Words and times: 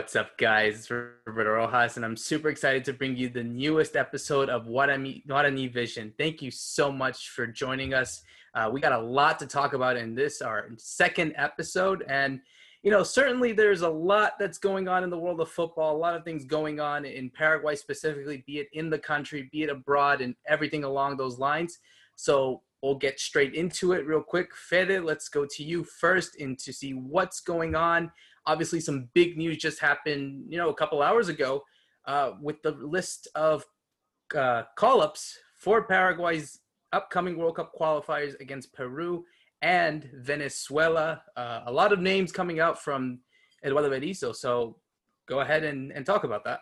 What's 0.00 0.16
up, 0.16 0.38
guys? 0.38 0.76
It's 0.76 0.90
Roberto 0.90 1.50
Rojas, 1.50 1.96
and 1.96 2.06
I'm 2.06 2.16
super 2.16 2.48
excited 2.48 2.86
to 2.86 2.94
bring 2.94 3.16
you 3.16 3.28
the 3.28 3.44
newest 3.44 3.96
episode 3.96 4.48
of 4.48 4.64
Guarani, 4.64 5.22
Guarani 5.26 5.70
Vision. 5.70 6.14
Thank 6.16 6.40
you 6.40 6.50
so 6.50 6.90
much 6.90 7.28
for 7.28 7.46
joining 7.46 7.92
us. 7.92 8.22
Uh, 8.54 8.70
we 8.72 8.80
got 8.80 8.92
a 8.92 8.98
lot 8.98 9.38
to 9.40 9.46
talk 9.46 9.74
about 9.74 9.98
in 9.98 10.14
this, 10.14 10.40
our 10.40 10.70
second 10.78 11.34
episode. 11.36 12.02
And, 12.08 12.40
you 12.82 12.90
know, 12.90 13.02
certainly 13.02 13.52
there's 13.52 13.82
a 13.82 13.90
lot 13.90 14.38
that's 14.40 14.56
going 14.56 14.88
on 14.88 15.04
in 15.04 15.10
the 15.10 15.18
world 15.18 15.38
of 15.42 15.50
football, 15.50 15.94
a 15.94 15.98
lot 15.98 16.16
of 16.16 16.24
things 16.24 16.46
going 16.46 16.80
on 16.80 17.04
in 17.04 17.28
Paraguay 17.28 17.76
specifically, 17.76 18.42
be 18.46 18.56
it 18.56 18.68
in 18.72 18.88
the 18.88 18.98
country, 18.98 19.50
be 19.52 19.64
it 19.64 19.68
abroad, 19.68 20.22
and 20.22 20.34
everything 20.48 20.82
along 20.82 21.18
those 21.18 21.38
lines. 21.38 21.78
So 22.16 22.62
we'll 22.82 22.94
get 22.94 23.20
straight 23.20 23.54
into 23.54 23.92
it 23.92 24.06
real 24.06 24.22
quick. 24.22 24.54
Fede, 24.54 25.02
let's 25.02 25.28
go 25.28 25.44
to 25.44 25.62
you 25.62 25.84
first 25.84 26.40
and 26.40 26.58
to 26.60 26.72
see 26.72 26.92
what's 26.92 27.42
going 27.42 27.74
on 27.74 28.10
obviously 28.46 28.80
some 28.80 29.08
big 29.14 29.36
news 29.36 29.56
just 29.56 29.80
happened, 29.80 30.44
you 30.48 30.58
know, 30.58 30.70
a 30.70 30.74
couple 30.74 31.02
hours 31.02 31.28
ago 31.28 31.62
uh, 32.06 32.32
with 32.40 32.60
the 32.62 32.72
list 32.72 33.28
of 33.34 33.64
uh, 34.36 34.62
call-ups 34.76 35.36
for 35.56 35.82
Paraguay's 35.82 36.60
upcoming 36.92 37.36
World 37.36 37.56
Cup 37.56 37.72
qualifiers 37.78 38.38
against 38.40 38.72
Peru 38.72 39.24
and 39.62 40.08
Venezuela. 40.14 41.22
Uh, 41.36 41.60
a 41.66 41.72
lot 41.72 41.92
of 41.92 42.00
names 42.00 42.32
coming 42.32 42.60
out 42.60 42.82
from 42.82 43.20
Eduardo 43.64 43.90
Berizzo. 43.90 44.34
So 44.34 44.76
go 45.28 45.40
ahead 45.40 45.64
and, 45.64 45.92
and 45.92 46.06
talk 46.06 46.24
about 46.24 46.44
that. 46.44 46.60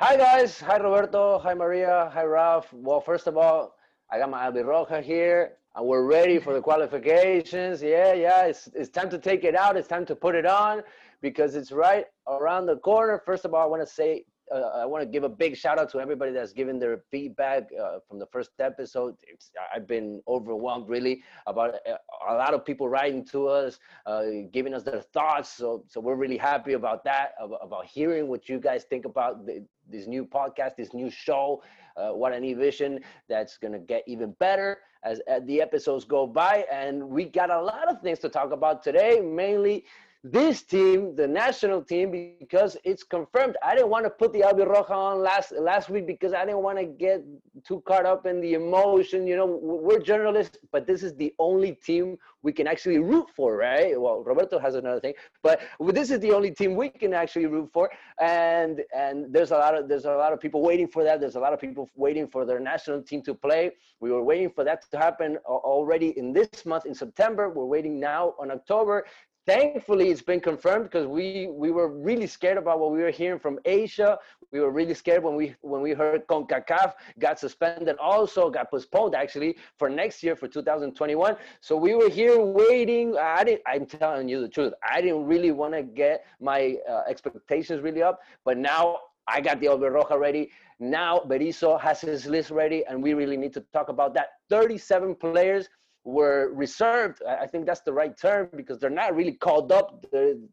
Hi 0.00 0.16
guys. 0.16 0.60
Hi 0.60 0.76
Roberto. 0.76 1.38
Hi 1.40 1.54
Maria. 1.54 2.10
Hi 2.14 2.22
Ralph. 2.22 2.72
Well, 2.72 3.00
first 3.00 3.26
of 3.26 3.36
all, 3.36 3.74
I 4.12 4.18
got 4.18 4.30
my 4.30 4.48
Albirroja 4.48 5.02
here 5.02 5.57
and 5.78 5.86
we're 5.86 6.02
ready 6.02 6.40
for 6.40 6.52
the 6.52 6.60
qualifications. 6.60 7.80
Yeah, 7.82 8.12
yeah, 8.12 8.46
it's, 8.46 8.68
it's 8.74 8.88
time 8.90 9.08
to 9.10 9.18
take 9.18 9.44
it 9.44 9.54
out. 9.54 9.76
It's 9.76 9.86
time 9.86 10.04
to 10.06 10.16
put 10.16 10.34
it 10.34 10.44
on 10.44 10.82
because 11.22 11.54
it's 11.54 11.70
right 11.70 12.04
around 12.26 12.66
the 12.66 12.78
corner. 12.78 13.22
First 13.24 13.44
of 13.44 13.54
all, 13.54 13.62
I 13.62 13.66
want 13.66 13.86
to 13.86 13.86
say, 13.86 14.24
uh, 14.52 14.80
I 14.82 14.86
want 14.86 15.02
to 15.02 15.08
give 15.08 15.22
a 15.22 15.28
big 15.28 15.56
shout 15.56 15.78
out 15.78 15.88
to 15.90 16.00
everybody 16.00 16.32
that's 16.32 16.52
given 16.52 16.80
their 16.80 17.02
feedback 17.12 17.68
uh, 17.80 17.98
from 18.08 18.18
the 18.18 18.26
first 18.32 18.50
episode. 18.58 19.14
It's, 19.22 19.52
I've 19.72 19.86
been 19.86 20.20
overwhelmed 20.26 20.88
really 20.88 21.22
about 21.46 21.74
a, 21.86 21.92
uh, 21.92 21.96
a 22.28 22.34
lot 22.34 22.54
of 22.54 22.64
people 22.64 22.88
writing 22.88 23.24
to 23.26 23.46
us, 23.46 23.78
uh, 24.04 24.22
giving 24.52 24.74
us 24.74 24.82
their 24.82 25.02
thoughts. 25.02 25.48
So, 25.50 25.84
so 25.86 26.00
we're 26.00 26.16
really 26.16 26.38
happy 26.38 26.72
about 26.72 27.04
that, 27.04 27.34
about, 27.40 27.60
about 27.62 27.86
hearing 27.86 28.26
what 28.26 28.48
you 28.48 28.58
guys 28.58 28.82
think 28.82 29.04
about 29.04 29.46
the, 29.46 29.64
this 29.88 30.08
new 30.08 30.24
podcast, 30.24 30.76
this 30.76 30.92
new 30.92 31.10
show, 31.10 31.62
uh, 31.98 32.12
Guarani 32.12 32.56
Vision, 32.56 33.00
that's 33.28 33.58
going 33.58 33.72
to 33.72 33.78
get 33.78 34.04
even 34.06 34.32
better 34.38 34.78
as, 35.02 35.20
as 35.28 35.44
the 35.44 35.60
episodes 35.60 36.04
go 36.04 36.26
by. 36.26 36.64
And 36.70 37.02
we 37.08 37.24
got 37.24 37.50
a 37.50 37.60
lot 37.60 37.88
of 37.88 38.00
things 38.00 38.18
to 38.20 38.28
talk 38.28 38.52
about 38.52 38.82
today, 38.82 39.20
mainly 39.20 39.84
this 40.24 40.62
team, 40.62 41.14
the 41.14 41.28
national 41.28 41.82
team, 41.82 42.10
because 42.40 42.76
it's 42.82 43.04
confirmed. 43.04 43.56
I 43.64 43.74
didn't 43.74 43.90
want 43.90 44.04
to 44.04 44.10
put 44.10 44.32
the 44.32 44.40
Albirroja 44.40 44.90
on 44.90 45.22
last 45.22 45.52
last 45.52 45.88
week 45.90 46.06
because 46.08 46.32
I 46.32 46.44
didn't 46.44 46.62
want 46.62 46.78
to 46.78 46.84
get 46.84 47.24
too 47.64 47.80
caught 47.86 48.04
up 48.04 48.26
in 48.26 48.40
the 48.40 48.54
emotion. 48.54 49.26
You 49.28 49.36
know, 49.36 49.46
we're 49.46 50.00
journalists, 50.00 50.58
but 50.72 50.86
this 50.86 51.04
is 51.04 51.14
the 51.14 51.32
only 51.38 51.72
team 51.72 52.18
we 52.42 52.52
can 52.52 52.66
actually 52.66 52.98
root 52.98 53.26
for, 53.34 53.56
right? 53.56 54.00
Well, 54.00 54.24
Roberto 54.24 54.58
has 54.58 54.74
another 54.74 55.00
thing, 55.00 55.14
but 55.42 55.60
this 55.80 56.10
is 56.10 56.18
the 56.18 56.32
only 56.32 56.50
team 56.50 56.74
we 56.74 56.88
can 56.88 57.14
actually 57.14 57.46
root 57.46 57.70
for, 57.72 57.88
and 58.20 58.82
and 58.94 59.32
there's 59.32 59.52
a 59.52 59.56
lot 59.56 59.76
of 59.76 59.88
there's 59.88 60.04
a 60.04 60.14
lot 60.14 60.32
of 60.32 60.40
people 60.40 60.62
waiting 60.62 60.88
for 60.88 61.04
that. 61.04 61.20
There's 61.20 61.36
a 61.36 61.40
lot 61.40 61.52
of 61.52 61.60
people 61.60 61.88
waiting 61.94 62.26
for 62.26 62.44
their 62.44 62.58
national 62.58 63.02
team 63.02 63.22
to 63.22 63.34
play. 63.34 63.70
We 64.00 64.10
were 64.10 64.24
waiting 64.24 64.50
for 64.50 64.64
that 64.64 64.84
to 64.90 64.98
happen 64.98 65.36
already 65.46 66.18
in 66.18 66.32
this 66.32 66.66
month 66.66 66.86
in 66.86 66.94
September. 66.94 67.48
We're 67.50 67.66
waiting 67.66 68.00
now 68.00 68.34
on 68.40 68.50
October 68.50 69.04
thankfully 69.48 70.10
it's 70.10 70.20
been 70.20 70.40
confirmed 70.40 70.84
because 70.84 71.06
we 71.06 71.48
we 71.50 71.70
were 71.70 71.88
really 71.88 72.26
scared 72.26 72.58
about 72.58 72.78
what 72.78 72.92
we 72.92 72.98
were 72.98 73.10
hearing 73.10 73.38
from 73.38 73.58
asia 73.64 74.18
we 74.52 74.60
were 74.60 74.70
really 74.70 74.92
scared 74.92 75.22
when 75.22 75.34
we 75.34 75.54
when 75.62 75.80
we 75.80 75.92
heard 75.92 76.26
concacaf 76.26 76.92
got 77.18 77.38
suspended 77.38 77.96
also 77.96 78.50
got 78.50 78.70
postponed 78.70 79.14
actually 79.14 79.56
for 79.78 79.88
next 79.88 80.22
year 80.22 80.36
for 80.36 80.48
2021 80.48 81.34
so 81.62 81.74
we 81.74 81.94
were 81.94 82.10
here 82.10 82.38
waiting 82.38 83.16
i 83.16 83.42
didn't 83.42 83.62
i'm 83.66 83.86
telling 83.86 84.28
you 84.28 84.38
the 84.42 84.48
truth 84.56 84.74
i 84.86 85.00
didn't 85.00 85.24
really 85.24 85.50
want 85.50 85.72
to 85.72 85.82
get 85.82 86.26
my 86.40 86.76
uh, 86.86 87.00
expectations 87.08 87.80
really 87.80 88.02
up 88.02 88.20
but 88.44 88.58
now 88.58 88.98
I 89.30 89.42
got 89.42 89.60
the 89.60 89.66
Albirroja 89.66 90.18
ready. 90.18 90.50
Now 90.80 91.18
Berizzo 91.18 91.78
has 91.78 92.00
his 92.00 92.24
list 92.24 92.50
ready, 92.50 92.86
and 92.86 93.02
we 93.02 93.12
really 93.12 93.36
need 93.36 93.52
to 93.52 93.60
talk 93.74 93.90
about 93.90 94.14
that. 94.14 94.28
37 94.48 95.16
players 95.16 95.68
were 96.04 96.50
reserved. 96.54 97.22
I 97.26 97.46
think 97.46 97.66
that's 97.66 97.80
the 97.80 97.92
right 97.92 98.16
term 98.16 98.48
because 98.56 98.78
they're 98.78 98.90
not 98.90 99.14
really 99.14 99.32
called 99.32 99.72
up. 99.72 100.06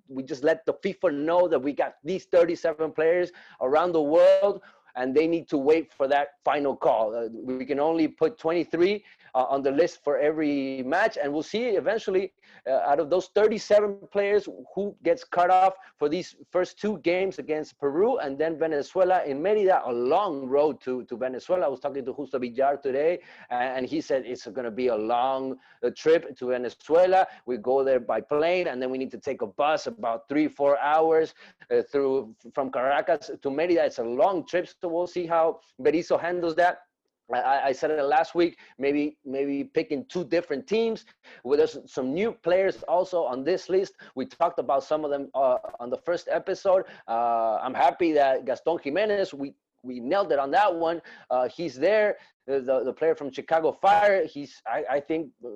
we 0.08 0.24
just 0.24 0.44
let 0.44 0.66
the 0.66 0.74
FIFA 0.74 1.14
know 1.14 1.48
that 1.48 1.60
we 1.60 1.74
got 1.74 1.96
these 2.04 2.26
37 2.26 2.92
players 2.92 3.32
around 3.62 3.94
the 3.94 4.02
world 4.02 4.62
and 4.96 5.14
they 5.14 5.28
need 5.28 5.48
to 5.50 5.58
wait 5.58 5.94
for 5.94 6.08
that 6.08 6.30
final 6.44 6.76
call. 6.76 7.16
Uh, 7.16 7.28
we 7.32 7.66
can 7.66 7.80
only 7.80 8.08
put 8.08 8.38
23 8.38 9.04
uh, 9.36 9.46
on 9.50 9.62
the 9.62 9.72
list 9.72 10.04
for 10.04 10.18
every 10.18 10.82
match, 10.84 11.18
and 11.22 11.32
we'll 11.32 11.44
see 11.44 11.66
eventually 11.76 12.32
uh, 12.68 12.90
out 12.90 13.00
of 13.00 13.10
those 13.10 13.28
37 13.36 14.00
players 14.12 14.48
who 14.74 14.96
gets 15.04 15.24
cut 15.24 15.52
off 15.52 15.74
for 16.00 16.08
these 16.08 16.36
first 16.52 16.80
two 16.80 16.98
games 17.00 17.38
against 17.38 17.78
Peru 17.78 18.18
and 18.18 18.38
then 18.38 18.58
Venezuela 18.58 19.24
in 19.26 19.42
Merida, 19.42 19.82
a 19.86 19.92
long 19.92 20.48
road 20.48 20.80
to, 20.82 21.04
to 21.04 21.18
Venezuela. 21.18 21.66
I 21.66 21.68
was 21.68 21.82
talking 21.82 22.06
to 22.06 22.14
Justo 22.14 22.40
Villar 22.40 22.78
today, 22.82 23.20
and 23.50 23.86
he 23.86 24.00
said 24.00 24.24
it's 24.26 24.48
going 24.48 24.64
to 24.66 24.72
be 24.72 24.88
a 24.88 24.96
long 24.96 25.58
uh, 25.84 25.92
trip 25.96 26.36
to 26.38 26.48
Venezuela. 26.48 27.28
We 27.46 27.58
go 27.58 27.84
there 27.84 28.00
by 28.00 28.22
plane, 28.22 28.68
and 28.68 28.82
then 28.82 28.90
we 28.90 28.98
need 28.98 29.12
to 29.12 29.20
take 29.20 29.42
a 29.42 29.48
bus 29.48 29.88
about 29.88 30.30
three, 30.30 30.48
four 30.48 30.80
hours 30.80 31.34
uh, 31.70 31.82
through 31.92 32.34
from 32.54 32.72
Caracas 32.72 33.32
to 33.42 33.52
Merida. 33.52 33.86
It's 33.86 34.00
a 34.00 34.04
long 34.04 34.48
trip, 34.48 34.70
so 34.70 34.88
we'll 34.88 35.08
see 35.08 35.26
how 35.26 35.60
Berizzo 35.82 36.20
handles 36.20 36.56
that. 36.56 36.85
I, 37.34 37.62
I, 37.66 37.72
said 37.72 37.92
it 37.92 38.04
last 38.04 38.36
week. 38.36 38.58
Maybe 38.78 39.18
maybe 39.26 39.64
picking 39.64 40.06
two 40.06 40.24
different 40.24 40.68
teams. 40.68 41.06
Well, 41.44 41.58
there's 41.58 41.78
some 41.86 42.14
new 42.14 42.32
players 42.32 42.84
also 42.84 43.24
on 43.24 43.44
this 43.44 43.70
list. 43.70 43.94
We 44.16 44.26
talked 44.26 44.60
about 44.60 44.84
some 44.84 45.04
of 45.04 45.12
them 45.12 45.30
uh, 45.34 45.58
on 45.80 45.90
the 45.90 45.98
first 45.98 46.28
episode. 46.32 46.84
Uh, 47.08 47.58
I'm 47.62 47.74
happy 47.74 48.12
that 48.14 48.46
Gaston 48.46 48.78
Gimenez. 48.84 49.34
We 49.34 49.54
we 49.84 50.00
nailed 50.00 50.32
it 50.32 50.40
on 50.40 50.52
that 50.52 50.74
one. 50.74 51.02
Uh, 51.30 51.48
he's 51.48 51.76
there 51.76 52.18
the, 52.48 52.84
the 52.84 52.94
player 52.94 53.16
from 53.16 53.32
Chicago 53.32 53.72
Fire. 53.72 54.26
He's 54.26 54.62
I, 54.68 54.84
I 54.90 55.00
think 55.00 55.32
uh, 55.44 55.50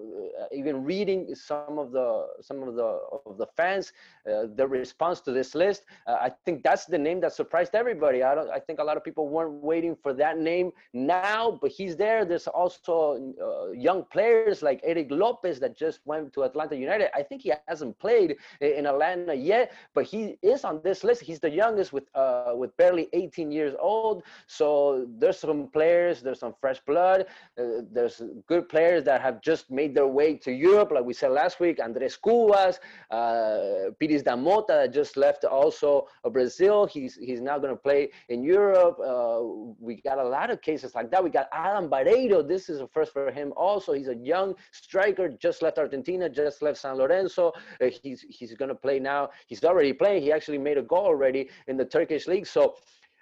even 0.51 0.83
reading 0.83 1.33
some 1.35 1.77
of 1.77 1.91
the 1.91 2.27
some 2.41 2.63
of 2.63 2.75
the 2.75 2.99
of 3.25 3.37
the 3.37 3.47
fans, 3.55 3.93
uh, 4.29 4.47
the 4.55 4.67
response 4.67 5.21
to 5.21 5.31
this 5.31 5.53
list. 5.55 5.85
Uh, 6.07 6.17
I 6.21 6.31
think 6.45 6.63
that's 6.63 6.85
the 6.85 6.97
name 6.97 7.19
that 7.21 7.33
surprised 7.33 7.75
everybody. 7.75 8.23
I 8.23 8.33
don't. 8.35 8.49
I 8.49 8.59
think 8.59 8.79
a 8.79 8.83
lot 8.83 8.97
of 8.97 9.03
people 9.03 9.29
weren't 9.29 9.63
waiting 9.63 9.95
for 10.01 10.13
that 10.13 10.39
name 10.39 10.71
now, 10.93 11.59
but 11.61 11.71
he's 11.71 11.95
there. 11.95 12.25
There's 12.25 12.47
also 12.47 13.33
uh, 13.41 13.71
young 13.71 14.05
players 14.11 14.61
like 14.61 14.81
Erik 14.83 15.07
Lopez 15.11 15.59
that 15.59 15.77
just 15.77 15.99
went 16.05 16.33
to 16.33 16.43
Atlanta 16.43 16.75
United. 16.75 17.15
I 17.15 17.23
think 17.23 17.43
he 17.43 17.53
hasn't 17.67 17.99
played 17.99 18.35
in 18.61 18.85
Atlanta 18.85 19.33
yet, 19.33 19.71
but 19.93 20.05
he 20.05 20.37
is 20.41 20.63
on 20.63 20.81
this 20.83 21.03
list. 21.03 21.21
He's 21.21 21.39
the 21.39 21.49
youngest 21.49 21.93
with 21.93 22.05
uh, 22.15 22.53
with 22.55 22.75
barely 22.77 23.09
18 23.13 23.51
years 23.51 23.75
old. 23.79 24.23
So 24.47 25.07
there's 25.19 25.37
some 25.37 25.67
players. 25.67 26.21
There's 26.21 26.39
some 26.39 26.55
fresh 26.59 26.78
fresh 26.79 26.95
blood. 26.95 27.25
Uh, 27.57 27.81
there's 27.91 28.21
good 28.47 28.67
players 28.69 29.03
that 29.05 29.21
have 29.21 29.41
just 29.41 29.71
made 29.71 29.93
their 29.95 30.07
way 30.07 30.35
to 30.35 30.51
Europe, 30.51 30.91
like 30.91 31.03
we 31.03 31.13
said 31.13 31.31
last 31.31 31.59
week. 31.59 31.79
Andres 31.81 32.17
Cubas, 32.17 32.79
uh, 33.11 33.91
Piris 33.99 34.23
da 34.23 34.35
Motta 34.35 34.67
that 34.67 34.93
just 34.93 35.17
left 35.17 35.43
also 35.45 36.07
Brazil. 36.31 36.85
He's 36.85 37.15
he's 37.15 37.41
now 37.41 37.57
going 37.57 37.73
to 37.73 37.81
play 37.81 38.09
in 38.29 38.43
Europe. 38.43 38.97
Uh, 38.99 39.41
we 39.79 40.01
got 40.01 40.17
a 40.17 40.27
lot 40.27 40.49
of 40.49 40.61
cases 40.61 40.95
like 40.95 41.11
that. 41.11 41.23
We 41.23 41.29
got 41.29 41.47
Adam 41.51 41.89
Bareiro. 41.89 42.47
This 42.47 42.69
is 42.69 42.81
a 42.81 42.87
first 42.87 43.13
for 43.13 43.31
him. 43.31 43.53
Also, 43.55 43.93
he's 43.93 44.07
a 44.07 44.15
young 44.15 44.55
striker, 44.71 45.29
just 45.29 45.61
left 45.61 45.77
Argentina, 45.77 46.29
just 46.29 46.61
left 46.61 46.77
San 46.77 46.95
Lorenzo. 46.95 47.53
Uh, 47.81 47.89
he's 48.01 48.25
he's 48.29 48.53
going 48.53 48.69
to 48.69 48.75
play 48.75 48.99
now. 48.99 49.29
He's 49.47 49.63
already 49.63 49.93
playing. 49.93 50.23
He 50.23 50.31
actually 50.31 50.57
made 50.57 50.77
a 50.77 50.83
goal 50.83 51.05
already 51.05 51.49
in 51.67 51.77
the 51.77 51.85
Turkish 51.85 52.27
league. 52.27 52.47
So 52.47 52.75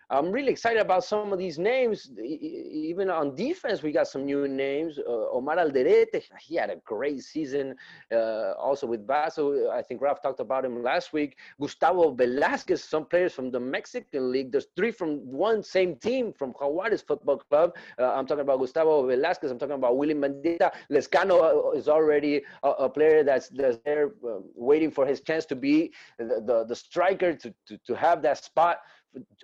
I'm 0.10 0.32
really 0.32 0.52
excited 0.52 0.80
about 0.80 1.04
some 1.04 1.34
of 1.34 1.40
these 1.40 1.60
names. 1.60 2.10
Even 2.18 3.10
on 3.10 3.36
defense, 3.36 3.84
we 3.84 3.92
got 3.92 4.08
some 4.08 4.24
new 4.26 4.48
names. 4.48 4.98
Uh, 5.00 5.30
Omar 5.32 5.58
Alderete, 5.58 6.24
he 6.40 6.56
had 6.56 6.70
a 6.70 6.78
great 6.86 7.22
season. 7.24 7.76
Uh, 8.10 8.54
also 8.54 8.88
with 8.88 9.06
Basel, 9.06 9.70
I 9.70 9.82
think 9.82 10.02
Ralph 10.02 10.22
talked 10.22 10.40
about 10.40 10.64
him 10.64 10.82
last 10.82 11.12
week. 11.12 11.38
Gustavo 11.60 12.12
Velasquez, 12.12 12.82
some 12.82 13.06
players 13.06 13.34
from 13.34 13.52
the 13.52 13.60
Mexican 13.60 14.32
League. 14.32 14.54
There's 14.54 14.68
three 14.78 14.92
from 14.92 15.18
one 15.30 15.62
same 15.62 15.98
team 15.98 16.32
from 16.32 16.54
Jaguares 16.54 17.06
Football 17.06 17.40
Club. 17.40 17.76
Uh, 18.00 18.14
I'm 18.14 18.26
talking 18.26 18.44
about 18.44 18.60
Gustavo 18.60 19.06
Velasquez. 19.06 19.52
I'm 19.52 19.60
talking 19.60 19.76
about 19.76 19.98
William 19.98 20.22
Mendieta. 20.22 20.72
Lezcano 20.90 21.38
uh, 21.44 21.72
is 21.72 21.90
already 21.90 22.44
a, 22.64 22.70
a 22.70 22.90
player 22.90 23.26
that's, 23.26 23.50
that's 23.50 23.78
there 23.84 24.14
uh, 24.26 24.40
waiting 24.56 24.90
for 24.90 25.06
his 25.06 25.20
chance 25.20 25.46
to 25.48 25.56
be 25.56 25.92
the, 26.18 26.42
the, 26.46 26.66
the 26.66 26.76
striker 26.76 27.34
to, 27.34 27.54
to, 27.66 27.78
to 27.80 27.94
have 27.94 28.22
that 28.22 28.42
spot 28.42 28.78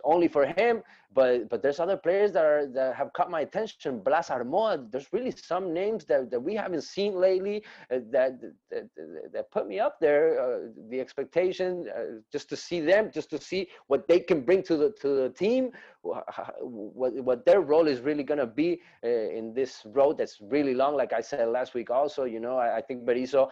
only 0.03 0.27
for 0.27 0.45
him. 0.45 0.81
But 1.13 1.49
but 1.49 1.61
there's 1.61 1.79
other 1.79 1.97
players 1.97 2.31
that 2.33 2.45
are 2.45 2.65
that 2.67 2.95
have 2.95 3.13
caught 3.13 3.29
my 3.29 3.41
attention. 3.41 3.99
Blas 3.99 4.29
Armoa. 4.29 4.91
There's 4.91 5.07
really 5.11 5.31
some 5.31 5.73
names 5.73 6.05
that, 6.05 6.31
that 6.31 6.39
we 6.39 6.55
haven't 6.55 6.83
seen 6.83 7.15
lately 7.15 7.63
uh, 7.91 7.99
that, 8.11 8.39
that, 8.71 8.89
that 9.33 9.51
put 9.51 9.67
me 9.67 9.79
up 9.79 9.99
there. 9.99 10.39
Uh, 10.39 10.59
the 10.89 10.99
expectation 10.99 11.87
uh, 11.95 12.19
just 12.31 12.49
to 12.49 12.55
see 12.55 12.79
them, 12.79 13.11
just 13.13 13.29
to 13.29 13.39
see 13.39 13.67
what 13.87 14.07
they 14.07 14.19
can 14.19 14.41
bring 14.41 14.63
to 14.63 14.75
the 14.77 14.91
to 15.01 15.07
the 15.07 15.29
team, 15.29 15.71
what 16.01 17.13
what 17.23 17.45
their 17.45 17.61
role 17.61 17.87
is 17.87 18.01
really 18.01 18.23
to 18.23 18.47
be 18.47 18.81
uh, 19.03 19.07
in 19.07 19.53
this 19.53 19.81
road 19.85 20.17
that's 20.17 20.39
really 20.41 20.73
long. 20.73 20.95
Like 20.95 21.13
I 21.13 21.21
said 21.21 21.47
last 21.47 21.73
week, 21.73 21.89
also, 21.89 22.25
you 22.25 22.39
know, 22.39 22.57
I, 22.57 22.77
I 22.77 22.81
think 22.81 23.05
Berizzo 23.05 23.49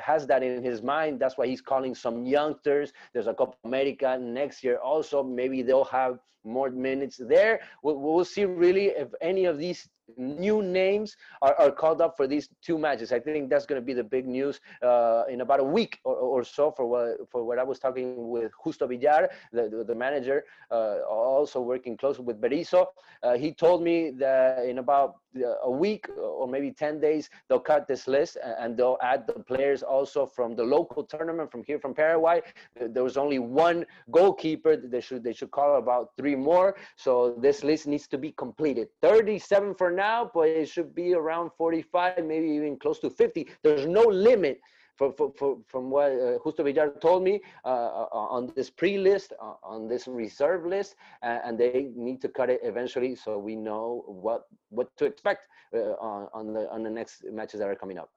has 0.00 0.26
that 0.26 0.42
in 0.42 0.62
his 0.62 0.82
mind. 0.82 1.20
That's 1.20 1.36
why 1.36 1.46
he's 1.46 1.60
calling 1.60 1.94
some 1.94 2.24
youngsters. 2.24 2.92
There's 3.12 3.26
a 3.26 3.34
Copa 3.34 3.56
America 3.64 4.18
next 4.20 4.64
year 4.64 4.78
also. 4.78 5.22
Maybe 5.22 5.62
they'll 5.62 5.84
have 5.84 6.18
more 6.44 6.70
minutes 6.70 7.20
there. 7.28 7.60
We'll, 7.82 7.96
we'll 7.96 8.24
see 8.24 8.44
really 8.44 8.86
if 8.86 9.08
any 9.20 9.44
of 9.44 9.58
these 9.58 9.88
new 10.16 10.62
names 10.62 11.16
are, 11.42 11.54
are 11.56 11.70
called 11.70 12.00
up 12.00 12.16
for 12.16 12.26
these 12.26 12.48
two 12.62 12.78
matches. 12.78 13.12
I 13.12 13.20
think 13.20 13.50
that's 13.50 13.66
going 13.66 13.80
to 13.80 13.84
be 13.84 13.92
the 13.92 14.04
big 14.04 14.26
news 14.26 14.60
uh, 14.82 15.24
in 15.28 15.40
about 15.40 15.60
a 15.60 15.64
week 15.64 15.98
or, 16.04 16.14
or, 16.14 16.44
so 16.44 16.70
for 16.70 16.86
what 16.86 17.30
for 17.30 17.44
what 17.44 17.58
I 17.58 17.62
was 17.62 17.78
talking 17.78 18.28
with 18.28 18.52
Justo 18.62 18.86
Villar, 18.86 19.28
the, 19.52 19.84
the 19.86 19.94
manager, 19.94 20.44
uh, 20.70 20.98
also 21.08 21.60
working 21.60 21.96
closely 21.96 22.24
with 22.24 22.40
Berizzo. 22.40 22.86
Uh, 23.22 23.36
he 23.36 23.52
told 23.52 23.82
me 23.82 24.10
that 24.10 24.64
in 24.64 24.78
about 24.78 25.16
a 25.62 25.70
week 25.70 26.08
or 26.18 26.48
maybe 26.48 26.70
10 26.72 27.00
days, 27.00 27.30
they'll 27.48 27.60
cut 27.60 27.86
this 27.86 28.08
list 28.08 28.36
and 28.58 28.76
they'll 28.76 28.98
add 29.02 29.26
the 29.26 29.34
players 29.34 29.82
also 29.82 30.26
from 30.26 30.56
the 30.56 30.62
local 30.62 31.04
tournament 31.04 31.50
from 31.50 31.62
here 31.64 31.78
from 31.78 31.94
Paraguay. 31.94 32.40
There 32.80 33.04
was 33.04 33.16
only 33.16 33.38
one 33.38 33.86
goalkeeper. 34.10 34.76
They 34.76 35.00
should 35.00 35.22
they 35.22 35.32
should 35.32 35.50
call 35.50 35.78
about 35.78 36.10
three 36.16 36.36
more. 36.36 36.76
So 36.96 37.36
this 37.40 37.62
list 37.62 37.86
needs 37.86 38.06
to 38.08 38.18
be 38.18 38.32
completed. 38.32 38.88
37 39.02 39.74
for 39.74 39.90
now, 40.00 40.30
but 40.32 40.46
it 40.48 40.68
should 40.74 40.94
be 40.94 41.08
around 41.20 41.50
45, 41.58 42.24
maybe 42.24 42.48
even 42.58 42.78
close 42.78 42.98
to 43.00 43.10
50. 43.10 43.48
There's 43.62 43.86
no 43.86 44.04
limit 44.30 44.60
for, 45.00 45.12
for, 45.18 45.32
for, 45.38 45.58
from 45.66 45.84
what 45.90 46.10
uh, 46.12 46.38
Justo 46.44 46.62
Villar 46.62 46.90
told 47.00 47.22
me 47.28 47.40
uh, 47.64 47.68
uh 47.68 48.36
on 48.36 48.52
this 48.56 48.68
pre-list, 48.80 49.32
uh, 49.46 49.54
on 49.74 49.88
this 49.88 50.06
reserve 50.06 50.62
list, 50.74 50.90
and 51.22 51.52
they 51.62 51.88
need 52.06 52.18
to 52.24 52.28
cut 52.38 52.48
it 52.54 52.60
eventually 52.62 53.12
so 53.24 53.30
we 53.48 53.54
know 53.68 53.84
what 54.24 54.40
what 54.76 54.88
to 54.98 55.04
expect 55.12 55.42
uh, 55.74 55.94
on, 56.10 56.20
on 56.38 56.44
the 56.54 56.62
on 56.74 56.80
the 56.86 56.92
next 56.98 57.14
matches 57.38 57.58
that 57.60 57.68
are 57.72 57.80
coming 57.82 57.98
up. 58.02 58.10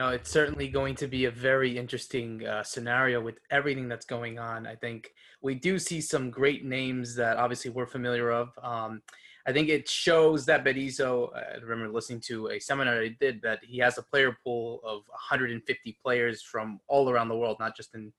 No, 0.00 0.08
it's 0.16 0.30
certainly 0.30 0.68
going 0.68 0.94
to 0.96 1.06
be 1.06 1.24
a 1.24 1.30
very 1.30 1.78
interesting 1.82 2.46
uh, 2.46 2.62
scenario 2.62 3.18
with 3.28 3.38
everything 3.50 3.88
that's 3.88 4.04
going 4.16 4.38
on. 4.38 4.66
I 4.66 4.76
think 4.76 5.00
we 5.40 5.54
do 5.68 5.78
see 5.78 6.00
some 6.02 6.30
great 6.30 6.62
names 6.66 7.16
that 7.16 7.38
obviously 7.38 7.70
we're 7.70 7.92
familiar 7.98 8.28
of. 8.30 8.46
Um, 8.62 9.00
I 9.46 9.52
think 9.52 9.68
it 9.68 9.88
shows 9.88 10.44
that 10.46 10.64
Berizzo, 10.64 11.30
I 11.34 11.58
remember 11.58 11.92
listening 11.92 12.20
to 12.22 12.48
a 12.48 12.58
seminar 12.58 13.00
he 13.02 13.10
did 13.20 13.40
that 13.42 13.60
he 13.62 13.78
has 13.78 13.96
a 13.96 14.02
player 14.02 14.36
pool 14.42 14.80
of 14.84 15.02
150 15.08 15.98
players 16.02 16.42
from 16.42 16.80
all 16.88 17.08
around 17.08 17.28
the 17.28 17.36
world, 17.36 17.58
not 17.60 17.76
just 17.76 17.94
in 17.94 18.12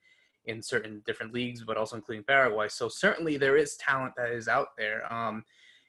in 0.46 0.62
certain 0.62 1.04
different 1.06 1.34
leagues, 1.34 1.64
but 1.64 1.76
also 1.76 1.98
including 1.98 2.24
Paraguay. 2.24 2.70
So 2.70 2.88
certainly 2.88 3.36
there 3.36 3.58
is 3.58 3.76
talent 3.76 4.14
that 4.16 4.32
is 4.32 4.48
out 4.48 4.70
there. 4.78 5.12
Um, 5.14 5.44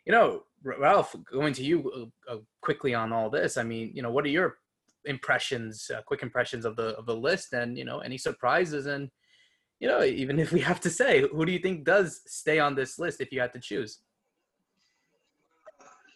you 0.04 0.12
know, 0.12 0.42
Ralph, 0.64 1.14
going 1.30 1.52
to 1.54 1.62
you 1.62 2.10
uh, 2.28 2.34
uh, 2.34 2.38
quickly 2.60 2.92
on 2.92 3.12
all 3.12 3.30
this. 3.30 3.56
I 3.56 3.62
mean, 3.62 3.92
you 3.94 4.02
know, 4.02 4.10
what 4.10 4.24
are 4.24 4.28
your 4.30 4.56
impressions, 5.04 5.90
uh, 5.94 6.02
quick 6.02 6.22
impressions 6.22 6.64
of 6.64 6.74
the 6.74 6.96
of 6.96 7.06
the 7.06 7.14
list, 7.14 7.52
and 7.52 7.78
you 7.78 7.84
know, 7.84 8.00
any 8.00 8.18
surprises, 8.18 8.86
and 8.86 9.10
you 9.78 9.86
know, 9.86 10.02
even 10.02 10.40
if 10.40 10.50
we 10.50 10.60
have 10.60 10.80
to 10.80 10.90
say, 10.90 11.20
who 11.20 11.46
do 11.46 11.52
you 11.52 11.60
think 11.60 11.84
does 11.84 12.22
stay 12.26 12.58
on 12.58 12.74
this 12.74 12.98
list 12.98 13.20
if 13.20 13.30
you 13.30 13.40
had 13.40 13.52
to 13.52 13.60
choose? 13.60 14.00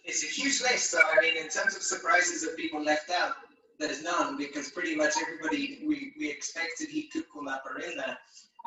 It's 0.04 0.24
a 0.24 0.26
huge 0.26 0.60
list. 0.62 0.90
So 0.90 0.98
I 0.98 1.20
mean, 1.20 1.36
in 1.36 1.48
terms 1.48 1.76
of 1.76 1.82
surprises 1.82 2.42
that 2.42 2.56
people 2.56 2.82
left 2.82 3.10
out, 3.10 3.34
there's 3.78 4.02
none 4.02 4.36
because 4.36 4.70
pretty 4.70 4.94
much 4.94 5.14
everybody 5.20 5.82
we, 5.86 6.12
we 6.18 6.30
expected 6.30 6.88
he 6.88 7.08
could 7.08 7.24
pull 7.30 7.48
up 7.48 7.64
are 7.66 7.80
in 7.80 7.96
there. 7.96 8.18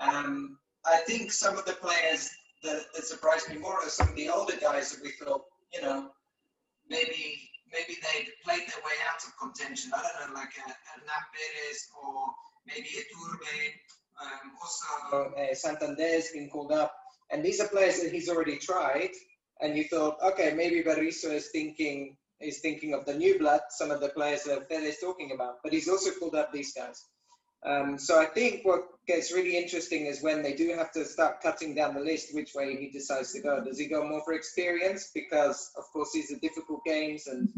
Um, 0.01 0.57
I 0.85 0.97
think 1.07 1.31
some 1.31 1.57
of 1.57 1.65
the 1.65 1.73
players 1.73 2.29
that, 2.63 2.83
that 2.93 3.05
surprised 3.05 3.49
me 3.49 3.57
more 3.57 3.75
are 3.75 3.89
some 3.89 4.09
of 4.09 4.15
the 4.15 4.29
older 4.29 4.55
guys 4.61 4.91
that 4.91 5.03
we 5.03 5.11
thought, 5.11 5.43
you 5.73 5.81
know, 5.81 6.09
maybe 6.89 7.49
maybe 7.71 7.97
they 8.01 8.27
played 8.43 8.67
their 8.67 8.83
way 8.83 8.97
out 9.09 9.23
of 9.25 9.37
contention. 9.39 9.91
I 9.95 10.01
don't 10.01 10.33
know, 10.33 10.39
like 10.39 10.53
a, 10.57 10.69
a 10.69 10.99
Perez 11.05 11.87
or 12.03 12.27
maybe 12.67 12.89
a. 12.97 13.73
Um, 14.21 14.51
also, 14.61 15.35
uh, 15.35 15.53
Santander 15.53 16.07
has 16.07 16.29
been 16.31 16.49
called 16.49 16.71
up. 16.71 16.95
And 17.31 17.43
these 17.43 17.59
are 17.59 17.67
players 17.67 18.01
that 18.01 18.13
he's 18.13 18.29
already 18.29 18.57
tried 18.57 19.09
and 19.61 19.77
you 19.77 19.85
thought, 19.85 20.17
okay, 20.21 20.53
maybe 20.53 20.83
Berizzo 20.83 21.31
is 21.31 21.49
thinking 21.49 22.17
is 22.41 22.59
thinking 22.59 22.93
of 22.93 23.05
the 23.05 23.13
new 23.13 23.39
blood, 23.39 23.61
some 23.69 23.91
of 23.91 24.01
the 24.01 24.09
players 24.09 24.43
that 24.43 24.69
is 24.69 24.99
talking 24.99 25.31
about, 25.33 25.63
but 25.63 25.71
he's 25.71 25.87
also 25.87 26.11
called 26.11 26.35
up 26.35 26.51
these 26.51 26.73
guys. 26.73 27.05
Um, 27.65 27.97
so 27.97 28.19
I 28.19 28.25
think 28.25 28.63
what 28.63 28.83
gets 29.07 29.31
really 29.31 29.57
interesting 29.57 30.05
is 30.05 30.21
when 30.21 30.43
they 30.43 30.53
do 30.53 30.75
have 30.75 30.91
to 30.91 31.05
start 31.05 31.41
cutting 31.41 31.73
down 31.73 31.95
the 31.95 32.01
list, 32.01 32.35
which 32.35 32.53
way 32.53 32.75
he 32.75 32.89
decides 32.89 33.31
to 33.33 33.41
go. 33.41 33.63
Does 33.63 33.79
he 33.79 33.87
go 33.87 34.07
more 34.07 34.21
for 34.23 34.33
experience? 34.33 35.11
Because 35.15 35.71
of 35.77 35.85
course 35.91 36.11
these 36.13 36.31
are 36.31 36.39
difficult 36.39 36.83
games, 36.85 37.25
and 37.25 37.49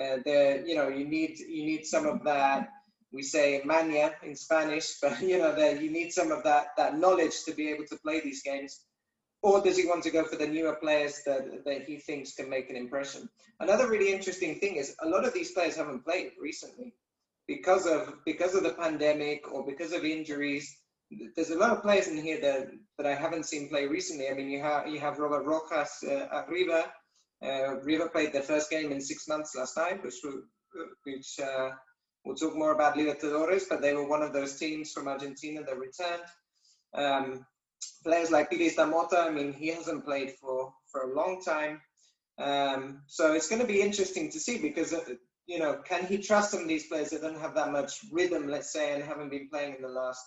uh, 0.00 0.62
you 0.64 0.76
know 0.76 0.88
you 0.88 1.04
need 1.04 1.38
you 1.40 1.66
need 1.66 1.84
some 1.84 2.06
of 2.06 2.22
that. 2.24 2.70
We 3.12 3.22
say 3.22 3.60
maña 3.66 4.14
in 4.22 4.34
Spanish, 4.34 4.98
but 5.02 5.20
you 5.20 5.38
know 5.38 5.54
that 5.54 5.82
you 5.82 5.90
need 5.90 6.12
some 6.12 6.30
of 6.32 6.44
that 6.44 6.68
that 6.78 6.98
knowledge 6.98 7.44
to 7.44 7.52
be 7.52 7.68
able 7.70 7.84
to 7.86 7.96
play 7.96 8.20
these 8.20 8.42
games 8.42 8.80
or 9.44 9.60
does 9.60 9.76
he 9.76 9.86
want 9.86 10.02
to 10.02 10.10
go 10.10 10.24
for 10.24 10.36
the 10.36 10.46
newer 10.46 10.74
players 10.76 11.20
that, 11.26 11.64
that 11.66 11.82
he 11.84 11.98
thinks 11.98 12.34
can 12.34 12.48
make 12.48 12.70
an 12.70 12.76
impression? 12.76 13.28
Another 13.60 13.90
really 13.90 14.10
interesting 14.10 14.58
thing 14.58 14.76
is 14.76 14.96
a 15.02 15.08
lot 15.08 15.26
of 15.26 15.34
these 15.34 15.52
players 15.52 15.76
haven't 15.76 16.02
played 16.02 16.30
recently 16.40 16.94
because 17.46 17.86
of 17.86 18.14
because 18.24 18.54
of 18.54 18.62
the 18.62 18.72
pandemic 18.72 19.52
or 19.52 19.66
because 19.66 19.92
of 19.92 20.02
injuries. 20.02 20.74
There's 21.36 21.50
a 21.50 21.58
lot 21.58 21.72
of 21.72 21.82
players 21.82 22.08
in 22.08 22.16
here 22.16 22.40
that, 22.40 22.68
that 22.96 23.06
I 23.06 23.14
haven't 23.14 23.44
seen 23.44 23.68
play 23.68 23.86
recently. 23.86 24.30
I 24.30 24.34
mean, 24.34 24.48
you 24.48 24.62
have 24.62 24.88
you 24.88 24.98
have 25.00 25.18
Robert 25.18 25.44
Rojas 25.44 26.02
uh, 26.02 26.26
at 26.32 26.48
River. 26.48 26.82
Uh, 27.44 27.80
River 27.82 28.08
played 28.08 28.32
their 28.32 28.48
first 28.50 28.70
game 28.70 28.92
in 28.92 29.00
six 29.02 29.28
months 29.28 29.54
last 29.54 29.76
night, 29.76 30.02
which 30.02 30.20
which 31.04 31.38
uh, 31.38 31.68
we'll 32.24 32.34
talk 32.34 32.56
more 32.56 32.72
about 32.72 32.96
Libertadores, 32.96 33.64
but 33.68 33.82
they 33.82 33.92
were 33.92 34.08
one 34.08 34.22
of 34.22 34.32
those 34.32 34.58
teams 34.58 34.90
from 34.92 35.06
Argentina 35.06 35.62
that 35.62 35.78
returned. 35.78 36.28
Um, 36.94 37.44
players 38.02 38.30
like 38.30 38.50
Piris 38.50 38.76
da 38.76 38.86
Motta, 38.86 39.26
I 39.26 39.30
mean, 39.30 39.52
he 39.52 39.68
hasn't 39.68 40.04
played 40.04 40.32
for, 40.40 40.72
for 40.90 41.02
a 41.02 41.14
long 41.14 41.42
time. 41.42 41.80
Um, 42.38 43.02
so 43.06 43.32
it's 43.32 43.48
going 43.48 43.60
to 43.60 43.66
be 43.66 43.80
interesting 43.80 44.30
to 44.30 44.40
see 44.40 44.58
because, 44.58 44.92
uh, 44.92 45.00
you 45.46 45.58
know, 45.58 45.80
can 45.84 46.04
he 46.06 46.18
trust 46.18 46.50
some 46.50 46.62
of 46.62 46.68
these 46.68 46.86
players 46.86 47.10
that 47.10 47.22
don't 47.22 47.40
have 47.40 47.54
that 47.54 47.70
much 47.70 48.00
rhythm, 48.10 48.48
let's 48.48 48.72
say, 48.72 48.94
and 48.94 49.04
haven't 49.04 49.30
been 49.30 49.48
playing 49.48 49.76
in 49.76 49.82
the 49.82 49.88
last 49.88 50.24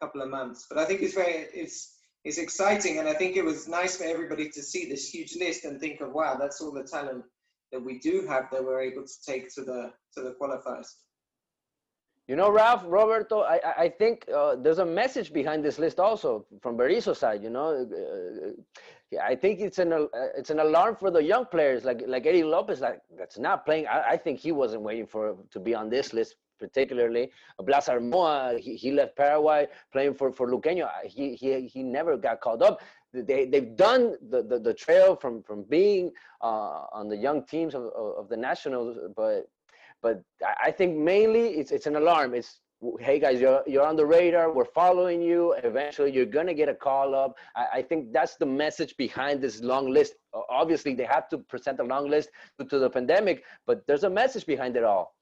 couple 0.00 0.22
of 0.22 0.30
months? 0.30 0.66
But 0.68 0.78
I 0.78 0.84
think 0.84 1.02
it's 1.02 1.14
very, 1.14 1.48
it's, 1.52 1.98
it's 2.24 2.38
exciting. 2.38 2.98
And 2.98 3.08
I 3.08 3.14
think 3.14 3.36
it 3.36 3.44
was 3.44 3.68
nice 3.68 3.96
for 3.96 4.04
everybody 4.04 4.48
to 4.48 4.62
see 4.62 4.88
this 4.88 5.10
huge 5.10 5.36
list 5.36 5.64
and 5.64 5.80
think 5.80 6.00
of, 6.00 6.12
wow, 6.12 6.36
that's 6.40 6.60
all 6.60 6.72
the 6.72 6.84
talent 6.84 7.24
that 7.72 7.82
we 7.82 7.98
do 7.98 8.26
have 8.26 8.50
that 8.50 8.64
we're 8.64 8.80
able 8.80 9.02
to 9.02 9.14
take 9.26 9.52
to 9.54 9.62
the, 9.62 9.92
to 10.14 10.22
the 10.22 10.34
qualifiers. 10.40 10.88
You 12.30 12.36
know, 12.36 12.48
Ralph, 12.48 12.84
Roberto, 12.86 13.40
I, 13.40 13.58
I 13.76 13.88
think 13.88 14.24
uh, 14.32 14.54
there's 14.54 14.78
a 14.78 14.86
message 14.86 15.32
behind 15.32 15.64
this 15.64 15.80
list 15.80 15.98
also 15.98 16.46
from 16.62 16.76
Berizzo's 16.76 17.18
side. 17.18 17.42
You 17.42 17.50
know, 17.50 17.68
uh, 17.74 19.20
I 19.20 19.34
think 19.34 19.58
it's 19.58 19.80
an 19.80 19.92
uh, 19.92 20.06
it's 20.36 20.50
an 20.50 20.60
alarm 20.60 20.94
for 20.94 21.10
the 21.10 21.20
young 21.20 21.46
players 21.46 21.84
like 21.84 22.04
like 22.06 22.26
Eddie 22.26 22.44
Lopez, 22.44 22.80
like 22.80 23.00
that's 23.18 23.36
not 23.36 23.66
playing. 23.66 23.88
I, 23.88 24.10
I 24.10 24.16
think 24.16 24.38
he 24.38 24.52
wasn't 24.52 24.82
waiting 24.82 25.08
for 25.08 25.38
to 25.50 25.58
be 25.58 25.74
on 25.74 25.90
this 25.90 26.12
list 26.12 26.36
particularly. 26.60 27.32
Blas 27.64 27.88
Armoa, 27.88 28.60
he, 28.60 28.76
he 28.76 28.92
left 28.92 29.16
Paraguay 29.16 29.66
playing 29.92 30.14
for 30.14 30.30
for 30.30 30.46
Luqueño. 30.46 30.88
He 31.04 31.34
he 31.34 31.66
he 31.66 31.82
never 31.82 32.16
got 32.16 32.40
called 32.40 32.62
up. 32.62 32.80
They 33.12 33.46
they've 33.46 33.74
done 33.74 34.14
the 34.30 34.44
the, 34.44 34.60
the 34.60 34.74
trail 34.74 35.16
from 35.16 35.42
from 35.42 35.64
being 35.64 36.12
uh, 36.42 36.82
on 36.92 37.08
the 37.08 37.16
young 37.16 37.44
teams 37.44 37.74
of, 37.74 37.86
of 38.20 38.28
the 38.28 38.36
nationals, 38.36 38.98
but 39.16 39.48
but 40.02 40.22
I 40.62 40.70
think 40.70 40.96
mainly 40.96 41.50
it's 41.50 41.72
it's 41.72 41.86
an 41.86 41.96
alarm. 41.96 42.34
It's 42.34 42.60
hey 42.98 43.18
guys, 43.18 43.40
you're 43.40 43.62
you're 43.66 43.86
on 43.86 43.96
the 43.96 44.06
radar. 44.06 44.52
We're 44.52 44.64
following 44.64 45.20
you. 45.20 45.54
Eventually, 45.62 46.12
you're 46.12 46.26
gonna 46.26 46.54
get 46.54 46.68
a 46.68 46.74
call 46.74 47.14
up. 47.14 47.36
I, 47.54 47.66
I 47.74 47.82
think 47.82 48.12
that's 48.12 48.36
the 48.36 48.46
message 48.46 48.96
behind 48.96 49.40
this 49.40 49.60
long 49.60 49.90
list. 49.90 50.14
Obviously, 50.48 50.94
they 50.94 51.04
have 51.04 51.28
to 51.30 51.38
present 51.38 51.80
a 51.80 51.84
long 51.84 52.08
list 52.08 52.30
due 52.58 52.66
to 52.66 52.78
the 52.78 52.90
pandemic, 52.90 53.44
but 53.66 53.86
there's 53.86 54.04
a 54.04 54.10
message 54.10 54.46
behind 54.46 54.76
it 54.76 54.84
all. 54.84 55.14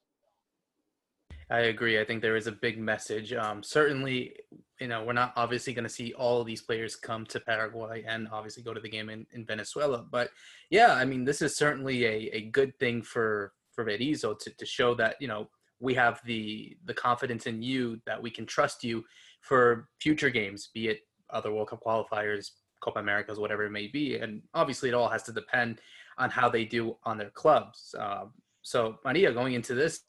I 1.51 1.61
agree. 1.61 1.99
I 1.99 2.05
think 2.05 2.21
there 2.21 2.37
is 2.37 2.47
a 2.47 2.53
big 2.53 2.79
message. 2.79 3.33
Um, 3.33 3.63
certainly, 3.63 4.37
you 4.81 4.87
know, 4.87 5.03
we're 5.05 5.15
not 5.15 5.33
obviously 5.35 5.73
going 5.73 5.85
to 5.85 5.91
see 5.91 6.13
all 6.13 6.43
of 6.43 6.47
these 6.47 6.61
players 6.61 6.95
come 6.95 7.25
to 7.27 7.41
Paraguay 7.41 8.05
and 8.07 8.29
obviously 8.31 8.63
go 8.63 8.75
to 8.75 8.81
the 8.81 8.89
game 8.89 9.09
in, 9.09 9.27
in 9.33 9.47
Venezuela. 9.47 10.05
But 10.11 10.29
yeah, 10.69 10.93
I 10.93 11.07
mean, 11.07 11.25
this 11.25 11.41
is 11.41 11.57
certainly 11.57 12.05
a, 12.05 12.31
a 12.35 12.41
good 12.43 12.79
thing 12.79 13.01
for 13.03 13.55
for 13.79 13.85
Berizzo 13.85 14.37
to, 14.37 14.51
to 14.51 14.67
show 14.67 14.93
that 14.97 15.15
you 15.21 15.29
know 15.29 15.49
we 15.79 15.95
have 15.95 16.21
the 16.27 16.77
the 16.87 16.95
confidence 16.95 17.47
in 17.47 17.63
you 17.63 18.01
that 18.07 18.21
we 18.21 18.29
can 18.29 18.45
trust 18.45 18.83
you 18.83 19.05
for 19.41 19.89
future 20.01 20.31
games, 20.31 20.71
be 20.75 20.89
it 20.89 21.01
other 21.31 21.53
World 21.53 21.69
Cup 21.69 21.81
qualifiers, 21.87 22.51
Copa 22.81 22.99
Americas, 22.99 23.39
whatever 23.39 23.65
it 23.65 23.71
may 23.71 23.87
be. 23.87 24.17
And 24.17 24.43
obviously, 24.53 24.89
it 24.89 24.95
all 24.95 25.09
has 25.09 25.23
to 25.25 25.33
depend 25.33 25.81
on 26.19 26.29
how 26.29 26.49
they 26.49 26.65
do 26.65 26.97
on 27.05 27.19
their 27.19 27.31
clubs. 27.31 27.95
Um, 27.97 28.33
so, 28.63 28.99
Maria, 29.05 29.31
going 29.33 29.55
into 29.55 29.75
this 29.75 30.01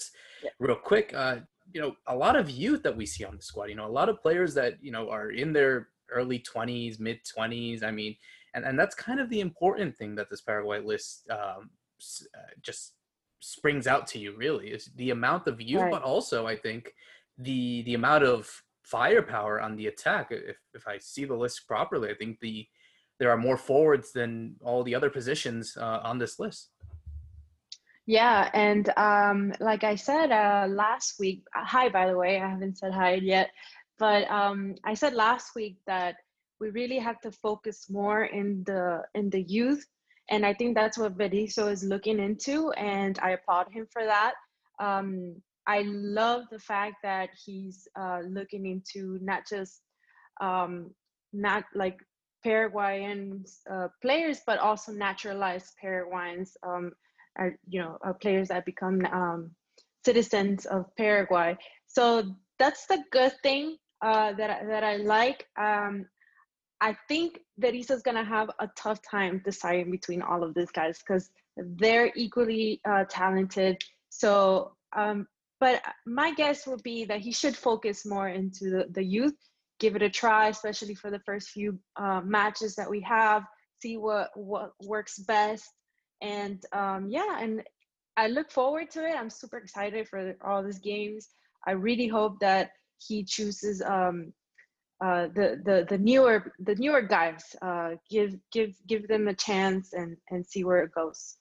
yeah. 0.44 0.50
real 0.60 0.76
quick, 0.76 1.14
uh, 1.14 1.38
you 1.72 1.80
know, 1.80 1.94
a 2.08 2.16
lot 2.16 2.36
of 2.36 2.50
youth 2.50 2.82
that 2.82 2.98
we 2.98 3.06
see 3.06 3.24
on 3.24 3.36
the 3.36 3.42
squad. 3.44 3.66
You 3.66 3.76
know, 3.76 3.86
a 3.86 3.98
lot 4.02 4.10
of 4.10 4.20
players 4.20 4.56
that 4.56 4.78
you 4.82 4.92
know 4.92 5.12
are 5.12 5.30
in 5.30 5.54
their 5.54 5.90
early 6.12 6.40
20s, 6.40 7.00
mid 7.00 7.20
20s. 7.38 7.84
I 7.84 7.92
mean, 7.92 8.16
and 8.56 8.66
and 8.66 8.80
that's 8.80 8.96
kind 8.96 9.20
of 9.20 9.30
the 9.30 9.42
important 9.42 9.96
thing 9.96 10.16
that 10.16 10.32
this 10.32 10.42
Paraguay 10.42 10.80
list 10.80 11.30
um, 11.30 11.70
uh, 12.36 12.54
just 12.62 12.94
springs 13.40 13.88
out 13.88 14.08
to 14.08 14.20
you. 14.20 14.36
Really, 14.36 14.70
is 14.70 14.90
the 14.96 15.12
amount 15.12 15.48
of 15.48 15.62
youth, 15.62 15.82
right. 15.82 15.92
but 15.92 16.04
also 16.04 16.48
I 16.48 16.56
think 16.56 16.94
the 17.38 17.84
the 17.84 17.96
amount 17.96 18.24
of 18.24 18.50
firepower 18.84 19.62
on 19.62 19.76
the 19.76 19.88
attack. 19.88 20.28
If 20.32 20.58
if 20.74 20.88
I 20.88 20.98
see 20.98 21.26
the 21.26 21.36
list 21.36 21.68
properly, 21.68 22.10
I 22.10 22.16
think 22.16 22.40
the 22.40 22.68
there 23.20 23.32
are 23.32 23.38
more 23.38 23.58
forwards 23.58 24.12
than 24.12 24.56
all 24.64 24.84
the 24.84 24.96
other 24.96 25.10
positions 25.10 25.78
uh, 25.78 26.00
on 26.04 26.18
this 26.18 26.40
list. 26.40 26.70
Yeah, 28.06 28.50
and 28.54 28.90
um, 28.98 29.54
like 29.60 29.84
I 29.84 29.96
said 29.96 30.32
uh, 30.32 30.66
last 30.68 31.20
week, 31.20 31.44
uh, 31.56 31.64
hi 31.64 31.90
by 31.90 32.08
the 32.08 32.18
way, 32.18 32.42
I 32.42 32.50
haven't 32.50 32.78
said 32.78 32.92
hi 32.94 33.14
yet, 33.16 33.52
but 34.00 34.30
um, 34.32 34.76
I 34.84 34.96
said 34.96 35.14
last 35.14 35.56
week 35.56 35.78
that 35.86 36.16
we 36.60 36.70
really 36.72 36.98
have 36.98 37.22
to 37.22 37.32
focus 37.32 37.88
more 37.90 38.26
in 38.26 38.64
the 38.64 39.04
in 39.14 39.30
the 39.30 39.44
youth, 39.44 39.86
and 40.30 40.46
I 40.46 40.54
think 40.54 40.76
that's 40.76 40.98
what 40.98 41.18
Berizzo 41.18 41.72
is 41.72 41.84
looking 41.84 42.20
into, 42.20 42.72
and 42.72 43.18
I 43.20 43.32
applaud 43.32 43.68
him 43.72 43.88
for 43.92 44.04
that. 44.06 44.34
Um, 44.80 45.36
I 45.68 45.84
love 45.86 46.44
the 46.52 46.60
fact 46.60 46.96
that 47.04 47.30
he's 47.46 47.88
uh, 48.00 48.20
looking 48.28 48.66
into 48.66 49.20
not 49.22 49.44
just 49.48 49.82
um, 50.42 50.92
not 51.34 51.66
like 51.76 52.00
Paraguayan 52.44 53.44
uh, 53.72 53.88
players, 54.02 54.42
but 54.48 54.60
also 54.60 54.92
naturalized 54.92 55.74
Paraguayans, 55.82 56.56
um, 56.66 56.92
are, 57.38 57.56
you 57.68 57.82
know, 57.82 57.98
uh, 58.06 58.14
players 58.14 58.48
that 58.48 58.66
become 58.66 59.06
um, 59.12 59.52
citizens 60.06 60.66
of 60.66 60.86
Paraguay. 60.98 61.58
So 61.88 62.36
that's 62.58 62.86
the 62.88 63.04
good 63.12 63.34
thing 63.44 63.78
uh, 64.02 64.34
that 64.34 64.68
that 64.68 64.84
I 64.84 64.98
like. 64.98 65.46
Um, 65.60 66.06
I 66.82 66.98
think 67.08 67.40
that 67.58 67.76
Isa's 67.76 68.02
gonna 68.02 68.24
have 68.24 68.50
a 68.60 68.70
tough 68.76 69.00
time 69.02 69.42
deciding 69.44 69.92
between 69.92 70.22
all 70.22 70.44
of 70.44 70.54
these 70.54 70.72
guys 70.72 71.00
because 71.00 71.30
they're 71.58 72.12
equally 72.16 72.80
uh, 72.86 73.04
talented. 73.10 73.82
So 74.10 74.76
um, 74.96 75.28
but 75.60 75.82
my 76.06 76.34
guess 76.34 76.66
would 76.68 76.84
be 76.84 77.06
that 77.06 77.20
he 77.20 77.32
should 77.32 77.56
focus 77.56 78.06
more 78.06 78.30
into 78.30 78.70
the, 78.70 78.88
the 78.92 79.04
youth, 79.04 79.36
give 79.80 79.96
it 79.96 80.02
a 80.02 80.10
try, 80.10 80.48
especially 80.48 80.96
for 80.96 81.12
the 81.12 81.20
first 81.20 81.50
few 81.50 81.78
uh, 81.98 82.22
matches 82.22 82.76
that 82.76 82.90
we 82.90 83.02
have, 83.02 83.44
see 83.82 83.98
what 83.98 84.30
what 84.36 84.72
works 84.84 85.20
best, 85.20 85.70
and 86.22 86.64
um, 86.72 87.08
yeah, 87.10 87.40
and 87.42 87.64
I 88.18 88.28
look 88.28 88.52
forward 88.52 88.90
to 88.92 89.06
it. 89.06 89.16
I'm 89.16 89.30
super 89.30 89.58
excited 89.58 90.08
for 90.08 90.36
all 90.44 90.64
these 90.64 90.80
games. 90.80 91.30
I 91.68 91.72
really 91.72 92.08
hope 92.08 92.40
that 92.40 92.72
he 92.98 93.24
chooses 93.24 93.82
um, 93.82 94.34
uh, 95.02 95.28
the 95.28 95.62
the 95.64 95.86
the 95.90 95.98
newer 95.98 96.54
the 96.60 96.76
newer 96.76 97.02
guys. 97.02 97.56
Uh, 97.62 97.92
give 98.10 98.36
give 98.52 98.76
give 98.88 99.08
them 99.08 99.28
a 99.28 99.34
chance 99.34 99.94
and 99.94 100.18
and 100.30 100.46
see 100.46 100.64
where 100.64 100.84
it 100.84 100.92
goes. 100.94 101.38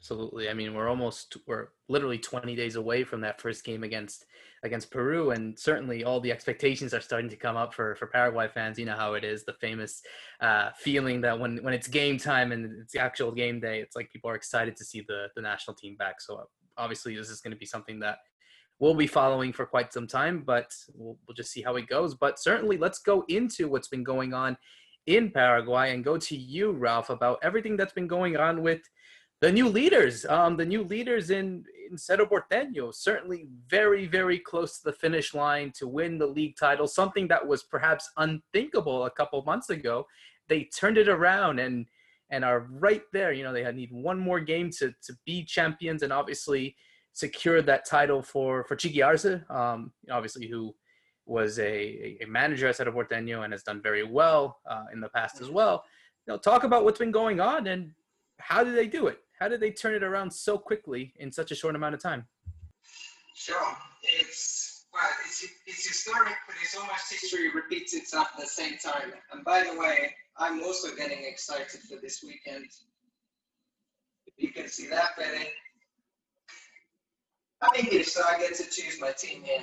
Absolutely. 0.00 0.48
I 0.48 0.54
mean, 0.54 0.72
we're 0.72 0.88
almost 0.88 1.36
we're 1.46 1.68
literally 1.88 2.16
20 2.16 2.56
days 2.56 2.76
away 2.76 3.04
from 3.04 3.20
that 3.20 3.38
first 3.38 3.64
game 3.64 3.84
against 3.84 4.24
against 4.62 4.90
Peru, 4.90 5.30
and 5.30 5.58
certainly 5.58 6.04
all 6.04 6.20
the 6.20 6.32
expectations 6.32 6.94
are 6.94 7.02
starting 7.02 7.28
to 7.28 7.36
come 7.36 7.56
up 7.56 7.74
for 7.74 7.94
for 7.96 8.06
Paraguay 8.06 8.48
fans. 8.48 8.78
You 8.78 8.86
know 8.86 8.96
how 8.96 9.12
it 9.12 9.24
is, 9.24 9.44
the 9.44 9.52
famous 9.54 10.00
uh, 10.40 10.70
feeling 10.78 11.20
that 11.20 11.38
when 11.38 11.62
when 11.62 11.74
it's 11.74 11.86
game 11.86 12.16
time 12.16 12.50
and 12.52 12.80
it's 12.80 12.94
the 12.94 13.00
actual 13.00 13.30
game 13.30 13.60
day, 13.60 13.80
it's 13.80 13.94
like 13.94 14.10
people 14.10 14.30
are 14.30 14.36
excited 14.36 14.74
to 14.76 14.84
see 14.86 15.04
the 15.06 15.28
the 15.36 15.42
national 15.42 15.76
team 15.76 15.96
back. 15.96 16.22
So 16.22 16.48
obviously, 16.78 17.14
this 17.14 17.28
is 17.28 17.42
going 17.42 17.52
to 17.52 17.58
be 17.58 17.66
something 17.66 18.00
that 18.00 18.18
we'll 18.80 18.94
be 18.94 19.06
following 19.06 19.52
for 19.52 19.66
quite 19.66 19.92
some 19.92 20.06
time, 20.06 20.42
but 20.44 20.74
we'll, 20.94 21.16
we'll 21.26 21.34
just 21.34 21.52
see 21.52 21.62
how 21.62 21.76
it 21.76 21.86
goes. 21.86 22.14
But 22.14 22.40
certainly, 22.40 22.76
let's 22.76 22.98
go 22.98 23.24
into 23.28 23.68
what's 23.68 23.88
been 23.88 24.02
going 24.02 24.34
on 24.34 24.56
in 25.06 25.30
Paraguay 25.30 25.94
and 25.94 26.04
go 26.04 26.16
to 26.16 26.36
you, 26.36 26.72
Ralph, 26.72 27.10
about 27.10 27.38
everything 27.42 27.76
that's 27.76 27.92
been 27.92 28.06
going 28.06 28.36
on 28.36 28.62
with 28.62 28.80
the 29.40 29.52
new 29.52 29.68
leaders, 29.68 30.26
um, 30.26 30.56
the 30.56 30.64
new 30.64 30.82
leaders 30.82 31.30
in, 31.30 31.64
in 31.90 31.96
Cerro 31.96 32.26
Porteño, 32.26 32.94
certainly 32.94 33.46
very, 33.68 34.06
very 34.06 34.38
close 34.38 34.78
to 34.78 34.84
the 34.84 34.92
finish 34.92 35.32
line 35.32 35.72
to 35.76 35.88
win 35.88 36.18
the 36.18 36.26
league 36.26 36.56
title, 36.58 36.86
something 36.86 37.26
that 37.28 37.46
was 37.46 37.62
perhaps 37.62 38.10
unthinkable 38.18 39.06
a 39.06 39.10
couple 39.10 39.42
months 39.44 39.70
ago. 39.70 40.06
They 40.48 40.64
turned 40.64 40.98
it 40.98 41.08
around 41.08 41.58
and 41.58 41.86
and 42.32 42.44
are 42.44 42.68
right 42.70 43.02
there. 43.12 43.32
You 43.32 43.42
know, 43.42 43.52
they 43.52 43.70
need 43.72 43.90
one 43.90 44.18
more 44.18 44.40
game 44.40 44.70
to 44.78 44.92
to 45.02 45.14
be 45.24 45.44
champions 45.44 46.02
and 46.02 46.12
obviously 46.12 46.76
secure 47.12 47.62
that 47.62 47.86
title 47.86 48.22
for 48.22 48.64
for 48.64 48.76
Chiqui 48.76 49.04
Arce, 49.04 49.40
um, 49.50 49.92
obviously 50.10 50.46
who 50.46 50.74
was 51.26 51.58
a, 51.58 52.18
a 52.20 52.26
manager 52.26 52.66
at 52.68 52.76
Cerro 52.76 52.92
Porteño 52.92 53.44
and 53.44 53.52
has 53.52 53.62
done 53.62 53.80
very 53.80 54.02
well 54.02 54.58
uh, 54.68 54.84
in 54.92 55.00
the 55.00 55.08
past 55.10 55.40
as 55.40 55.48
well. 55.48 55.84
You 56.26 56.32
know, 56.32 56.38
talk 56.38 56.64
about 56.64 56.84
what's 56.84 56.98
been 56.98 57.12
going 57.12 57.40
on 57.40 57.68
and 57.68 57.92
how 58.38 58.64
did 58.64 58.76
they 58.76 58.86
do 58.86 59.06
it? 59.06 59.20
How 59.38 59.48
did 59.48 59.60
they 59.60 59.70
turn 59.70 59.94
it 59.94 60.02
around 60.02 60.30
so 60.30 60.58
quickly 60.58 61.14
in 61.16 61.30
such 61.30 61.50
a 61.50 61.54
short 61.54 61.76
amount 61.76 61.94
of 61.94 62.02
time? 62.02 62.26
Sure, 63.34 63.76
it's 64.02 64.86
well, 64.92 65.02
it's 65.24 65.46
it's 65.66 65.86
historic, 65.86 66.36
but 66.46 66.56
it's 66.62 66.76
almost 66.76 67.10
history 67.10 67.48
repeats 67.54 67.94
itself 67.94 68.28
at 68.34 68.40
the 68.40 68.46
same 68.46 68.76
time. 68.78 69.12
And 69.32 69.44
by 69.44 69.62
the 69.62 69.78
way, 69.78 70.14
I'm 70.36 70.62
also 70.62 70.94
getting 70.96 71.24
excited 71.24 71.80
for 71.88 71.96
this 72.02 72.22
weekend. 72.22 72.66
If 74.26 74.34
You 74.36 74.52
can 74.52 74.68
see 74.68 74.88
that, 74.88 75.10
Betty. 75.16 75.48
I'm 77.62 77.84
English, 77.84 78.08
so 78.12 78.22
I 78.26 78.38
get 78.38 78.54
to 78.54 78.64
choose 78.64 78.98
my 79.00 79.12
team 79.12 79.42
here. 79.42 79.62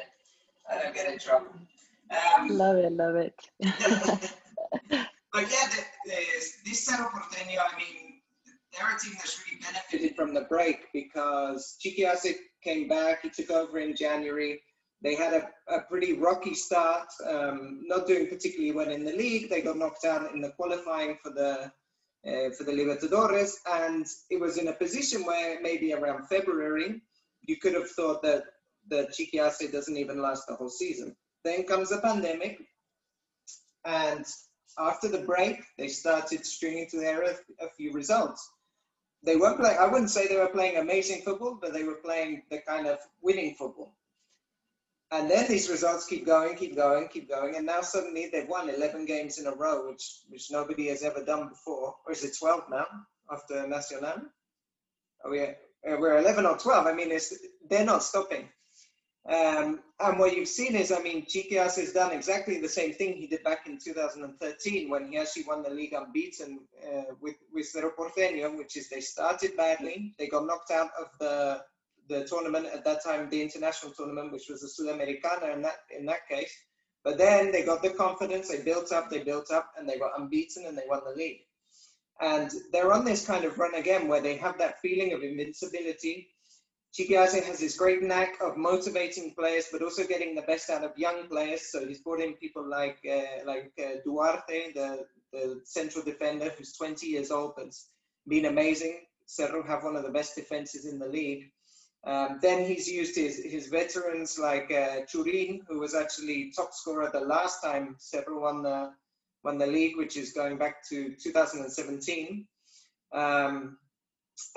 I 0.69 0.83
don't 0.83 0.93
get 0.93 1.11
in 1.11 1.17
trouble. 1.17 1.47
Um, 2.11 2.49
love 2.49 2.77
it, 2.77 2.91
love 2.91 3.15
it. 3.15 3.33
but 3.59 3.69
yeah, 4.91 5.67
the, 5.67 5.83
the, 6.05 6.15
this 6.65 6.85
Cerro 6.85 7.09
Porteño, 7.09 7.57
I 7.57 7.75
mean, 7.77 8.21
they're 8.71 8.95
a 8.95 8.99
team 8.99 9.13
that's 9.15 9.43
really 9.45 9.61
benefited 9.61 10.15
from 10.15 10.33
the 10.33 10.41
break 10.41 10.87
because 10.93 11.77
Chiqui 11.83 12.07
Arce 12.07 12.27
came 12.63 12.87
back. 12.87 13.23
He 13.23 13.29
took 13.29 13.49
over 13.49 13.79
in 13.79 13.95
January. 13.95 14.61
They 15.01 15.15
had 15.15 15.33
a, 15.33 15.49
a 15.73 15.81
pretty 15.81 16.13
rocky 16.13 16.53
start, 16.53 17.07
um, 17.27 17.81
not 17.85 18.07
doing 18.07 18.27
particularly 18.27 18.73
well 18.73 18.89
in 18.89 19.05
the 19.05 19.13
league. 19.13 19.49
They 19.49 19.61
got 19.61 19.77
knocked 19.77 20.05
out 20.05 20.33
in 20.33 20.41
the 20.41 20.49
qualifying 20.49 21.17
for 21.23 21.31
the 21.31 21.71
uh, 22.27 22.49
for 22.57 22.63
the 22.63 22.71
Libertadores, 22.73 23.53
and 23.71 24.05
it 24.29 24.39
was 24.39 24.57
in 24.57 24.67
a 24.67 24.73
position 24.73 25.23
where 25.23 25.61
maybe 25.61 25.93
around 25.93 26.27
February 26.27 27.01
you 27.47 27.57
could 27.57 27.73
have 27.73 27.89
thought 27.89 28.21
that 28.23 28.43
the 28.89 29.07
Chiqui 29.11 29.41
Arce 29.41 29.71
doesn't 29.71 29.97
even 29.97 30.21
last 30.21 30.47
the 30.47 30.55
whole 30.55 30.69
season. 30.69 31.15
Then 31.43 31.63
comes 31.63 31.89
the 31.89 31.99
pandemic, 31.99 32.59
and 33.85 34.25
after 34.77 35.07
the 35.07 35.19
break, 35.19 35.61
they 35.77 35.87
started 35.87 36.45
stringing 36.45 36.87
together 36.89 37.23
a, 37.23 37.65
a 37.65 37.69
few 37.77 37.91
results 37.93 38.49
they 39.23 39.35
weren't 39.35 39.59
playing. 39.59 39.77
I 39.77 39.87
wouldn't 39.87 40.11
say 40.11 40.27
they 40.27 40.37
were 40.37 40.49
playing 40.49 40.77
amazing 40.77 41.21
football, 41.21 41.57
but 41.61 41.73
they 41.73 41.83
were 41.83 41.95
playing 41.95 42.43
the 42.49 42.59
kind 42.59 42.87
of 42.87 42.99
winning 43.21 43.55
football. 43.55 43.93
And 45.11 45.29
then 45.29 45.47
these 45.47 45.69
results 45.69 46.05
keep 46.05 46.25
going, 46.25 46.57
keep 46.57 46.75
going, 46.75 47.07
keep 47.07 47.29
going, 47.29 47.55
and 47.55 47.65
now 47.65 47.81
suddenly 47.81 48.29
they've 48.31 48.47
won 48.47 48.69
11 48.69 49.05
games 49.05 49.39
in 49.39 49.47
a 49.47 49.55
row, 49.55 49.87
which 49.87 50.19
which 50.29 50.51
nobody 50.51 50.87
has 50.87 51.01
ever 51.01 51.23
done 51.23 51.47
before. 51.47 51.95
Or 52.05 52.11
is 52.11 52.23
it 52.25 52.37
12 52.37 52.63
now 52.69 52.85
after 53.31 53.65
Nacional? 53.67 54.21
Are 55.23 55.31
we, 55.31 55.39
we're 55.95 56.17
11 56.17 56.45
or 56.45 56.57
12. 56.57 56.85
I 56.85 56.93
mean, 56.93 57.11
they're 57.69 57.85
not 57.85 58.03
stopping. 58.03 58.49
Um, 59.27 59.81
and 59.99 60.19
what 60.19 60.35
you've 60.37 60.47
seen 60.47 60.75
is, 60.75 60.91
I 60.91 61.01
mean, 61.01 61.25
Arce 61.59 61.75
has 61.75 61.91
done 61.91 62.11
exactly 62.11 62.61
the 62.61 62.69
same 62.69 62.93
thing 62.93 63.13
he 63.13 63.27
did 63.27 63.43
back 63.43 63.67
in 63.67 63.77
2013 63.77 64.89
when 64.89 65.11
he 65.11 65.17
actually 65.17 65.43
won 65.43 65.63
the 65.63 65.69
league 65.69 65.93
unbeaten 65.93 66.61
uh, 66.85 67.13
with, 67.19 67.35
with 67.53 67.67
Cerro 67.67 67.91
Porteño, 67.97 68.57
which 68.57 68.77
is 68.77 68.89
they 68.89 69.01
started 69.01 69.57
badly. 69.57 70.13
They 70.17 70.27
got 70.27 70.45
knocked 70.45 70.71
out 70.71 70.91
of 70.97 71.07
the, 71.19 71.61
the 72.07 72.25
tournament 72.25 72.67
at 72.73 72.85
that 72.85 73.03
time, 73.03 73.29
the 73.29 73.41
international 73.41 73.91
tournament, 73.91 74.31
which 74.31 74.47
was 74.49 74.61
the 74.61 74.83
Sudamericana 74.83 75.53
in 75.53 75.61
that, 75.63 75.79
in 75.97 76.05
that 76.05 76.27
case. 76.29 76.55
But 77.03 77.17
then 77.17 77.51
they 77.51 77.63
got 77.63 77.81
the 77.81 77.89
confidence, 77.89 78.47
they 78.49 78.61
built 78.61 78.93
up, 78.93 79.09
they 79.09 79.23
built 79.23 79.51
up, 79.51 79.71
and 79.77 79.89
they 79.89 79.99
got 79.99 80.17
unbeaten 80.19 80.65
and 80.67 80.77
they 80.77 80.83
won 80.87 81.01
the 81.05 81.15
league. 81.15 81.41
And 82.21 82.51
they're 82.71 82.93
on 82.93 83.05
this 83.05 83.25
kind 83.25 83.45
of 83.45 83.59
run 83.59 83.75
again 83.75 84.07
where 84.07 84.21
they 84.21 84.37
have 84.37 84.57
that 84.57 84.81
feeling 84.81 85.13
of 85.13 85.21
invincibility 85.23 86.29
Chiqui 86.97 87.15
has 87.15 87.59
this 87.59 87.77
great 87.77 88.01
knack 88.01 88.41
of 88.41 88.57
motivating 88.57 89.35
players, 89.35 89.67
but 89.71 89.83
also 89.83 90.03
getting 90.03 90.33
the 90.33 90.41
best 90.43 90.69
out 90.69 90.83
of 90.83 90.97
young 90.97 91.27
players. 91.27 91.71
So 91.71 91.85
he's 91.85 92.01
brought 92.01 92.21
in 92.21 92.33
people 92.33 92.67
like 92.67 92.97
uh, 93.07 93.45
like 93.45 93.71
uh, 93.79 93.99
Duarte, 94.03 94.73
the, 94.73 95.05
the 95.31 95.61
central 95.63 96.03
defender, 96.03 96.51
who's 96.57 96.73
20 96.73 97.05
years 97.05 97.29
old, 97.29 97.55
but's 97.55 97.89
been 98.27 98.45
amazing. 98.45 99.01
Cerro 99.27 99.61
have 99.63 99.83
one 99.83 99.95
of 99.95 100.03
the 100.03 100.09
best 100.09 100.35
defenses 100.35 100.85
in 100.85 100.97
the 100.97 101.07
league. 101.07 101.51
Um, 102.05 102.39
then 102.41 102.65
he's 102.65 102.87
used 102.87 103.15
his, 103.15 103.43
his 103.43 103.67
veterans 103.67 104.39
like 104.39 104.71
uh, 104.71 105.01
Churin, 105.05 105.59
who 105.67 105.79
was 105.79 105.93
actually 105.93 106.51
top 106.55 106.73
scorer 106.73 107.09
the 107.11 107.19
last 107.19 107.61
time 107.61 107.95
Cerro 107.99 108.41
won 108.41 108.63
the 108.63 108.91
won 109.47 109.57
the 109.57 109.65
league, 109.65 109.95
which 109.95 110.17
is 110.17 110.33
going 110.33 110.57
back 110.57 110.85
to 110.89 111.15
2017. 111.23 112.45
Um, 113.13 113.77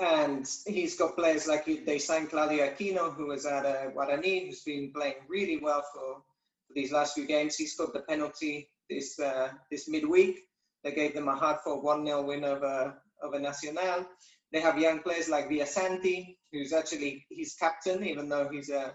and 0.01 0.45
he's 0.67 0.97
got 0.97 1.15
players 1.15 1.47
like 1.47 1.65
they 1.85 1.97
signed 1.97 2.29
Claudio 2.29 2.69
Aquino, 2.69 3.15
who 3.15 3.27
was 3.27 3.45
at 3.45 3.65
uh, 3.65 3.89
Guarani, 3.91 4.45
who's 4.45 4.63
been 4.63 4.91
playing 4.93 5.15
really 5.29 5.57
well 5.57 5.81
for, 5.93 6.21
for, 6.67 6.73
these 6.75 6.91
last 6.91 7.15
few 7.15 7.25
games. 7.25 7.55
He 7.55 7.67
scored 7.67 7.93
the 7.93 8.01
penalty 8.01 8.69
this 8.89 9.17
uh, 9.17 9.49
this 9.71 9.87
midweek. 9.87 10.41
They 10.83 10.91
gave 10.91 11.13
them 11.13 11.29
a 11.29 11.35
hard 11.35 11.61
fought 11.63 11.83
1 11.83 12.05
0 12.05 12.23
win 12.23 12.43
over, 12.43 12.93
over 13.23 13.39
Nacional. 13.39 14.05
They 14.51 14.59
have 14.59 14.77
young 14.77 14.99
players 14.99 15.29
like 15.29 15.49
Villasanti, 15.49 16.35
who's 16.51 16.73
actually 16.73 17.25
he's 17.29 17.55
captain, 17.55 18.03
even 18.05 18.27
though 18.27 18.49
he's 18.51 18.69
a 18.69 18.81
uh, 18.81 18.91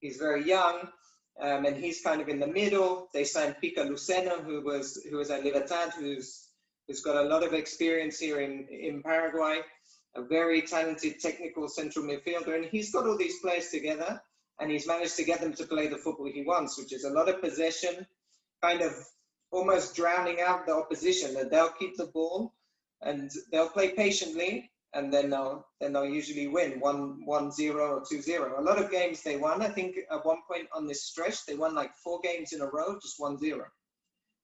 he's 0.00 0.16
very 0.16 0.48
young. 0.48 0.88
Um, 1.40 1.64
and 1.64 1.76
he's 1.76 2.00
kind 2.00 2.20
of 2.20 2.28
in 2.28 2.38
the 2.38 2.46
middle. 2.46 3.08
They 3.12 3.24
signed 3.24 3.56
Pica 3.60 3.80
Lucena, 3.80 4.44
who 4.44 4.62
was 4.62 5.04
who 5.10 5.16
was 5.16 5.30
at 5.30 5.44
Libertad, 5.44 5.92
who's 5.98 6.48
who's 6.86 7.00
got 7.00 7.16
a 7.16 7.28
lot 7.28 7.42
of 7.42 7.52
experience 7.52 8.18
here 8.18 8.40
in 8.40 8.66
in 8.68 9.02
Paraguay 9.02 9.62
a 10.16 10.22
very 10.22 10.62
talented 10.62 11.20
technical 11.20 11.68
central 11.68 12.04
midfielder, 12.04 12.54
and 12.54 12.64
he's 12.66 12.92
got 12.92 13.06
all 13.06 13.16
these 13.16 13.40
players 13.40 13.68
together, 13.68 14.22
and 14.60 14.70
he's 14.70 14.86
managed 14.86 15.16
to 15.16 15.24
get 15.24 15.40
them 15.40 15.52
to 15.54 15.66
play 15.66 15.88
the 15.88 15.96
football 15.96 16.30
he 16.32 16.42
wants, 16.42 16.78
which 16.78 16.92
is 16.92 17.04
a 17.04 17.10
lot 17.10 17.28
of 17.28 17.40
possession, 17.40 18.06
kind 18.62 18.80
of 18.80 18.92
almost 19.50 19.96
drowning 19.96 20.40
out 20.40 20.66
the 20.66 20.74
opposition. 20.74 21.34
That 21.34 21.50
they'll 21.50 21.70
keep 21.70 21.96
the 21.96 22.06
ball, 22.06 22.52
and 23.02 23.30
they'll 23.50 23.68
play 23.68 23.90
patiently, 23.90 24.70
and 24.94 25.12
then 25.12 25.30
they'll 25.30 25.66
then 25.80 25.92
they'll 25.92 26.06
usually 26.06 26.48
win 26.48 26.80
one 26.80 27.24
one 27.24 27.50
zero 27.50 27.96
or 27.96 28.02
two 28.08 28.22
zero. 28.22 28.58
A 28.58 28.62
lot 28.62 28.82
of 28.82 28.90
games 28.90 29.22
they 29.22 29.36
won. 29.36 29.62
I 29.62 29.68
think 29.68 29.96
at 30.10 30.24
one 30.24 30.38
point 30.48 30.68
on 30.74 30.86
this 30.86 31.04
stretch 31.04 31.44
they 31.46 31.54
won 31.54 31.74
like 31.74 31.94
four 31.96 32.20
games 32.22 32.52
in 32.52 32.60
a 32.60 32.66
row, 32.66 32.98
just 33.00 33.18
one 33.18 33.38
zero. 33.38 33.66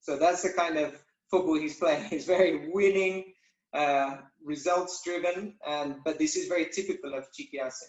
So 0.00 0.16
that's 0.16 0.42
the 0.42 0.52
kind 0.52 0.76
of 0.78 0.94
football 1.30 1.58
he's 1.58 1.76
playing. 1.76 2.04
He's 2.10 2.26
very 2.26 2.70
winning 2.72 3.32
uh, 3.72 4.16
results 4.44 5.02
driven, 5.04 5.54
and 5.66 5.96
but 6.04 6.18
this 6.18 6.36
is 6.36 6.48
very 6.48 6.66
typical 6.66 7.14
of 7.14 7.26
Chiqui 7.32 7.62
Arce. 7.62 7.84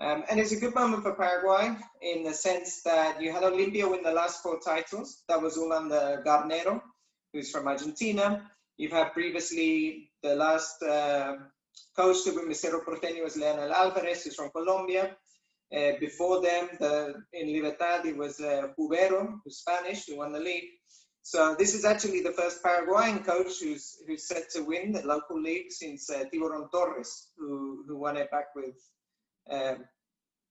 Um, 0.00 0.24
and 0.28 0.40
it's 0.40 0.50
a 0.50 0.58
good 0.58 0.74
moment 0.74 1.04
for 1.04 1.14
Paraguay 1.14 1.76
in 2.02 2.24
the 2.24 2.34
sense 2.34 2.82
that 2.82 3.22
you 3.22 3.30
had 3.30 3.44
Olimpia 3.44 3.88
win 3.88 4.02
the 4.02 4.10
last 4.10 4.42
four 4.42 4.58
titles. 4.58 5.22
That 5.28 5.40
was 5.40 5.56
all 5.56 5.72
under 5.72 6.20
Garnero, 6.26 6.82
who's 7.32 7.50
from 7.50 7.68
Argentina. 7.68 8.50
You've 8.76 8.90
had 8.90 9.12
previously 9.12 10.10
the 10.24 10.34
last 10.34 10.82
uh, 10.82 11.34
coach 11.96 12.24
to 12.24 12.32
win 12.32 12.54
Cerro 12.54 12.80
Porteño 12.84 13.24
was 13.24 13.36
Leonel 13.36 13.72
Alvarez, 13.72 14.24
who's 14.24 14.34
from 14.34 14.50
Colombia. 14.50 15.16
Uh, 15.74 15.92
before 15.98 16.40
them, 16.40 16.68
the, 16.78 17.14
in 17.32 17.52
Libertad, 17.52 18.06
it 18.06 18.16
was 18.16 18.38
uh, 18.40 18.68
Jubero, 18.78 19.40
who's 19.42 19.58
Spanish, 19.58 20.06
who 20.06 20.18
won 20.18 20.32
the 20.32 20.38
league. 20.38 20.68
So 21.22 21.56
this 21.58 21.74
is 21.74 21.86
actually 21.86 22.20
the 22.20 22.32
first 22.32 22.62
Paraguayan 22.62 23.24
coach 23.24 23.60
who's 23.60 23.96
who's 24.06 24.28
set 24.28 24.50
to 24.50 24.62
win 24.62 24.92
the 24.92 25.06
local 25.06 25.40
league 25.40 25.72
since 25.72 26.10
uh, 26.10 26.24
Tiburon 26.30 26.68
Torres, 26.70 27.28
who 27.38 27.82
who 27.88 27.96
won 27.96 28.18
it 28.18 28.30
back 28.30 28.54
with 28.54 28.76
um, 29.50 29.86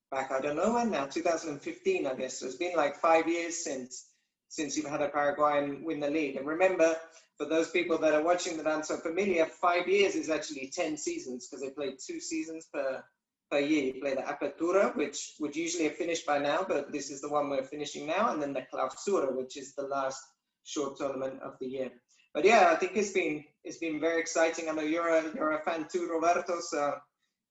back 0.10 0.32
I 0.32 0.42
don't 0.42 0.56
know 0.56 0.74
when 0.74 0.89
now 0.89 1.06
2015 1.06 2.08
I 2.08 2.15
guess. 2.15 2.39
So 2.39 2.48
it's 2.48 2.56
been 2.56 2.75
like 2.75 2.96
five 2.96 3.27
years 3.27 3.63
since 3.63 4.08
since 4.53 4.77
you've 4.77 4.86
had 4.86 5.01
a 5.01 5.10
Paraguayan 5.10 5.83
win 5.83 6.00
the 6.00 6.10
league. 6.12 6.36
And 6.36 6.45
remember, 6.45 6.95
for 7.38 7.48
those 7.48 7.72
people 7.72 7.98
that 7.98 8.13
are 8.13 8.24
watching 8.24 8.55
that 8.57 8.67
aren't 8.67 8.86
so 8.86 8.98
familiar, 8.98 9.48
five 9.48 9.88
years 9.88 10.13
is 10.13 10.29
actually 10.29 10.72
ten 10.72 10.95
seasons 10.95 11.48
because 11.48 11.63
they 11.63 11.72
play 11.72 11.95
two 12.07 12.19
seasons 12.19 12.67
per 12.72 13.03
per 13.50 13.60
year. 13.60 13.86
You 13.86 14.00
play 14.00 14.13
the 14.13 14.22
Apertura, 14.22 14.95
which 14.95 15.33
would 15.39 15.55
usually 15.55 15.86
have 15.86 15.95
finished 15.95 16.27
by 16.27 16.38
now, 16.38 16.63
but 16.67 16.91
this 16.91 17.10
is 17.10 17.19
the 17.19 17.29
one 17.29 17.50
we're 17.50 17.63
finishing 17.63 18.05
now, 18.05 18.31
and 18.31 18.39
then 18.39 18.53
the 18.53 18.65
Clausura, 18.72 19.36
which 19.36 19.57
is 19.57 19.74
the 19.74 19.88
last 19.88 20.22
short 20.65 20.98
tournament 20.98 21.41
of 21.41 21.57
the 21.60 21.67
year. 21.67 21.89
But 22.36 22.45
yeah, 22.45 22.69
I 22.72 22.75
think 22.75 22.95
it's 22.95 23.12
been 23.12 23.43
it's 23.63 23.79
been 23.79 24.00
very 24.00 24.19
exciting. 24.22 24.69
I 24.69 24.74
know 24.74 24.83
you're 24.83 25.15
a 25.19 25.24
you're 25.36 25.57
a 25.57 25.63
fan 25.63 25.88
too, 25.91 26.07
Roberto. 26.07 26.60
So 26.60 26.93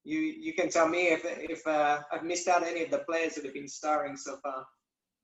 you 0.04 0.20
you 0.20 0.52
can 0.52 0.68
tell 0.68 0.88
me 0.88 1.08
if 1.08 1.22
if 1.24 1.66
uh, 1.66 1.98
I've 2.12 2.22
missed 2.22 2.46
out 2.46 2.62
any 2.62 2.84
of 2.84 2.92
the 2.92 3.04
players 3.10 3.34
that 3.34 3.44
have 3.44 3.54
been 3.54 3.74
starring 3.80 4.16
so 4.16 4.36
far. 4.44 4.66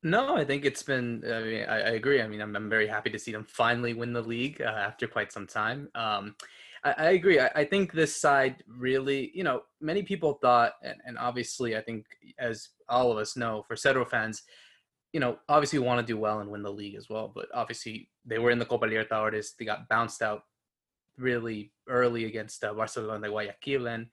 No, 0.03 0.37
I 0.37 0.45
think 0.45 0.65
it's 0.65 0.83
been. 0.83 1.25
I 1.27 1.41
mean, 1.43 1.65
I, 1.69 1.77
I 1.81 1.91
agree. 1.91 2.23
I 2.23 2.29
mean, 2.29 2.41
I'm, 2.41 2.55
I'm 2.55 2.71
very 2.71 2.87
happy 2.87 3.11
to 3.11 3.19
see 3.19 3.33
them 3.33 3.45
finally 3.45 3.95
win 3.95 4.13
the 4.13 4.23
league 4.23 4.61
uh, 4.61 4.65
after 4.65 5.09
quite 5.09 5.33
some 5.33 5.47
time. 5.47 5.89
Um, 5.95 6.37
I, 6.85 6.95
I, 6.97 7.11
agree. 7.11 7.41
I, 7.41 7.51
I, 7.55 7.65
think 7.65 7.93
this 7.93 8.15
side 8.15 8.63
really, 8.69 9.33
you 9.35 9.43
know, 9.43 9.63
many 9.81 10.05
people 10.05 10.35
thought, 10.35 10.75
and, 10.85 11.01
and 11.05 11.19
obviously, 11.19 11.77
I 11.77 11.81
think 11.81 12.07
as 12.39 12.69
all 12.89 13.11
of 13.11 13.19
us 13.19 13.37
know, 13.37 13.65
for 13.67 13.75
Cerro 13.75 14.05
fans, 14.05 14.45
you 15.13 15.19
know, 15.19 15.39
obviously 15.49 15.81
want 15.81 16.01
to 16.01 16.13
do 16.13 16.19
well 16.19 16.41
and 16.41 16.51
win 16.51 16.63
the 16.63 16.71
league 16.71 16.95
as 16.95 17.09
well. 17.09 17.33
But 17.35 17.47
obviously, 17.53 18.09
they 18.25 18.39
were 18.39 18.53
in 18.53 18.61
the 18.61 18.67
Copa 18.67 18.87
Libertadores. 18.87 19.57
They 19.59 19.65
got 19.65 19.89
bounced 19.89 20.23
out 20.23 20.45
really 21.17 21.73
early 21.89 22.27
against 22.27 22.63
uh, 22.63 22.73
Barcelona 22.73 23.27
de 23.27 23.31
Guayaquil, 23.31 23.89
and 23.89 24.07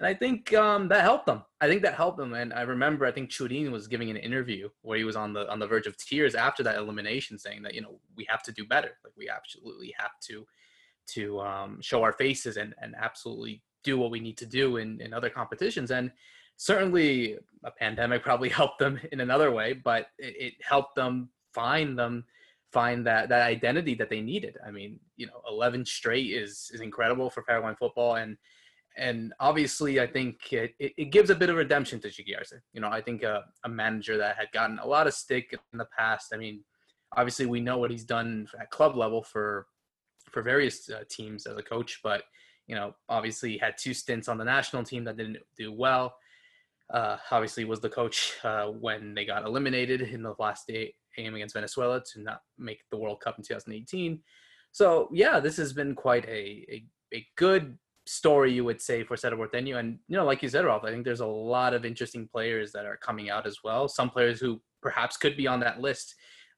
and 0.00 0.06
I 0.06 0.14
think 0.14 0.54
um, 0.54 0.88
that 0.88 1.02
helped 1.02 1.26
them. 1.26 1.42
I 1.60 1.66
think 1.66 1.82
that 1.82 1.94
helped 1.94 2.18
them. 2.18 2.34
And 2.34 2.52
I 2.52 2.62
remember, 2.62 3.04
I 3.04 3.10
think 3.10 3.30
Churin 3.30 3.72
was 3.72 3.88
giving 3.88 4.10
an 4.10 4.16
interview 4.16 4.68
where 4.82 4.96
he 4.96 5.04
was 5.04 5.16
on 5.16 5.32
the 5.32 5.50
on 5.50 5.58
the 5.58 5.66
verge 5.66 5.86
of 5.86 5.96
tears 5.96 6.34
after 6.36 6.62
that 6.62 6.76
elimination, 6.76 7.38
saying 7.38 7.62
that 7.62 7.74
you 7.74 7.80
know 7.80 8.00
we 8.16 8.24
have 8.28 8.42
to 8.44 8.52
do 8.52 8.64
better. 8.64 8.92
Like 9.02 9.14
we 9.16 9.28
absolutely 9.28 9.92
have 9.98 10.12
to 10.28 10.46
to 11.14 11.40
um, 11.40 11.80
show 11.80 12.02
our 12.02 12.12
faces 12.12 12.56
and 12.58 12.74
and 12.80 12.94
absolutely 13.00 13.62
do 13.82 13.98
what 13.98 14.10
we 14.10 14.20
need 14.20 14.38
to 14.38 14.46
do 14.46 14.76
in 14.76 15.00
in 15.00 15.12
other 15.12 15.30
competitions. 15.30 15.90
And 15.90 16.12
certainly 16.58 17.36
a 17.64 17.70
pandemic 17.72 18.22
probably 18.28 18.50
helped 18.50 18.78
them 18.78 19.00
in 19.10 19.20
another 19.20 19.50
way, 19.50 19.72
but 19.72 20.06
it, 20.18 20.34
it 20.38 20.54
helped 20.60 20.94
them 20.94 21.30
find 21.52 21.98
them 21.98 22.24
find 22.72 23.04
that 23.06 23.30
that 23.30 23.42
identity 23.42 23.94
that 23.94 24.10
they 24.10 24.20
needed. 24.20 24.58
I 24.64 24.70
mean, 24.70 25.00
you 25.16 25.26
know, 25.26 25.42
11 25.48 25.86
straight 25.86 26.30
is 26.30 26.70
is 26.72 26.82
incredible 26.82 27.30
for 27.30 27.42
Paraguayan 27.42 27.74
football, 27.74 28.14
and 28.14 28.36
and 28.98 29.32
obviously, 29.40 30.00
I 30.00 30.06
think 30.06 30.52
it, 30.52 30.74
it, 30.78 31.10
gives 31.10 31.30
a 31.30 31.34
bit 31.34 31.50
of 31.50 31.56
redemption 31.56 32.00
to 32.00 32.08
Chiqui 32.08 32.36
Arce. 32.36 32.52
You 32.72 32.80
know, 32.80 32.88
I 32.88 33.00
think 33.00 33.22
a, 33.22 33.44
a, 33.64 33.68
manager 33.68 34.16
that 34.18 34.36
had 34.36 34.52
gotten 34.52 34.78
a 34.78 34.86
lot 34.86 35.06
of 35.06 35.14
stick 35.14 35.56
in 35.72 35.78
the 35.78 35.88
past. 35.96 36.32
I 36.34 36.36
mean, 36.36 36.64
obviously, 37.16 37.46
we 37.46 37.60
know 37.60 37.78
what 37.78 37.90
he's 37.90 38.04
done 38.04 38.48
at 38.60 38.70
club 38.70 38.96
level 38.96 39.22
for 39.22 39.66
for 40.30 40.42
various 40.42 40.90
uh, 40.90 41.04
teams 41.08 41.46
as 41.46 41.56
a 41.56 41.62
coach, 41.62 42.00
but 42.02 42.24
you 42.66 42.74
know, 42.74 42.94
obviously, 43.08 43.56
had 43.56 43.78
two 43.78 43.94
stints 43.94 44.28
on 44.28 44.36
the 44.36 44.44
national 44.44 44.82
team 44.82 45.04
that 45.04 45.16
didn't 45.16 45.38
do 45.56 45.72
well 45.72 46.14
uh, 46.92 47.16
obviously 47.30 47.64
was 47.64 47.80
the 47.80 47.88
coach 47.88 48.34
uh, 48.44 48.66
when 48.66 49.14
they 49.14 49.24
got 49.24 49.44
eliminated 49.44 50.02
in 50.02 50.22
the 50.22 50.34
last 50.38 50.66
day, 50.66 50.94
game 51.16 51.34
against 51.34 51.54
Venezuela 51.54 52.02
to 52.12 52.20
not 52.20 52.40
make 52.58 52.80
the 52.90 52.96
World 52.96 53.20
Cup 53.20 53.36
in 53.38 53.44
2018. 53.44 54.20
So 54.72 55.08
yeah, 55.12 55.40
this 55.40 55.56
has 55.56 55.72
been 55.72 55.94
quite 55.94 56.24
a, 56.26 56.64
a, 56.70 56.84
a 57.14 57.26
good 57.36 57.76
story, 58.08 58.52
you 58.52 58.64
would 58.64 58.80
say, 58.80 59.04
for 59.04 59.16
Cerro 59.16 59.36
Porteño. 59.36 59.78
And 59.78 59.98
you 60.08 60.16
know, 60.16 60.24
like 60.24 60.42
you 60.42 60.48
said, 60.48 60.64
Ralph, 60.64 60.84
I 60.84 60.90
think 60.90 61.04
there's 61.04 61.20
a 61.20 61.26
lot 61.26 61.74
of 61.74 61.84
interesting 61.84 62.26
players 62.26 62.72
that 62.72 62.86
are 62.86 62.96
coming 62.96 63.30
out 63.30 63.46
as 63.46 63.58
well. 63.62 63.88
Some 63.88 64.10
players 64.10 64.40
who 64.40 64.60
perhaps 64.82 65.16
could 65.16 65.36
be 65.36 65.46
on 65.46 65.60
that 65.60 65.80
list 65.80 66.14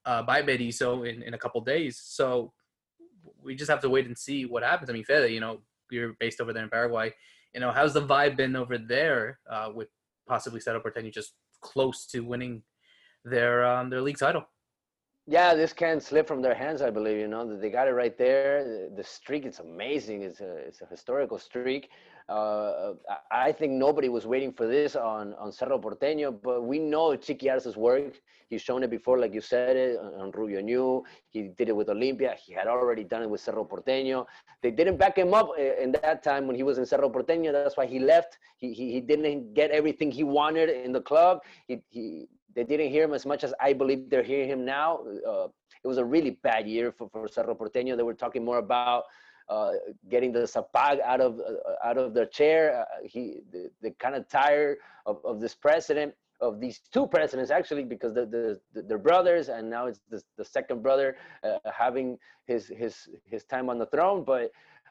uh, 0.07 0.23
by 0.23 0.43
Berizzo 0.43 1.09
in, 1.09 1.23
in 1.23 1.35
a 1.35 1.39
couple 1.39 1.61
days. 1.61 2.01
So 2.03 2.53
we 3.43 3.55
just 3.55 3.71
have 3.71 3.81
to 3.81 3.91
wait 3.91 4.07
and 4.07 4.17
see 4.17 4.45
what 4.45 4.63
happens. 4.63 4.91
I 4.91 4.93
mean, 4.93 5.05
Fede, 5.05 5.33
you 5.33 5.41
know, 5.41 5.61
you're 5.91 6.15
based 6.21 6.41
over 6.41 6.53
there 6.53 6.63
in 6.63 6.71
Paraguay. 6.71 7.13
You 7.55 7.61
know, 7.61 7.73
how's 7.73 7.95
the 7.95 8.07
vibe 8.07 8.37
been 8.37 8.55
over 8.57 8.79
there 8.79 9.41
uh, 9.51 9.71
with 9.75 9.89
possibly 10.29 10.61
Cerro 10.61 10.81
Porteño 10.81 11.13
just 11.13 11.35
close 11.61 12.07
to 12.07 12.21
winning 12.21 12.63
their 13.25 13.67
um, 13.67 13.91
their 13.91 14.01
league 14.01 14.19
title. 14.19 14.45
Yeah, 15.31 15.55
this 15.55 15.73
can't 15.73 16.03
slip 16.03 16.27
from 16.27 16.43
their 16.43 16.57
hands. 16.57 16.83
I 16.83 16.91
believe 16.91 17.17
you 17.17 17.29
know 17.29 17.57
they 17.57 17.71
got 17.71 17.87
it 17.87 17.93
right 17.93 18.19
there. 18.19 18.89
The 18.97 19.05
streak, 19.05 19.47
it's 19.47 19.61
amazing. 19.61 20.23
It's 20.23 20.41
a 20.41 20.57
it's 20.57 20.81
a 20.83 20.87
historical 20.87 21.39
streak. 21.39 21.89
Uh, 22.29 22.95
I 23.31 23.53
think 23.53 23.75
nobody 23.75 24.09
was 24.09 24.27
waiting 24.27 24.53
for 24.53 24.67
this 24.67 24.97
on 24.97 25.35
on 25.35 25.53
Cerro 25.53 25.79
Porteño, 25.79 26.35
but 26.43 26.65
we 26.65 26.81
know 26.81 27.17
Chiqui 27.17 27.49
Arce's 27.49 27.77
work. 27.77 28.21
He's 28.49 28.61
shown 28.61 28.83
it 28.83 28.91
before, 28.91 29.21
like 29.21 29.33
you 29.33 29.41
said 29.41 29.77
it 29.77 29.99
on 29.99 30.33
Rubio 30.33 30.61
Ñu. 30.63 31.05
He 31.29 31.43
did 31.59 31.69
it 31.69 31.77
with 31.77 31.87
Olimpia. 31.87 32.35
He 32.35 32.53
had 32.53 32.67
already 32.67 33.05
done 33.05 33.23
it 33.23 33.31
with 33.31 33.41
Cerro 33.41 33.65
Porteño. 33.65 34.27
They 34.63 34.73
didn't 34.73 34.97
back 34.97 35.17
him 35.17 35.33
up 35.33 35.51
uh, 35.51 35.63
in 35.85 35.93
that 35.93 36.25
time 36.25 36.49
when 36.49 36.57
he 36.57 36.65
was 36.65 36.77
in 36.79 36.85
Cerro 36.85 37.09
Porteño. 37.09 37.53
That's 37.53 37.77
why 37.77 37.87
he 37.87 38.01
left. 38.01 38.39
He 38.57 38.73
he, 38.73 38.91
he 38.95 39.01
didn't 39.01 39.55
get 39.55 39.71
everything 39.71 40.11
he 40.11 40.25
wanted 40.25 40.71
in 40.71 40.91
the 40.91 41.03
club. 41.03 41.39
He 41.69 41.75
he 41.91 42.27
they 42.55 42.65
didn't 42.65 42.91
hear 42.91 43.05
him 43.05 43.15
as 43.15 43.27
much 43.27 43.45
as 43.45 43.55
I 43.61 43.73
believe 43.73 44.11
they're 44.11 44.23
hearing 44.23 44.49
him 44.49 44.65
now. 44.65 45.01
Uh, 45.27 45.49
it 45.83 45.89
was 45.89 45.99
a 45.99 46.05
really 46.05 46.33
bad 46.43 46.67
year 46.67 46.93
for, 46.93 47.09
for 47.11 47.29
Cerro 47.29 47.55
Porteño. 47.55 47.97
They 47.97 48.03
were 48.03 48.15
talking 48.15 48.45
more 48.45 48.59
about 48.59 49.05
uh, 49.49 49.73
getting 50.09 50.33
the 50.33 50.41
Zapag 50.41 51.01
out 51.01 51.21
of 51.21 51.41
uh, 51.41 51.89
out 51.89 51.99
of 51.99 52.15
their 52.15 52.27
chair. 52.27 52.81
Uh, 52.81 52.85
he 53.05 53.41
they, 53.83 53.91
kind 53.99 54.15
of 54.15 54.29
tired 54.29 54.79
of, 55.07 55.19
of 55.25 55.41
this 55.41 55.55
president 55.55 56.15
of 56.41 56.61
these 56.61 56.81
two 56.93 57.07
presidents 57.07 57.51
actually 57.51 57.85
because 57.85 58.15
the, 58.15 58.25
the, 58.25 58.61
the 58.73 58.83
they're 58.83 58.99
brothers 58.99 59.49
and 59.49 59.69
now 59.69 59.87
it's 59.87 60.01
the, 60.09 60.23
the 60.39 60.45
second 60.45 60.83
brother 60.83 61.17
uh, 61.45 61.59
having 61.71 62.19
his 62.47 62.67
his 62.69 63.09
his 63.25 63.45
time 63.45 63.69
on 63.69 63.79
the 63.79 63.87
throne 63.87 64.25
but 64.25 64.51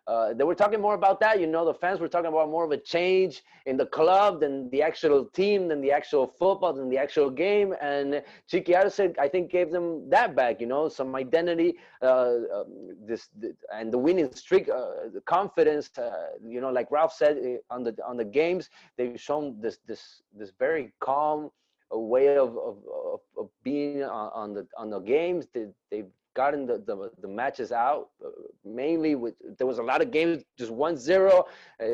uh, 0.10 0.34
they 0.34 0.44
were 0.44 0.56
talking 0.56 0.82
more 0.82 0.96
about 0.96 1.20
that. 1.20 1.40
You 1.40 1.46
know, 1.46 1.64
the 1.64 1.74
fans 1.74 2.00
were 2.00 2.08
talking 2.08 2.30
about 2.30 2.50
more 2.50 2.66
of 2.66 2.72
a 2.72 2.78
change 2.78 3.44
in 3.68 3.78
the 3.78 3.86
club 3.86 4.40
than 4.40 4.68
the 4.72 4.82
actual 4.82 5.26
team, 5.26 5.68
than 5.68 5.82
the 5.82 5.92
actual 5.92 6.26
football, 6.26 6.74
than 6.74 6.90
the 6.90 6.98
actual 6.98 7.30
game. 7.30 7.76
And 7.80 8.24
Chiqui 8.52 8.76
Arce, 8.76 9.00
I 9.20 9.28
think, 9.28 9.52
gave 9.52 9.70
them 9.70 10.10
that 10.10 10.36
back. 10.36 10.60
You 10.62 10.66
know, 10.66 10.90
some 10.90 11.16
identity, 11.16 11.76
uh, 12.02 12.38
um, 12.56 12.96
this, 13.06 13.30
and 13.72 13.94
the 13.94 14.00
winning 14.00 14.34
streak, 14.34 14.68
uh, 14.68 15.10
the 15.14 15.22
confidence. 15.26 15.92
Uh, 15.96 16.10
you 16.44 16.60
know, 16.60 16.72
like 16.72 16.90
Ralph 16.90 17.14
said 17.14 17.38
uh, 17.38 17.74
on 17.74 17.84
the 17.84 17.96
on 18.04 18.18
the 18.18 18.26
games, 18.26 18.72
they've 18.98 19.20
shown 19.20 19.62
this 19.62 19.78
this 19.86 20.24
this 20.36 20.52
very 20.58 20.92
calm 21.00 21.52
way 21.92 22.36
of 22.36 22.58
of, 22.58 22.78
of, 23.38 23.48
being 23.64 24.04
on, 24.04 24.32
on 24.34 24.54
the 24.56 24.68
on 24.76 24.90
the 24.90 25.00
games. 25.00 25.46
They, 25.54 25.68
they've 25.92 26.12
gotten 26.36 26.66
the, 26.66 26.78
the, 26.86 27.12
the 27.22 27.28
matches 27.28 27.72
out 27.72 28.10
uh, 28.24 28.29
mainly 28.76 29.16
with 29.16 29.36
there 29.58 29.68
was 29.68 29.80
a 29.80 29.84
lot 29.84 30.02
of 30.02 30.12
games 30.12 30.44
just 30.58 30.72
one 30.72 30.96
zero 30.98 31.46
uh, 31.82 31.86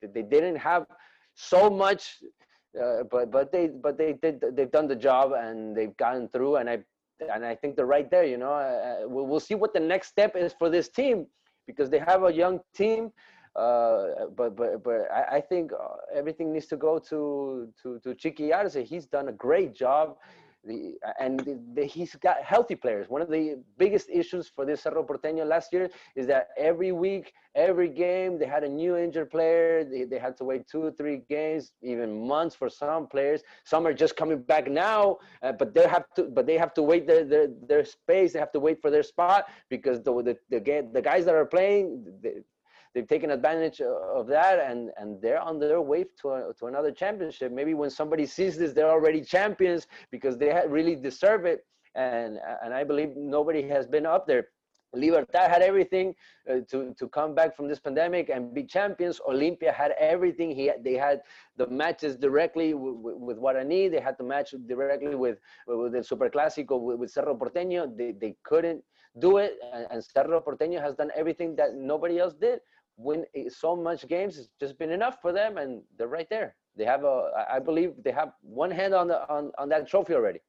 they, 0.00 0.08
they, 0.14 0.22
didn't 0.22 0.56
have 0.56 0.86
so 1.34 1.70
much 1.70 2.18
uh, 2.82 3.02
but 3.10 3.30
but 3.30 3.52
they 3.52 3.68
but 3.68 3.96
they 3.98 4.14
did 4.22 4.42
they've 4.52 4.70
done 4.70 4.88
the 4.88 4.96
job 4.96 5.32
and 5.32 5.76
they've 5.76 5.96
gotten 5.96 6.28
through 6.28 6.56
and 6.56 6.68
I 6.68 6.78
and 7.32 7.44
I 7.44 7.54
think 7.54 7.76
they're 7.76 7.86
right 7.86 8.10
there 8.10 8.24
you 8.24 8.38
know 8.38 8.52
uh, 8.52 9.08
we'll, 9.08 9.26
we'll 9.26 9.40
see 9.40 9.54
what 9.54 9.72
the 9.72 9.80
next 9.80 10.08
step 10.08 10.36
is 10.36 10.54
for 10.58 10.68
this 10.68 10.88
team 10.88 11.26
because 11.66 11.88
they 11.90 11.98
have 11.98 12.24
a 12.24 12.32
young 12.32 12.60
team 12.74 13.12
uh, 13.56 14.26
but 14.36 14.56
but 14.56 14.82
but 14.82 15.08
I, 15.12 15.36
I 15.36 15.40
think 15.40 15.72
uh, 15.72 15.96
everything 16.12 16.52
needs 16.52 16.66
to 16.66 16.76
go 16.76 16.98
to 16.98 17.68
to 17.82 18.00
to 18.00 18.14
Chiqui 18.14 18.52
Arce. 18.52 18.74
He's 18.74 19.06
done 19.06 19.28
a 19.28 19.32
great 19.32 19.74
job. 19.74 20.16
The, 20.66 20.94
and 21.20 21.40
the, 21.40 21.60
the, 21.74 21.84
he's 21.84 22.14
got 22.16 22.42
healthy 22.42 22.74
players. 22.74 23.08
One 23.08 23.20
of 23.20 23.28
the 23.28 23.58
biggest 23.76 24.08
issues 24.10 24.48
for 24.48 24.64
this 24.64 24.82
Cerro 24.82 25.04
Porteño 25.04 25.46
last 25.46 25.72
year 25.72 25.90
is 26.16 26.26
that 26.28 26.48
every 26.56 26.92
week, 26.92 27.32
every 27.54 27.88
game, 27.88 28.38
they 28.38 28.46
had 28.46 28.64
a 28.64 28.68
new 28.68 28.96
injured 28.96 29.30
player. 29.30 29.84
They, 29.84 30.04
they 30.04 30.18
had 30.18 30.36
to 30.38 30.44
wait 30.44 30.66
two 30.66 30.90
three 30.92 31.22
games, 31.28 31.72
even 31.82 32.26
months 32.26 32.54
for 32.54 32.68
some 32.70 33.06
players. 33.06 33.42
Some 33.64 33.86
are 33.86 33.92
just 33.92 34.16
coming 34.16 34.40
back 34.42 34.70
now, 34.70 35.18
uh, 35.42 35.52
but 35.52 35.74
they 35.74 35.86
have 35.86 36.06
to, 36.16 36.24
but 36.24 36.46
they 36.46 36.56
have 36.56 36.72
to 36.74 36.82
wait 36.82 37.06
their, 37.06 37.24
their, 37.24 37.48
their 37.68 37.84
space. 37.84 38.32
They 38.32 38.38
have 38.38 38.52
to 38.52 38.60
wait 38.60 38.80
for 38.80 38.90
their 38.90 39.02
spot 39.02 39.48
because 39.68 40.02
the 40.02 40.12
the, 40.22 40.36
the, 40.50 40.88
the 40.92 41.02
guys 41.02 41.24
that 41.26 41.34
are 41.34 41.46
playing, 41.46 42.04
they, 42.22 42.36
they've 42.94 43.08
taken 43.08 43.30
advantage 43.30 43.80
of 43.80 44.26
that 44.26 44.58
and 44.60 44.90
and 44.98 45.20
they're 45.20 45.40
on 45.40 45.58
their 45.58 45.80
way 45.80 46.04
to 46.20 46.30
a, 46.30 46.52
to 46.58 46.66
another 46.66 46.92
championship 46.92 47.52
maybe 47.52 47.74
when 47.74 47.90
somebody 47.90 48.24
sees 48.24 48.56
this 48.56 48.72
they're 48.72 48.90
already 48.90 49.20
champions 49.20 49.86
because 50.10 50.38
they 50.38 50.50
really 50.68 50.94
deserve 50.94 51.44
it 51.44 51.66
and 51.94 52.38
and 52.62 52.72
i 52.72 52.84
believe 52.84 53.10
nobody 53.16 53.62
has 53.68 53.86
been 53.86 54.06
up 54.06 54.26
there 54.26 54.46
Libertad 54.94 55.50
had 55.50 55.62
everything 55.62 56.14
uh, 56.48 56.60
to, 56.70 56.94
to 56.98 57.08
come 57.08 57.34
back 57.34 57.56
from 57.56 57.68
this 57.68 57.80
pandemic 57.80 58.28
and 58.28 58.54
be 58.54 58.64
champions. 58.64 59.20
Olimpia 59.28 59.72
had 59.72 59.92
everything. 59.98 60.54
He 60.54 60.70
they 60.82 60.94
had 60.94 61.20
the 61.56 61.66
matches 61.66 62.16
directly 62.16 62.74
with, 62.74 63.16
with 63.16 63.38
Guarani. 63.38 63.90
They 63.90 64.00
had 64.00 64.16
the 64.18 64.24
match 64.24 64.54
directly 64.66 65.14
with, 65.14 65.38
with 65.66 65.92
the 65.92 66.04
Super 66.04 66.30
Clásico 66.30 66.80
with, 66.80 66.98
with 66.98 67.10
Cerro 67.10 67.34
Porteño. 67.36 67.96
They, 67.96 68.12
they 68.12 68.36
couldn't 68.44 68.82
do 69.18 69.38
it. 69.38 69.56
And, 69.72 69.86
and 69.90 70.04
Cerro 70.04 70.40
Porteño 70.40 70.80
has 70.80 70.94
done 70.94 71.10
everything 71.16 71.56
that 71.56 71.74
nobody 71.74 72.18
else 72.18 72.34
did 72.34 72.60
win 72.96 73.24
so 73.48 73.74
much 73.74 74.06
games 74.08 74.38
it's 74.38 74.48
just 74.60 74.78
been 74.78 74.90
enough 74.90 75.16
for 75.20 75.32
them 75.32 75.58
and 75.58 75.82
they're 75.96 76.08
right 76.08 76.28
there. 76.30 76.54
They 76.76 76.84
have 76.84 77.04
a 77.04 77.30
i 77.50 77.58
believe 77.58 77.92
they 78.02 78.12
have 78.12 78.32
one 78.42 78.70
hand 78.70 78.94
on 78.94 79.08
the 79.08 79.28
on, 79.28 79.52
on 79.58 79.68
that 79.68 79.88
trophy 79.88 80.14
already. 80.14 80.40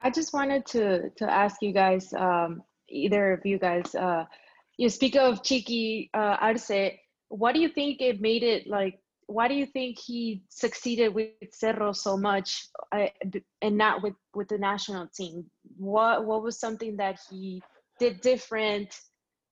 I 0.00 0.10
just 0.10 0.32
wanted 0.32 0.66
to 0.66 1.10
to 1.10 1.30
ask 1.30 1.56
you 1.60 1.72
guys 1.72 2.12
um 2.14 2.62
either 2.88 3.32
of 3.32 3.44
you 3.44 3.58
guys 3.58 3.94
uh 3.94 4.24
you 4.76 4.88
speak 4.88 5.16
of 5.16 5.42
Chiqui 5.42 6.10
uh 6.14 6.36
arce 6.40 6.70
what 7.28 7.54
do 7.54 7.60
you 7.60 7.68
think 7.68 8.00
it 8.00 8.20
made 8.20 8.42
it 8.42 8.66
like 8.66 8.98
why 9.28 9.46
do 9.46 9.54
you 9.54 9.66
think 9.66 9.98
he 9.98 10.42
succeeded 10.48 11.14
with 11.14 11.28
cerro 11.52 11.92
so 11.92 12.16
much 12.16 12.68
uh, 12.92 13.08
and 13.60 13.76
not 13.76 14.02
with 14.02 14.14
with 14.34 14.48
the 14.48 14.56
national 14.56 15.06
team? 15.08 15.44
What 15.76 16.24
what 16.24 16.42
was 16.42 16.58
something 16.58 16.96
that 16.96 17.20
he 17.30 17.62
did 18.00 18.22
different 18.22 18.98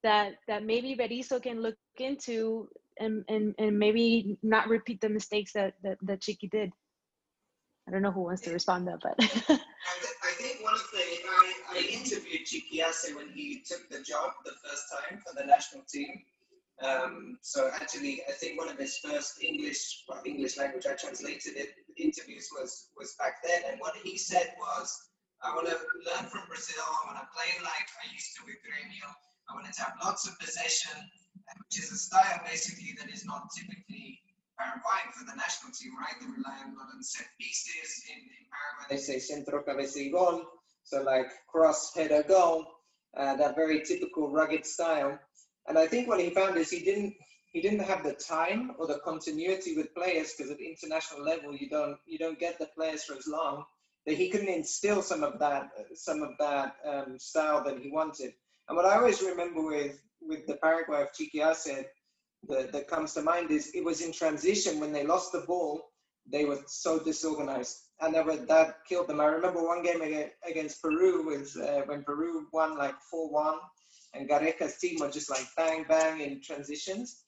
that 0.07 0.37
that 0.47 0.64
maybe 0.64 0.95
Berizzo 0.95 1.42
can 1.42 1.61
look 1.61 1.77
into 1.99 2.69
and, 2.99 3.25
and, 3.29 3.55
and 3.59 3.79
maybe 3.79 4.38
not 4.42 4.69
repeat 4.69 5.01
the 5.01 5.09
mistakes 5.09 5.53
that, 5.53 5.75
that, 5.83 5.99
that 6.03 6.21
did. 6.51 6.71
I 7.87 7.90
don't 7.90 8.03
know 8.03 8.12
who 8.12 8.23
wants 8.23 8.42
to 8.42 8.53
respond 8.53 8.87
to 8.87 8.92
that, 8.92 9.01
but. 9.03 9.16
I 9.19 10.33
think 10.38 10.62
one 10.62 10.75
of 10.75 10.87
the, 10.92 10.99
I, 10.99 11.53
I 11.75 11.79
interviewed 11.90 12.47
when 13.14 13.29
he 13.35 13.62
took 13.66 13.88
the 13.90 14.03
job 14.03 14.31
the 14.45 14.55
first 14.62 14.85
time 14.95 15.23
for 15.25 15.35
the 15.38 15.47
national 15.47 15.83
team. 15.88 16.23
Um, 16.83 17.38
so 17.42 17.71
actually, 17.75 18.23
I 18.29 18.33
think 18.33 18.59
one 18.59 18.69
of 18.69 18.79
his 18.79 18.99
first 18.99 19.42
English, 19.42 20.05
well, 20.09 20.23
English 20.27 20.57
language, 20.59 20.87
I 20.87 20.95
translated 20.95 21.57
it, 21.57 21.75
interviews 21.97 22.49
was, 22.59 22.88
was 22.99 23.14
back 23.19 23.42
then. 23.42 23.62
And 23.71 23.81
what 23.81 23.95
he 24.03 24.19
said 24.19 24.55
was, 24.59 24.87
I 25.42 25.55
want 25.55 25.69
to 25.69 25.75
learn 25.75 26.27
from 26.31 26.42
Brazil. 26.49 26.83
I 26.83 27.12
want 27.12 27.19
to 27.23 27.29
play 27.35 27.51
like 27.62 27.88
I 28.03 28.12
used 28.12 28.37
to 28.37 28.42
with 28.47 28.61
Grêmio. 28.66 29.09
I 29.48 29.54
want 29.54 29.72
to 29.72 29.82
have 29.82 29.94
lots 30.02 30.26
of 30.28 30.38
possession 30.38 31.11
which 31.59 31.78
is 31.78 31.92
a 31.92 31.96
style 31.96 32.40
basically 32.44 32.94
that 32.98 33.11
is 33.11 33.24
not 33.24 33.48
typically 33.56 34.20
Paraguayan 34.59 35.12
for 35.12 35.24
the 35.24 35.37
national 35.37 35.72
team, 35.72 35.92
right? 35.98 36.14
They 36.18 36.26
rely 36.26 36.56
a 36.64 36.68
lot 36.74 36.88
on 36.94 37.02
set 37.02 37.26
pieces. 37.38 38.04
In, 38.09 38.18
in 38.18 38.44
Paraguay, 38.50 38.87
they 38.88 38.96
say 38.96 39.18
centro 39.18 39.62
cabeza 39.62 40.00
y 40.00 40.09
gol, 40.09 40.44
so 40.82 41.02
like 41.02 41.30
cross, 41.46 41.92
header, 41.94 42.22
goal, 42.22 42.64
uh, 43.16 43.37
that 43.37 43.54
very 43.54 43.82
typical 43.82 44.30
rugged 44.30 44.64
style. 44.64 45.18
And 45.68 45.78
I 45.78 45.87
think 45.87 46.09
what 46.09 46.20
he 46.20 46.30
found 46.30 46.56
is 46.56 46.70
he 46.70 46.80
didn't 46.80 47.14
he 47.52 47.61
didn't 47.61 47.80
have 47.80 48.04
the 48.04 48.12
time 48.12 48.72
or 48.78 48.87
the 48.87 48.98
continuity 48.98 49.76
with 49.76 49.94
players 49.94 50.35
because 50.35 50.50
at 50.50 50.61
international 50.61 51.22
level 51.22 51.54
you 51.54 51.68
don't 51.68 51.98
you 52.06 52.18
don't 52.18 52.38
get 52.38 52.59
the 52.59 52.66
players 52.74 53.04
for 53.04 53.14
as 53.14 53.26
long 53.26 53.64
that 54.06 54.16
he 54.16 54.28
couldn't 54.28 54.48
instill 54.48 55.02
some 55.02 55.22
of 55.22 55.38
that 55.38 55.70
some 55.94 56.22
of 56.22 56.30
that 56.38 56.76
um, 56.85 57.18
style 57.18 57.64
that 57.64 57.78
he 57.78 57.90
wanted. 57.90 58.32
And 58.68 58.76
what 58.76 58.87
I 58.87 58.96
always 58.96 59.22
remember 59.22 59.62
with 59.62 60.00
with 60.29 60.46
the 60.46 60.57
Paraguay 60.57 61.02
of 61.02 61.12
Chiqui 61.12 61.44
Arce 61.44 61.68
that, 62.48 62.72
that 62.72 62.88
comes 62.88 63.12
to 63.14 63.22
mind 63.22 63.50
is 63.50 63.70
it 63.74 63.85
was 63.85 64.00
in 64.00 64.12
transition 64.12 64.81
when 64.81 64.92
they 64.92 65.05
lost 65.05 65.33
the 65.33 65.44
ball, 65.46 65.90
they 66.31 66.44
were 66.44 66.59
so 66.66 66.98
disorganized. 66.98 67.76
And 68.00 68.12
never, 68.12 68.37
that 68.37 68.79
killed 68.88 69.09
them. 69.09 69.20
I 69.20 69.26
remember 69.26 69.64
one 69.64 69.83
game 69.83 70.02
against 70.48 70.83
Peru 70.83 71.24
was 71.24 71.57
uh, 71.57 71.83
when 71.87 72.02
Peru 72.02 72.46
won 72.52 72.76
like 72.76 72.94
4-1 73.12 73.59
and 74.14 74.29
Gareca's 74.29 74.79
team 74.79 75.00
were 75.00 75.11
just 75.11 75.31
like 75.31 75.46
bang, 75.57 75.85
bang 75.88 76.20
in 76.20 76.40
transitions. 76.42 77.24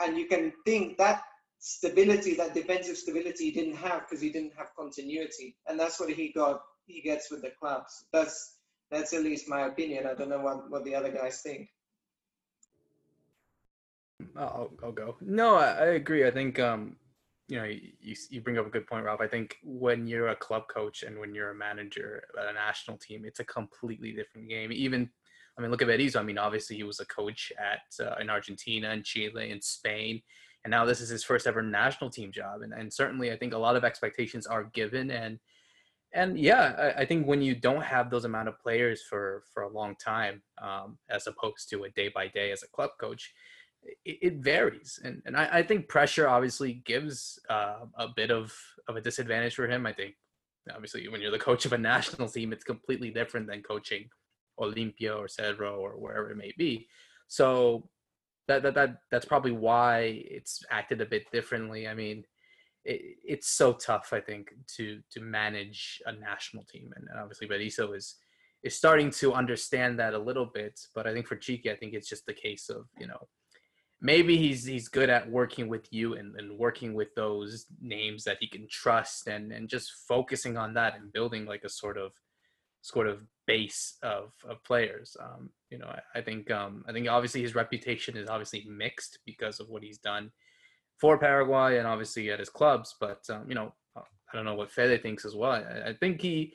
And 0.00 0.16
you 0.16 0.26
can 0.26 0.52
think 0.64 0.98
that 0.98 1.22
stability, 1.58 2.34
that 2.34 2.54
defensive 2.54 2.96
stability 2.96 3.46
he 3.46 3.50
didn't 3.50 3.76
have 3.76 4.02
because 4.02 4.20
he 4.20 4.30
didn't 4.30 4.52
have 4.56 4.68
continuity. 4.78 5.56
And 5.66 5.80
that's 5.80 5.98
what 5.98 6.10
he 6.10 6.32
got, 6.32 6.60
he 6.86 7.00
gets 7.00 7.30
with 7.30 7.42
the 7.42 7.52
clubs. 7.58 8.04
That's, 8.12 8.55
that's 8.90 9.12
at 9.12 9.22
least 9.22 9.48
my 9.48 9.66
opinion. 9.66 10.06
I 10.06 10.14
don't 10.14 10.28
know 10.28 10.40
what, 10.40 10.70
what 10.70 10.84
the 10.84 10.94
other 10.94 11.10
guys 11.10 11.40
think. 11.40 11.68
I'll, 14.36 14.70
I'll 14.82 14.92
go. 14.92 15.16
No, 15.20 15.56
I, 15.56 15.70
I 15.72 15.86
agree. 15.86 16.26
I 16.26 16.30
think 16.30 16.58
um, 16.58 16.96
you 17.48 17.58
know 17.58 17.64
you 17.64 18.14
you 18.30 18.40
bring 18.40 18.58
up 18.58 18.66
a 18.66 18.70
good 18.70 18.86
point, 18.86 19.04
Ralph. 19.04 19.20
I 19.20 19.28
think 19.28 19.56
when 19.62 20.06
you're 20.06 20.28
a 20.28 20.36
club 20.36 20.64
coach 20.68 21.02
and 21.02 21.18
when 21.18 21.34
you're 21.34 21.50
a 21.50 21.54
manager 21.54 22.22
at 22.38 22.48
a 22.48 22.52
national 22.52 22.96
team, 22.98 23.24
it's 23.24 23.40
a 23.40 23.44
completely 23.44 24.12
different 24.12 24.48
game. 24.48 24.72
Even 24.72 25.10
I 25.58 25.62
mean, 25.62 25.70
look 25.70 25.82
at 25.82 25.88
Berizzo. 25.88 26.20
I 26.20 26.22
mean, 26.22 26.38
obviously 26.38 26.76
he 26.76 26.82
was 26.82 27.00
a 27.00 27.06
coach 27.06 27.52
at 27.58 28.04
uh, 28.04 28.16
in 28.20 28.30
Argentina 28.30 28.90
and 28.90 29.04
Chile 29.04 29.50
and 29.50 29.62
Spain, 29.62 30.22
and 30.64 30.70
now 30.70 30.84
this 30.84 31.00
is 31.00 31.08
his 31.08 31.24
first 31.24 31.46
ever 31.46 31.62
national 31.62 32.10
team 32.10 32.32
job. 32.32 32.62
And 32.62 32.72
and 32.72 32.92
certainly, 32.92 33.32
I 33.32 33.36
think 33.36 33.52
a 33.52 33.58
lot 33.58 33.76
of 33.76 33.84
expectations 33.84 34.46
are 34.46 34.64
given. 34.64 35.10
And 35.10 35.38
and 36.12 36.38
yeah, 36.38 36.92
I, 36.96 37.02
I 37.02 37.06
think 37.06 37.26
when 37.26 37.42
you 37.42 37.54
don't 37.54 37.82
have 37.82 38.10
those 38.10 38.24
amount 38.24 38.48
of 38.48 38.58
players 38.58 39.02
for 39.08 39.42
for 39.52 39.64
a 39.64 39.68
long 39.68 39.94
time, 39.96 40.42
um, 40.62 40.98
as 41.10 41.26
opposed 41.26 41.68
to 41.70 41.84
a 41.84 41.90
day 41.90 42.08
by 42.08 42.28
day 42.28 42.52
as 42.52 42.62
a 42.62 42.68
club 42.68 42.90
coach, 43.00 43.32
it, 44.04 44.18
it 44.22 44.34
varies, 44.36 44.98
and 45.04 45.22
and 45.26 45.36
I, 45.36 45.58
I, 45.58 45.62
think 45.62 45.88
pressure 45.88 46.28
obviously 46.28 46.82
gives 46.84 47.38
uh, 47.50 47.86
a 47.98 48.08
bit 48.08 48.30
of 48.30 48.54
of 48.88 48.96
a 48.96 49.00
disadvantage 49.00 49.54
for 49.54 49.68
him. 49.68 49.86
I 49.86 49.92
think 49.92 50.14
obviously 50.72 51.06
when 51.08 51.20
you're 51.20 51.30
the 51.30 51.38
coach 51.38 51.64
of 51.64 51.72
a 51.72 51.78
national 51.78 52.28
team, 52.28 52.52
it's 52.52 52.64
completely 52.64 53.10
different 53.10 53.46
than 53.46 53.62
coaching 53.62 54.08
Olimpia 54.58 55.16
or 55.16 55.28
Cerro 55.28 55.76
or 55.76 55.92
wherever 55.92 56.30
it 56.30 56.36
may 56.36 56.52
be. 56.56 56.88
So 57.28 57.88
that 58.48 58.62
that, 58.62 58.74
that 58.74 58.96
that's 59.10 59.26
probably 59.26 59.52
why 59.52 60.22
it's 60.30 60.62
acted 60.70 61.00
a 61.00 61.06
bit 61.06 61.30
differently. 61.32 61.88
I 61.88 61.94
mean. 61.94 62.24
It, 62.86 63.18
it's 63.24 63.48
so 63.48 63.72
tough, 63.72 64.12
I 64.12 64.20
think, 64.20 64.54
to 64.76 65.00
to 65.10 65.20
manage 65.20 66.00
a 66.06 66.12
national 66.12 66.64
team, 66.64 66.92
and, 66.96 67.08
and 67.10 67.20
obviously 67.20 67.48
Berizzo 67.48 67.96
is 67.96 68.16
is 68.62 68.76
starting 68.76 69.10
to 69.10 69.32
understand 69.34 69.98
that 69.98 70.14
a 70.14 70.18
little 70.18 70.46
bit. 70.46 70.80
But 70.94 71.06
I 71.06 71.12
think 71.12 71.26
for 71.26 71.36
Chiqui, 71.36 71.70
I 71.70 71.76
think 71.76 71.94
it's 71.94 72.08
just 72.08 72.26
the 72.26 72.34
case 72.34 72.68
of 72.68 72.86
you 72.98 73.06
know 73.06 73.28
maybe 74.00 74.36
he's 74.36 74.64
he's 74.64 74.88
good 74.88 75.10
at 75.10 75.30
working 75.30 75.68
with 75.68 75.92
you 75.92 76.14
and, 76.14 76.34
and 76.36 76.58
working 76.58 76.94
with 76.94 77.14
those 77.14 77.66
names 77.80 78.24
that 78.24 78.38
he 78.40 78.48
can 78.48 78.66
trust 78.70 79.26
and 79.26 79.52
and 79.52 79.68
just 79.68 79.92
focusing 80.06 80.56
on 80.56 80.74
that 80.74 80.96
and 80.96 81.12
building 81.12 81.46
like 81.46 81.64
a 81.64 81.68
sort 81.68 81.96
of 81.98 82.12
sort 82.82 83.08
of 83.08 83.20
base 83.46 83.96
of, 84.02 84.32
of 84.48 84.62
players. 84.62 85.16
Um, 85.20 85.50
you 85.70 85.78
know, 85.78 85.86
I, 85.86 86.18
I 86.18 86.22
think 86.22 86.50
um, 86.50 86.84
I 86.88 86.92
think 86.92 87.08
obviously 87.08 87.42
his 87.42 87.54
reputation 87.54 88.16
is 88.16 88.28
obviously 88.28 88.64
mixed 88.68 89.18
because 89.24 89.60
of 89.60 89.68
what 89.68 89.82
he's 89.82 89.98
done 89.98 90.30
for 91.00 91.18
Paraguay 91.18 91.78
and 91.78 91.86
obviously 91.86 92.30
at 92.30 92.38
his 92.38 92.48
clubs. 92.48 92.94
But 93.00 93.22
um, 93.30 93.44
you 93.48 93.54
know, 93.54 93.72
I 93.96 94.36
don't 94.36 94.44
know 94.44 94.54
what 94.54 94.70
Fede 94.70 95.02
thinks 95.02 95.24
as 95.24 95.34
well. 95.34 95.52
I, 95.52 95.90
I, 95.90 95.94
think 95.94 96.20
he, 96.20 96.54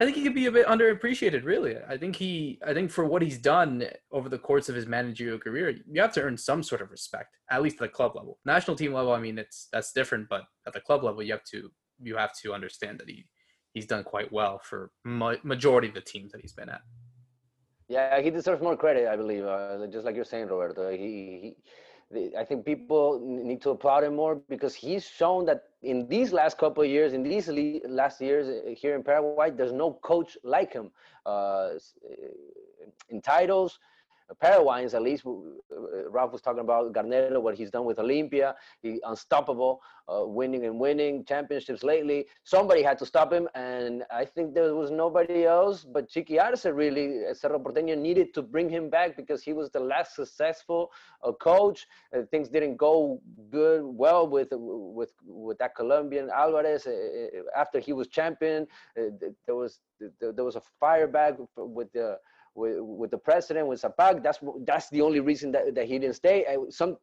I 0.00 0.04
think 0.04 0.16
he 0.16 0.22
could 0.22 0.34
be 0.34 0.46
a 0.46 0.52
bit 0.52 0.66
underappreciated. 0.66 1.44
Really, 1.44 1.76
I 1.88 1.96
think 1.96 2.16
he, 2.16 2.58
I 2.66 2.74
think 2.74 2.90
for 2.90 3.04
what 3.04 3.22
he's 3.22 3.38
done 3.38 3.84
over 4.10 4.28
the 4.28 4.38
course 4.38 4.68
of 4.68 4.74
his 4.74 4.86
managerial 4.86 5.38
career, 5.38 5.76
you 5.90 6.00
have 6.00 6.12
to 6.14 6.22
earn 6.22 6.36
some 6.36 6.62
sort 6.62 6.82
of 6.82 6.90
respect, 6.90 7.36
at 7.50 7.62
least 7.62 7.76
at 7.76 7.80
the 7.80 7.88
club 7.88 8.16
level. 8.16 8.38
National 8.44 8.76
team 8.76 8.92
level, 8.92 9.12
I 9.12 9.20
mean, 9.20 9.38
it's 9.38 9.68
that's 9.72 9.92
different, 9.92 10.28
but 10.28 10.42
at 10.66 10.72
the 10.72 10.80
club 10.80 11.02
level, 11.02 11.22
you 11.22 11.32
have 11.32 11.44
to 11.44 11.70
you 12.02 12.16
have 12.16 12.32
to 12.42 12.52
understand 12.52 12.98
that 12.98 13.08
he 13.08 13.26
he's 13.72 13.86
done 13.86 14.04
quite 14.04 14.30
well 14.32 14.60
for 14.62 14.90
ma- 15.04 15.36
majority 15.42 15.88
of 15.88 15.94
the 15.94 16.00
teams 16.00 16.32
that 16.32 16.40
he's 16.40 16.52
been 16.52 16.68
at. 16.68 16.82
Yeah, 17.88 18.20
he 18.20 18.30
deserves 18.30 18.62
more 18.62 18.76
credit, 18.76 19.08
I 19.08 19.16
believe. 19.16 19.44
Uh, 19.44 19.86
just 19.90 20.06
like 20.06 20.14
you're 20.14 20.24
saying, 20.24 20.46
Roberto, 20.46 20.90
he, 20.90 20.96
he, 20.96 21.56
I 22.38 22.44
think 22.44 22.64
people 22.64 23.20
need 23.24 23.62
to 23.62 23.70
applaud 23.70 24.04
him 24.04 24.16
more 24.16 24.36
because 24.48 24.74
he's 24.74 25.06
shown 25.06 25.46
that 25.46 25.64
in 25.82 26.06
these 26.08 26.32
last 26.32 26.58
couple 26.58 26.82
of 26.82 26.88
years, 26.88 27.12
in 27.12 27.22
these 27.22 27.48
last 27.48 28.20
years 28.20 28.48
uh, 28.48 28.70
here 28.74 28.94
in 28.94 29.02
Paraguay, 29.02 29.50
there's 29.50 29.72
no 29.72 29.92
coach 29.94 30.36
like 30.44 30.72
him. 30.72 30.90
Uh, 31.24 31.70
in 33.08 33.20
titles, 33.20 33.78
Paraguayans, 34.40 34.94
at 34.94 35.02
least, 35.02 35.24
uh, 35.26 36.10
Ralph 36.10 36.32
was 36.32 36.40
talking 36.40 36.60
about 36.60 36.92
Garnero, 36.92 37.40
what 37.40 37.56
he's 37.56 37.70
done 37.70 37.84
with 37.84 37.98
Olimpia. 37.98 38.54
He 38.82 39.00
unstoppable, 39.04 39.80
uh, 40.08 40.26
winning 40.26 40.64
and 40.64 40.78
winning 40.78 41.24
championships 41.24 41.82
lately. 41.82 42.26
Somebody 42.44 42.82
had 42.82 42.98
to 42.98 43.06
stop 43.06 43.32
him, 43.32 43.48
and 43.54 44.04
I 44.10 44.24
think 44.24 44.54
there 44.54 44.74
was 44.74 44.90
nobody 44.90 45.44
else 45.44 45.84
but 45.84 46.08
Chiqui 46.08 46.40
Arce. 46.40 46.66
Really, 46.66 47.26
uh, 47.26 47.34
Cerro 47.34 47.58
Porteño 47.58 47.96
needed 47.96 48.34
to 48.34 48.42
bring 48.42 48.68
him 48.68 48.90
back 48.90 49.16
because 49.16 49.42
he 49.42 49.52
was 49.52 49.70
the 49.70 49.80
last 49.80 50.14
successful 50.14 50.90
uh, 51.22 51.32
coach. 51.32 51.86
Uh, 52.14 52.22
things 52.30 52.48
didn't 52.48 52.76
go 52.76 53.20
good, 53.50 53.82
well 53.84 54.26
with 54.26 54.48
with 54.52 55.12
with 55.24 55.58
that 55.58 55.74
Colombian 55.74 56.30
Alvarez. 56.30 56.86
Uh, 56.86 57.26
after 57.56 57.78
he 57.78 57.92
was 57.92 58.08
champion, 58.08 58.66
there 59.46 59.54
was 59.54 59.80
there 60.20 60.44
was 60.44 60.56
a 60.56 60.62
fire 60.80 61.06
back 61.06 61.34
with 61.56 61.92
the 61.92 62.18
with, 62.54 62.80
with 62.80 63.10
the 63.10 63.18
president, 63.18 63.66
with 63.66 63.82
Zapag. 63.82 64.22
That's 64.22 64.38
that's 64.66 64.88
the 64.90 65.00
only 65.00 65.20
reason 65.20 65.52
that, 65.52 65.74
that 65.74 65.86
he 65.86 65.98
didn't 65.98 66.16
stay. 66.16 66.44
Some, 66.70 66.96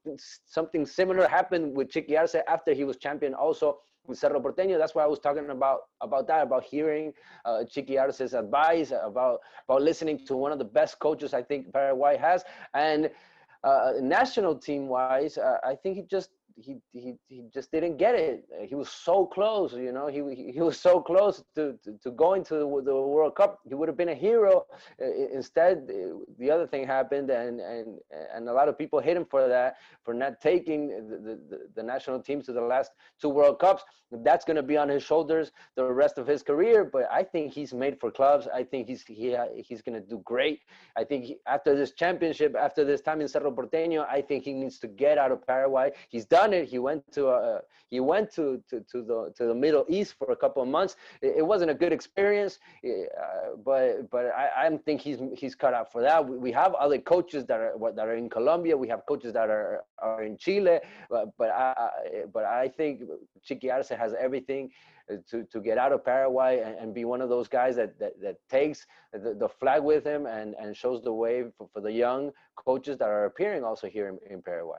something 0.46 0.86
similar 0.86 1.28
happened 1.28 1.76
with 1.76 1.90
Chiqui 1.90 2.18
Arce 2.18 2.36
after 2.48 2.74
he 2.74 2.84
was 2.84 2.98
champion 2.98 3.34
also 3.34 3.80
with 4.08 4.18
Cerro 4.18 4.40
Porteño. 4.40 4.78
That's 4.78 4.96
why 4.96 5.04
I 5.04 5.08
was 5.08 5.20
talking 5.20 5.50
about 5.50 5.82
about 6.02 6.28
that, 6.28 6.44
about 6.44 6.64
hearing 6.64 7.14
uh, 7.46 7.64
Chiqui 7.72 8.00
Arce's 8.00 8.34
advice, 8.34 8.92
about 8.92 9.40
about 9.68 9.82
listening 9.82 10.26
to 10.28 10.36
one 10.36 10.52
of 10.52 10.60
the 10.60 10.66
best 10.66 11.00
coaches 11.00 11.34
I 11.34 11.44
think 11.44 11.72
Paraguay 11.74 12.18
has. 12.18 12.44
And 12.74 13.10
uh, 13.64 13.94
national 14.02 14.56
team 14.56 14.88
wise, 14.88 15.38
uh, 15.38 15.58
I 15.64 15.76
think 15.76 15.98
he 15.98 16.04
just 16.04 16.30
he, 16.62 16.78
he 16.92 17.16
he 17.28 17.44
just 17.54 17.72
didn't 17.72 17.98
get 17.98 18.16
it. 18.16 18.46
He 18.68 18.76
was 18.76 18.90
so 18.90 19.26
close, 19.26 19.74
you 19.74 19.92
know. 19.92 20.08
He 20.08 20.52
he 20.52 20.62
was 20.62 20.80
so 20.80 21.02
close 21.02 21.44
to 21.56 21.78
to, 21.84 21.98
to 22.04 22.12
going 22.12 22.44
to 22.46 22.56
the, 22.56 22.68
World 22.68 23.36
Cup. 23.36 23.60
He 23.68 23.74
would 23.76 23.88
have 23.88 23.98
been 23.98 24.10
a 24.10 24.16
hero. 24.16 24.66
Uh, 25.02 25.06
instead, 25.34 25.90
uh, 25.90 26.18
the 26.38 26.52
other 26.52 26.68
thing 26.68 26.86
happened, 26.86 27.30
and 27.30 27.60
and 27.60 28.00
and 28.34 28.50
a 28.50 28.54
lot 28.54 28.68
of 28.68 28.78
people 28.78 29.00
hate 29.00 29.18
him 29.18 29.26
for 29.26 29.48
that, 29.48 29.78
for 30.04 30.14
not 30.14 30.42
taking 30.42 30.90
the 30.90 31.40
the, 31.50 31.60
the 31.76 31.84
national 31.84 32.20
team 32.20 32.42
to 32.44 32.54
the 32.54 32.62
last 32.62 32.92
two 33.22 33.30
World 33.30 33.60
Cups. 33.60 33.84
That's 34.12 34.44
going 34.44 34.58
to 34.58 34.64
be 34.64 34.76
on 34.76 34.90
his 34.90 35.04
shoulders 35.04 35.52
the 35.76 35.86
rest 35.86 36.18
of 36.18 36.26
his 36.26 36.42
career. 36.42 36.84
But 36.84 37.08
I 37.12 37.24
think 37.24 37.54
he's 37.54 37.74
made 37.74 38.00
for 38.00 38.10
clubs. 38.10 38.48
I 38.54 38.64
think 38.64 38.88
he's 38.88 39.04
he 39.04 39.36
he's 39.56 39.82
going 39.82 40.02
to 40.02 40.08
do 40.08 40.22
great. 40.26 40.62
I 40.98 41.04
think 41.04 41.38
after 41.48 41.76
this 41.76 41.92
championship, 41.92 42.56
after 42.60 42.84
this 42.84 43.02
time 43.02 43.22
in 43.22 43.28
Cerro 43.28 43.52
Porteño, 43.52 44.08
I 44.10 44.22
think 44.22 44.44
he 44.44 44.54
needs 44.54 44.80
to 44.80 44.88
get 44.88 45.18
out 45.18 45.32
of 45.32 45.46
Paraguay. 45.46 45.92
He's 46.10 46.26
done 46.26 46.49
it. 46.54 46.68
He 46.68 46.80
went 46.80 47.04
to 47.14 47.28
uh, 47.28 47.60
he 47.90 48.00
went 48.00 48.32
to, 48.34 48.62
to, 48.70 48.82
to 48.92 49.02
the 49.02 49.34
to 49.38 49.46
the 49.46 49.56
Middle 49.56 49.86
East 49.88 50.16
for 50.18 50.32
a 50.32 50.36
couple 50.36 50.62
of 50.62 50.70
months. 50.70 50.96
It, 51.22 51.36
it 51.38 51.46
wasn't 51.46 51.72
a 51.72 51.74
good 51.74 51.94
experience, 51.94 52.60
uh, 52.86 53.56
but 53.64 54.10
but 54.12 54.28
I, 54.28 54.68
I 54.68 54.78
think 54.78 55.02
he's 55.02 55.20
he's 55.36 55.56
cut 55.56 55.74
out 55.74 55.92
for 55.92 56.02
that. 56.02 56.28
We, 56.28 56.38
we, 56.38 56.52
have 56.52 56.74
other 56.76 56.98
coaches 56.98 57.46
that 57.46 57.60
are 57.60 57.74
that 57.96 58.08
are 58.08 58.16
in 58.16 58.30
Colombia. 58.30 58.76
We 58.76 58.88
have 58.90 59.06
coaches 59.08 59.34
that 59.34 59.50
are 59.50 59.84
are 60.00 60.24
in 60.24 60.38
Chile. 60.38 60.80
But 61.10 61.30
but 61.38 61.50
I 61.50 61.90
but 62.34 62.46
I 62.46 62.68
think 62.70 63.02
Chiqui 63.48 63.72
Arce 63.72 63.90
has 63.90 64.14
everything 64.20 64.72
to, 65.30 65.44
to 65.46 65.60
get 65.60 65.78
out 65.78 65.92
of 65.92 66.06
Paraguay 66.06 66.62
and, 66.64 66.76
and 66.76 66.94
be 66.94 67.06
one 67.06 67.22
of 67.22 67.30
those 67.30 67.48
guys 67.48 67.76
that, 67.76 67.98
that, 68.00 68.22
that 68.22 68.38
takes 68.50 68.86
the, 69.14 69.34
the 69.34 69.50
flag 69.50 69.84
with 69.84 70.06
him 70.06 70.26
and, 70.26 70.56
and 70.60 70.76
shows 70.76 71.02
the 71.02 71.12
way 71.12 71.46
for, 71.58 71.68
for 71.74 71.82
the 71.82 71.92
young 71.92 72.32
coaches 72.56 72.98
that 72.98 73.08
are 73.08 73.26
appearing 73.26 73.64
also 73.64 73.88
here 73.88 74.08
in, 74.08 74.34
in 74.34 74.42
Paraguay. 74.42 74.78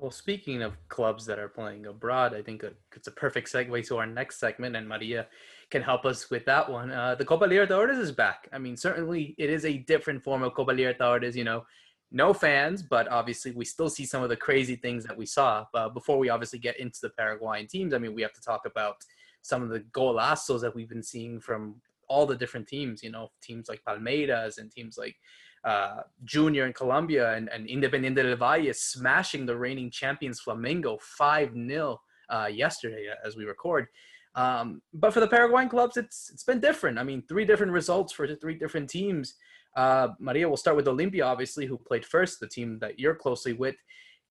Well, 0.00 0.10
speaking 0.10 0.62
of 0.62 0.72
clubs 0.88 1.26
that 1.26 1.38
are 1.38 1.50
playing 1.50 1.84
abroad, 1.84 2.34
I 2.34 2.40
think 2.40 2.64
it's 2.96 3.06
a 3.06 3.10
perfect 3.10 3.52
segue 3.52 3.86
to 3.88 3.98
our 3.98 4.06
next 4.06 4.40
segment, 4.40 4.74
and 4.74 4.88
Maria 4.88 5.26
can 5.70 5.82
help 5.82 6.06
us 6.06 6.30
with 6.30 6.46
that 6.46 6.70
one. 6.70 6.90
Uh, 6.90 7.16
the 7.16 7.24
Copa 7.26 7.44
Libertadores 7.44 7.98
is 7.98 8.10
back. 8.10 8.48
I 8.50 8.56
mean, 8.56 8.78
certainly 8.78 9.34
it 9.36 9.50
is 9.50 9.66
a 9.66 9.76
different 9.76 10.24
form 10.24 10.42
of 10.42 10.54
Copa 10.54 10.72
Libertadores. 10.72 11.34
You 11.34 11.44
know, 11.44 11.66
no 12.10 12.32
fans, 12.32 12.82
but 12.82 13.08
obviously 13.08 13.52
we 13.52 13.66
still 13.66 13.90
see 13.90 14.06
some 14.06 14.22
of 14.22 14.30
the 14.30 14.38
crazy 14.38 14.74
things 14.74 15.04
that 15.04 15.14
we 15.14 15.26
saw. 15.26 15.66
But 15.70 15.90
before 15.90 16.16
we 16.16 16.30
obviously 16.30 16.60
get 16.60 16.80
into 16.80 17.00
the 17.02 17.10
Paraguayan 17.10 17.66
teams, 17.66 17.92
I 17.92 17.98
mean, 17.98 18.14
we 18.14 18.22
have 18.22 18.32
to 18.32 18.40
talk 18.40 18.62
about 18.64 19.04
some 19.42 19.62
of 19.62 19.68
the 19.68 19.80
golazos 19.80 20.62
that 20.62 20.74
we've 20.74 20.88
been 20.88 21.02
seeing 21.02 21.40
from 21.40 21.74
all 22.08 22.24
the 22.24 22.36
different 22.36 22.66
teams. 22.66 23.02
You 23.02 23.10
know, 23.10 23.32
teams 23.42 23.68
like 23.68 23.82
Palmeiras 23.86 24.56
and 24.56 24.72
teams 24.72 24.96
like 24.96 25.16
uh, 25.64 26.00
Junior 26.24 26.66
in 26.66 26.72
Colombia 26.72 27.34
and, 27.34 27.48
and 27.50 27.68
Independiente 27.68 28.22
del 28.22 28.36
Valle 28.36 28.72
smashing 28.72 29.46
the 29.46 29.56
reigning 29.56 29.90
champions 29.90 30.40
Flamengo 30.40 31.00
5 31.00 31.54
0 31.54 32.00
uh, 32.30 32.46
yesterday 32.46 33.06
as 33.24 33.36
we 33.36 33.44
record. 33.44 33.86
Um, 34.34 34.80
but 34.94 35.12
for 35.12 35.20
the 35.20 35.28
Paraguayan 35.28 35.68
clubs, 35.68 35.96
it's 35.96 36.30
it's 36.32 36.44
been 36.44 36.60
different. 36.60 36.98
I 36.98 37.02
mean, 37.02 37.22
three 37.28 37.44
different 37.44 37.72
results 37.72 38.12
for 38.12 38.26
three 38.36 38.54
different 38.54 38.88
teams. 38.88 39.34
Uh, 39.76 40.08
Maria, 40.18 40.48
we'll 40.48 40.56
start 40.56 40.76
with 40.76 40.86
Olimpia, 40.86 41.24
obviously, 41.24 41.66
who 41.66 41.78
played 41.78 42.04
first, 42.04 42.40
the 42.40 42.48
team 42.48 42.78
that 42.80 42.98
you're 42.98 43.14
closely 43.14 43.52
with. 43.52 43.76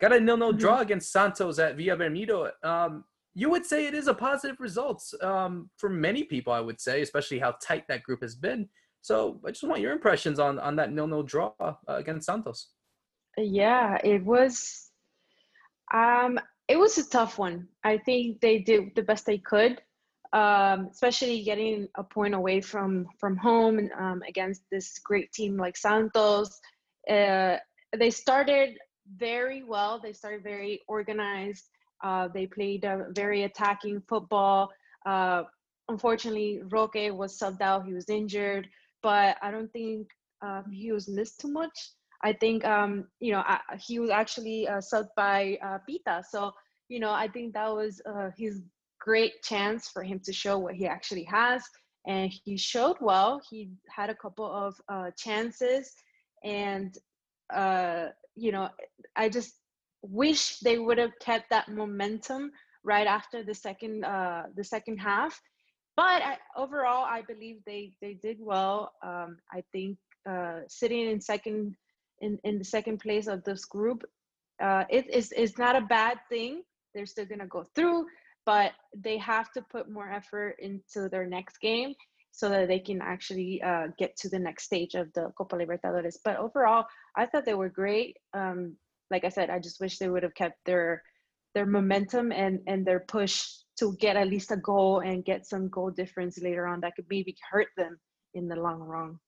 Got 0.02 0.14
a 0.14 0.20
nil-nil 0.20 0.50
mm-hmm. 0.50 0.58
draw 0.58 0.80
against 0.80 1.12
Santos 1.12 1.60
at 1.60 1.76
Vila 1.76 1.98
Belmiro. 1.98 2.52
Um, 2.64 3.04
you 3.36 3.50
would 3.50 3.66
say 3.66 3.86
it 3.86 3.94
is 3.94 4.08
a 4.08 4.14
positive 4.14 4.60
result 4.60 5.04
um, 5.22 5.70
for 5.78 5.90
many 5.90 6.24
people, 6.24 6.52
I 6.52 6.60
would 6.60 6.80
say, 6.82 7.02
especially 7.02 7.40
how 7.40 7.56
tight 7.62 7.86
that 7.88 8.04
group 8.04 8.22
has 8.22 8.36
been. 8.36 8.68
So 9.02 9.40
I 9.46 9.52
just 9.52 9.64
want 9.64 9.82
your 9.82 9.94
impressions 9.94 10.40
on 10.40 10.60
on 10.60 10.76
that 10.76 10.92
nil-nil 10.92 11.24
draw 11.24 11.54
uh, 11.60 11.74
against 11.88 12.26
Santos. 12.26 12.72
Yeah, 13.38 13.98
it 14.04 14.24
was. 14.24 14.90
Um, 15.94 16.40
it 16.68 16.78
was 16.78 16.98
a 16.98 17.10
tough 17.10 17.40
one. 17.40 17.68
I 17.84 17.98
think 17.98 18.42
they 18.42 18.60
did 18.60 18.92
the 18.96 19.02
best 19.02 19.26
they 19.26 19.40
could, 19.40 19.82
um, 20.34 20.90
especially 20.92 21.44
getting 21.44 21.88
a 21.96 22.04
point 22.04 22.36
away 22.36 22.62
from 22.62 23.08
from 23.20 23.38
home 23.38 23.90
um, 23.98 24.22
against 24.28 24.64
this 24.72 25.00
great 25.00 25.32
team 25.32 25.58
like 25.58 25.78
Santos. 25.78 26.60
Uh, 27.10 27.58
they 27.98 28.12
started 28.12 28.78
very 29.16 29.64
well. 29.64 30.00
They 30.00 30.14
started 30.14 30.44
very 30.44 30.82
organized. 30.88 31.70
Uh, 32.04 32.28
they 32.28 32.46
played 32.46 32.84
a 32.84 33.08
very 33.16 33.44
attacking 33.44 34.04
football. 34.08 34.70
Uh, 35.06 35.44
unfortunately, 35.88 36.62
Roque 36.70 37.12
was 37.12 37.38
subbed 37.38 37.62
out. 37.62 37.86
He 37.86 37.94
was 37.94 38.10
injured 38.10 38.70
but 39.02 39.38
I 39.42 39.52
don't 39.52 39.72
think 39.72 40.08
he 40.72 40.92
was 40.92 41.08
missed 41.08 41.40
too 41.40 41.52
much. 41.52 41.92
I 42.22 42.34
think 42.34 42.66
um, 42.66 43.06
you 43.20 43.32
know 43.32 43.44
I, 43.46 43.60
he 43.80 44.00
was 44.00 44.10
actually 44.10 44.68
uh, 44.68 44.80
subbed 44.80 45.10
by 45.16 45.58
uh, 45.64 45.78
Pita, 45.88 46.24
so 46.30 46.52
you 46.90 47.00
know 47.00 47.12
I 47.12 47.28
think 47.28 47.54
that 47.54 47.74
was 47.74 48.02
uh, 48.06 48.30
his 48.38 48.62
great 49.00 49.42
chance 49.44 49.88
for 49.88 50.04
him 50.04 50.20
to 50.26 50.34
show 50.34 50.58
what 50.58 50.76
he 50.76 50.86
actually 50.86 51.24
has, 51.24 51.64
and 52.08 52.32
he 52.44 52.58
showed 52.58 52.98
well. 53.00 53.42
He 53.50 53.70
had 53.90 54.10
a 54.10 54.16
couple 54.16 54.46
of 54.46 54.76
uh, 54.90 55.12
chances, 55.18 55.94
and 56.44 56.98
uh, 57.54 58.08
you 58.36 58.52
know 58.52 58.70
I 59.16 59.30
just 59.30 59.54
wish 60.02 60.60
they 60.60 60.78
would 60.78 60.98
have 60.98 61.18
kept 61.20 61.50
that 61.50 61.70
momentum 61.70 62.52
right 62.84 63.08
after 63.08 63.44
the 63.44 63.56
second 63.56 64.04
uh, 64.04 64.44
the 64.56 64.64
second 64.64 64.98
half 64.98 65.40
but 66.00 66.22
I, 66.22 66.38
overall, 66.56 67.04
I 67.04 67.24
believe 67.24 67.58
they 67.66 67.92
they 68.00 68.14
did 68.14 68.38
well. 68.40 68.94
Um, 69.04 69.38
I 69.52 69.62
think 69.74 69.98
uh, 70.26 70.62
sitting 70.70 71.10
in 71.12 71.20
second 71.20 71.76
in, 72.22 72.40
in 72.46 72.58
the 72.58 72.64
second 72.64 73.00
place 73.00 73.28
of 73.28 73.44
this 73.44 73.66
group, 73.66 74.06
uh, 74.64 74.86
it 74.90 75.14
is 75.14 75.34
is 75.34 75.58
not 75.58 75.76
a 75.76 75.82
bad 75.82 76.20
thing. 76.30 76.64
They're 76.96 77.06
still 77.06 77.26
gonna 77.26 77.48
go 77.48 77.66
through, 77.76 78.06
but 78.46 78.72
they 78.96 79.18
have 79.18 79.52
to 79.52 79.62
put 79.62 79.92
more 79.92 80.10
effort 80.10 80.56
into 80.60 81.10
their 81.10 81.26
next 81.26 81.60
game 81.60 81.94
so 82.32 82.48
that 82.48 82.70
they 82.70 82.80
can 82.80 83.02
actually 83.02 83.62
uh, 83.62 83.88
get 83.98 84.16
to 84.20 84.30
the 84.30 84.40
next 84.40 84.64
stage 84.64 84.96
of 84.96 85.12
the 85.12 85.34
Copa 85.38 85.58
Libertadores. 85.58 86.16
But 86.24 86.38
overall, 86.38 86.86
I 87.18 87.26
thought 87.26 87.44
they 87.44 87.56
were 87.56 87.68
great. 87.82 88.16
Um, 88.34 88.78
like 89.12 89.26
I 89.26 89.30
said, 89.30 89.50
I 89.50 89.60
just 89.60 89.82
wish 89.82 89.98
they 89.98 90.08
would 90.08 90.24
have 90.24 90.36
kept 90.36 90.64
their 90.66 91.04
their 91.54 91.66
momentum 91.66 92.32
and 92.32 92.62
and 92.68 92.86
their 92.86 93.02
push 93.02 93.59
to 93.80 93.96
get 94.00 94.16
at 94.16 94.28
least 94.28 94.52
a 94.52 94.58
goal 94.58 95.00
and 95.00 95.26
get 95.26 95.48
some 95.48 95.70
goal 95.70 95.90
difference 95.90 96.40
later 96.42 96.68
on 96.68 96.82
that 96.82 96.96
could 96.96 97.06
maybe 97.10 97.36
hurt 97.50 97.68
them 97.78 98.00
in 98.34 98.48
the 98.48 98.56
long 98.56 98.80
run. 98.80 99.20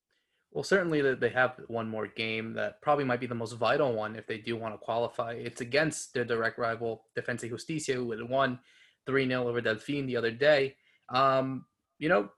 Well, 0.51 0.63
certainly 0.63 1.01
they 1.15 1.29
have 1.29 1.55
one 1.67 1.87
more 1.87 2.07
game 2.07 2.53
that 2.53 2.81
probably 2.81 3.05
might 3.05 3.21
be 3.21 3.27
the 3.27 3.35
most 3.35 3.53
vital 3.53 3.93
one 3.93 4.17
if 4.17 4.27
they 4.27 4.37
do 4.37 4.57
want 4.57 4.73
to 4.73 4.77
qualify. 4.77 5.33
It's 5.33 5.61
against 5.61 6.13
their 6.13 6.25
direct 6.25 6.59
rival, 6.59 7.05
Defensa 7.15 7.47
Justicia, 7.47 7.93
who 7.93 8.11
had 8.11 8.21
won 8.29 8.59
3 9.05 9.27
0 9.27 9.47
over 9.47 9.61
Delfín 9.61 10.07
the 10.07 10.17
other 10.17 10.31
day. 10.31 10.75
Um, 11.07 11.65
you 11.99 12.09
know, 12.09 12.29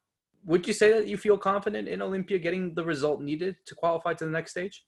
would 0.45 0.67
you 0.67 0.73
say 0.73 0.91
that 0.91 1.07
you 1.07 1.17
feel 1.17 1.37
confident 1.37 1.87
in 1.87 2.01
Olimpia 2.01 2.41
getting 2.41 2.75
the 2.75 2.83
result 2.83 3.19
needed 3.21 3.55
to 3.65 3.73
qualify 3.73 4.13
to 4.13 4.25
the 4.25 4.31
next 4.31 4.51
stage? 4.51 4.85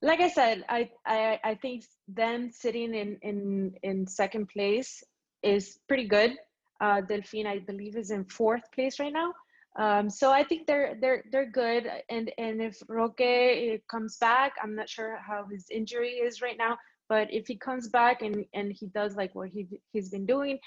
Like 0.00 0.20
I 0.20 0.28
said, 0.28 0.64
I 0.68 0.90
I, 1.06 1.40
I 1.42 1.54
think 1.54 1.84
them 2.06 2.50
sitting 2.52 2.94
in, 2.94 3.18
in 3.22 3.74
in 3.82 4.06
second 4.06 4.48
place 4.48 5.02
is 5.44 5.78
pretty 5.88 6.08
good. 6.08 6.32
Uh, 6.80 7.00
Delfín, 7.02 7.46
I 7.46 7.60
believe, 7.60 7.96
is 7.96 8.10
in 8.10 8.24
fourth 8.24 8.70
place 8.72 8.98
right 8.98 9.12
now. 9.12 9.32
Um, 9.76 10.08
so 10.08 10.30
I 10.30 10.44
think 10.44 10.66
they're 10.66 10.96
they're 11.00 11.24
they're 11.32 11.50
good. 11.50 11.90
And 12.08 12.30
and 12.38 12.62
if 12.62 12.80
Roque 12.88 13.20
eh, 13.20 13.78
comes 13.90 14.16
back, 14.18 14.52
I'm 14.62 14.74
not 14.74 14.88
sure 14.88 15.18
how 15.26 15.46
his 15.50 15.66
injury 15.70 16.12
is 16.12 16.40
right 16.40 16.56
now. 16.58 16.78
But 17.08 17.32
if 17.32 17.46
he 17.46 17.56
comes 17.56 17.88
back 17.88 18.22
and 18.22 18.44
and 18.54 18.72
he 18.72 18.86
does 18.86 19.16
like 19.16 19.34
what 19.34 19.48
he 19.48 19.66
he's 19.92 20.10
been 20.10 20.26
doing, 20.26 20.58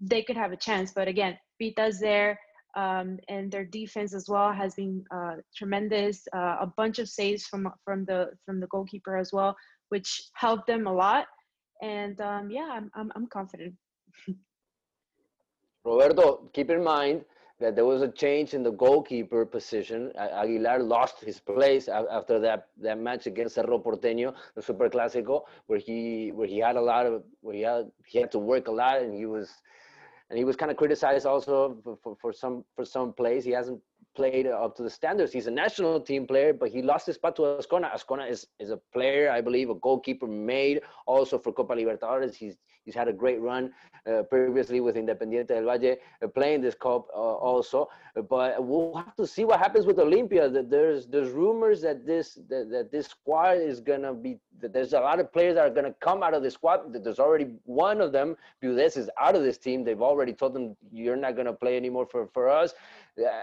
they 0.00 0.22
could 0.22 0.36
have 0.36 0.52
a 0.52 0.56
chance. 0.56 0.92
But 0.92 1.08
again, 1.08 1.38
Pita's 1.58 2.00
there. 2.00 2.38
Um, 2.76 3.18
and 3.30 3.50
their 3.50 3.64
defense 3.64 4.12
as 4.12 4.28
well 4.28 4.52
has 4.52 4.74
been 4.74 5.02
uh, 5.10 5.36
tremendous. 5.56 6.28
Uh, 6.34 6.56
a 6.60 6.72
bunch 6.76 6.98
of 6.98 7.08
saves 7.08 7.46
from 7.46 7.72
from 7.84 8.04
the 8.04 8.32
from 8.44 8.60
the 8.60 8.66
goalkeeper 8.66 9.16
as 9.16 9.32
well, 9.32 9.56
which 9.88 10.28
helped 10.34 10.66
them 10.66 10.86
a 10.86 10.92
lot. 10.92 11.26
And 11.80 12.20
um, 12.20 12.50
yeah, 12.50 12.68
I'm, 12.70 12.90
I'm 12.94 13.10
I'm 13.16 13.26
confident. 13.28 13.74
Roberto, 15.84 16.50
keep 16.52 16.70
in 16.70 16.82
mind 16.82 17.24
that 17.58 17.74
there 17.74 17.86
was 17.86 18.02
a 18.02 18.08
change 18.08 18.52
in 18.54 18.62
the 18.62 18.72
goalkeeper 18.72 19.46
position. 19.46 20.12
Aguilar 20.18 20.80
lost 20.82 21.20
his 21.20 21.40
place 21.40 21.88
after 21.88 22.38
that, 22.40 22.68
that 22.82 22.98
match 22.98 23.26
against 23.26 23.54
Cerro 23.54 23.78
Porteño, 23.78 24.34
the 24.54 24.62
Super 24.62 24.90
Clásico, 24.90 25.44
where 25.66 25.78
he 25.78 26.32
where 26.34 26.46
he 26.46 26.58
had 26.58 26.76
a 26.76 26.80
lot 26.80 27.06
of 27.06 27.22
where 27.40 27.54
he 27.54 27.62
had 27.62 27.90
he 28.04 28.18
had 28.18 28.30
to 28.32 28.38
work 28.38 28.68
a 28.68 28.72
lot 28.72 29.00
and 29.00 29.14
he 29.14 29.26
was 29.26 29.48
and 30.28 30.38
he 30.38 30.44
was 30.44 30.56
kind 30.56 30.70
of 30.70 30.76
criticized 30.76 31.24
also 31.24 31.76
for, 31.82 31.96
for, 32.02 32.16
for 32.20 32.32
some 32.32 32.64
for 32.74 32.84
some 32.84 33.12
plays. 33.12 33.44
He 33.44 33.52
hasn't 33.52 33.80
played 34.16 34.46
up 34.46 34.74
to 34.76 34.82
the 34.82 34.90
standards. 34.90 35.32
He's 35.32 35.46
a 35.46 35.50
national 35.50 36.00
team 36.00 36.26
player, 36.26 36.52
but 36.52 36.70
he 36.70 36.82
lost 36.82 37.06
his 37.06 37.16
spot 37.16 37.36
to 37.36 37.42
Azcona. 37.42 37.92
Azcona 37.94 38.28
is, 38.28 38.46
is 38.58 38.70
a 38.70 38.78
player, 38.92 39.30
I 39.30 39.42
believe, 39.42 39.68
a 39.68 39.74
goalkeeper 39.74 40.26
made 40.26 40.80
also 41.06 41.38
for 41.38 41.52
Copa 41.52 41.74
Libertadores. 41.74 42.34
He's 42.34 42.56
he's 42.86 42.94
had 42.94 43.08
a 43.08 43.12
great 43.12 43.40
run 43.40 43.72
uh, 44.06 44.22
previously 44.22 44.80
with 44.80 44.96
Independiente 44.96 45.48
del 45.48 45.64
Valle, 45.64 45.96
uh, 46.22 46.28
playing 46.28 46.62
this 46.62 46.74
cup 46.74 47.08
uh, 47.14 47.18
also. 47.18 47.90
But 48.14 48.64
we'll 48.64 48.94
have 48.94 49.14
to 49.16 49.26
see 49.26 49.44
what 49.44 49.58
happens 49.58 49.84
with 49.84 49.98
Olimpia. 49.98 50.48
There's 50.70 51.06
there's 51.06 51.30
rumors 51.30 51.82
that 51.82 52.06
this 52.06 52.38
that, 52.48 52.70
that 52.70 52.90
this 52.90 53.08
squad 53.08 53.58
is 53.58 53.80
gonna 53.80 54.14
be. 54.14 54.38
There's 54.58 54.94
a 54.94 55.00
lot 55.00 55.20
of 55.20 55.30
players 55.30 55.56
that 55.56 55.66
are 55.66 55.74
gonna 55.74 55.94
come 56.00 56.22
out 56.22 56.32
of 56.32 56.42
the 56.42 56.50
squad. 56.50 57.04
There's 57.04 57.18
already 57.18 57.48
one 57.64 58.00
of 58.00 58.12
them. 58.12 58.36
Budes 58.62 58.96
is 58.96 59.10
out 59.20 59.36
of 59.36 59.42
this 59.42 59.58
team. 59.58 59.84
They've 59.84 60.00
already 60.00 60.32
told 60.32 60.54
them 60.54 60.76
you're 60.90 61.16
not 61.16 61.36
gonna 61.36 61.52
play 61.52 61.76
anymore 61.76 62.06
for 62.06 62.28
for 62.32 62.48
us 62.48 62.72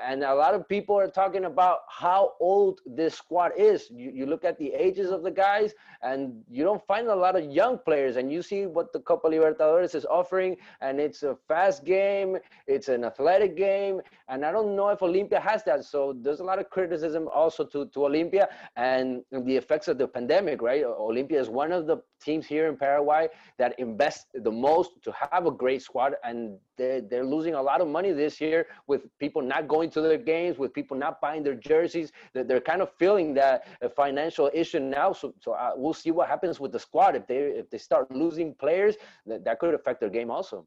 and 0.05 0.23
a 0.23 0.33
lot 0.33 0.53
of 0.53 0.67
people 0.67 0.97
are 0.97 1.07
talking 1.07 1.45
about 1.45 1.79
how 1.89 2.33
old 2.39 2.81
this 2.85 3.15
squad 3.15 3.51
is. 3.57 3.89
You, 3.89 4.11
you 4.13 4.25
look 4.25 4.45
at 4.45 4.59
the 4.59 4.71
ages 4.73 5.09
of 5.09 5.23
the 5.23 5.31
guys, 5.31 5.73
and 6.03 6.43
you 6.49 6.63
don't 6.63 6.85
find 6.85 7.07
a 7.07 7.15
lot 7.15 7.35
of 7.35 7.45
young 7.45 7.79
players. 7.79 8.17
And 8.17 8.31
you 8.31 8.43
see 8.43 8.67
what 8.67 8.93
the 8.93 8.99
Copa 8.99 9.27
Libertadores 9.33 9.95
is 9.95 10.05
offering, 10.05 10.55
and 10.81 10.99
it's 10.99 11.23
a 11.23 11.35
fast 11.47 11.83
game, 11.85 12.37
it's 12.67 12.87
an 12.87 13.03
athletic 13.03 13.55
game, 13.55 14.01
and 14.29 14.45
I 14.45 14.51
don't 14.51 14.75
know 14.75 14.89
if 14.89 14.99
Olimpia 14.99 15.41
has 15.41 15.63
that. 15.65 15.85
So 15.85 16.15
there's 16.21 16.39
a 16.39 16.43
lot 16.43 16.59
of 16.59 16.69
criticism 16.69 17.27
also 17.33 17.63
to, 17.65 17.85
to 17.87 17.99
Olimpia 17.99 18.47
and 18.75 19.23
the 19.31 19.55
effects 19.55 19.87
of 19.87 19.97
the 19.97 20.07
pandemic, 20.07 20.61
right? 20.61 20.83
Olimpia 20.83 21.39
is 21.39 21.49
one 21.49 21.71
of 21.71 21.87
the 21.87 21.97
teams 22.23 22.45
here 22.45 22.67
in 22.67 22.77
Paraguay 22.77 23.27
that 23.57 23.77
invest 23.79 24.27
the 24.33 24.51
most 24.51 24.91
to 25.03 25.13
have 25.31 25.45
a 25.45 25.51
great 25.51 25.81
squad, 25.81 26.15
and 26.23 26.57
they're, 26.77 27.01
they're 27.01 27.25
losing 27.25 27.53
a 27.53 27.61
lot 27.61 27.81
of 27.81 27.87
money 27.87 28.11
this 28.11 28.39
year 28.41 28.67
with 28.87 29.01
people 29.19 29.41
not 29.41 29.67
going 29.67 29.89
to 29.91 30.01
their 30.01 30.17
games, 30.17 30.57
with 30.57 30.73
people 30.73 30.97
not 30.97 31.21
buying 31.21 31.43
their 31.43 31.55
jerseys. 31.55 32.11
They're, 32.33 32.43
they're 32.43 32.61
kind 32.61 32.81
of 32.81 32.89
feeling 32.97 33.33
that 33.35 33.67
financial 33.95 34.49
issue 34.53 34.79
now. 34.79 35.13
So, 35.13 35.33
so 35.39 35.53
uh, 35.53 35.71
we'll 35.75 35.93
see 35.93 36.11
what 36.11 36.27
happens 36.27 36.59
with 36.59 36.71
the 36.71 36.79
squad 36.79 37.15
if 37.15 37.27
they 37.27 37.37
if 37.37 37.69
they 37.69 37.77
start 37.77 38.11
losing 38.11 38.53
players. 38.55 38.95
That, 39.25 39.43
that 39.45 39.59
could 39.59 39.73
affect 39.73 39.99
their 39.99 40.09
game 40.09 40.31
also. 40.31 40.65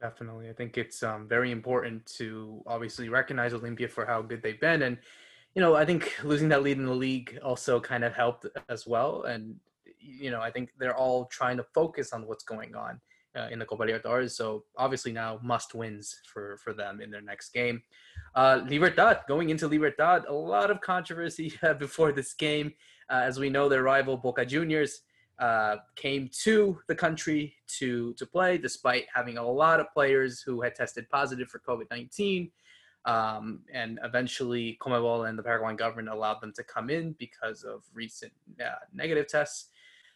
Definitely, 0.00 0.48
I 0.48 0.52
think 0.52 0.78
it's 0.78 1.02
um, 1.02 1.26
very 1.26 1.50
important 1.50 2.06
to 2.18 2.62
obviously 2.66 3.08
recognize 3.08 3.52
Olimpia 3.52 3.90
for 3.90 4.06
how 4.06 4.22
good 4.22 4.42
they've 4.42 4.60
been, 4.60 4.82
and 4.82 4.96
you 5.54 5.60
know 5.60 5.74
I 5.74 5.84
think 5.84 6.14
losing 6.22 6.48
that 6.50 6.62
lead 6.62 6.78
in 6.78 6.86
the 6.86 6.94
league 6.94 7.38
also 7.42 7.80
kind 7.80 8.04
of 8.04 8.14
helped 8.14 8.46
as 8.68 8.86
well. 8.86 9.24
And 9.24 9.56
you 10.00 10.30
know 10.30 10.40
I 10.40 10.50
think 10.50 10.70
they're 10.78 10.96
all 10.96 11.26
trying 11.26 11.56
to 11.56 11.64
focus 11.74 12.12
on 12.12 12.26
what's 12.26 12.44
going 12.44 12.74
on 12.74 13.00
uh, 13.36 13.48
in 13.50 13.58
the 13.58 13.64
Copa 13.64 13.84
Libertadores. 13.84 14.32
So 14.32 14.64
obviously 14.76 15.12
now 15.12 15.38
must 15.42 15.74
wins 15.74 16.20
for 16.32 16.56
for 16.58 16.72
them 16.72 17.00
in 17.00 17.10
their 17.10 17.20
next 17.22 17.50
game. 17.50 17.82
Uh, 18.34 18.60
Libertad 18.66 19.20
going 19.28 19.50
into 19.50 19.68
Libertad, 19.68 20.24
a 20.28 20.32
lot 20.32 20.70
of 20.70 20.80
controversy 20.80 21.52
uh, 21.62 21.74
before 21.74 22.12
this 22.12 22.34
game, 22.34 22.72
uh, 23.10 23.22
as 23.24 23.38
we 23.38 23.50
know 23.50 23.68
their 23.68 23.82
rival 23.82 24.16
Boca 24.16 24.44
Juniors 24.44 25.02
uh, 25.38 25.76
came 25.96 26.28
to 26.42 26.78
the 26.88 26.94
country 26.94 27.54
to 27.78 28.12
to 28.14 28.26
play, 28.26 28.58
despite 28.58 29.06
having 29.12 29.38
a 29.38 29.46
lot 29.46 29.80
of 29.80 29.86
players 29.92 30.40
who 30.40 30.62
had 30.62 30.74
tested 30.74 31.08
positive 31.10 31.48
for 31.48 31.60
COVID 31.60 31.90
nineteen. 31.90 32.50
Um, 33.04 33.60
and 33.72 33.98
eventually, 34.02 34.76
Conmebol 34.82 35.28
and 35.28 35.38
the 35.38 35.42
Paraguayan 35.42 35.76
government 35.76 36.08
allowed 36.08 36.42
them 36.42 36.52
to 36.54 36.64
come 36.64 36.90
in 36.90 37.12
because 37.18 37.62
of 37.62 37.84
recent 37.94 38.32
uh, 38.60 38.74
negative 38.92 39.28
tests. 39.28 39.68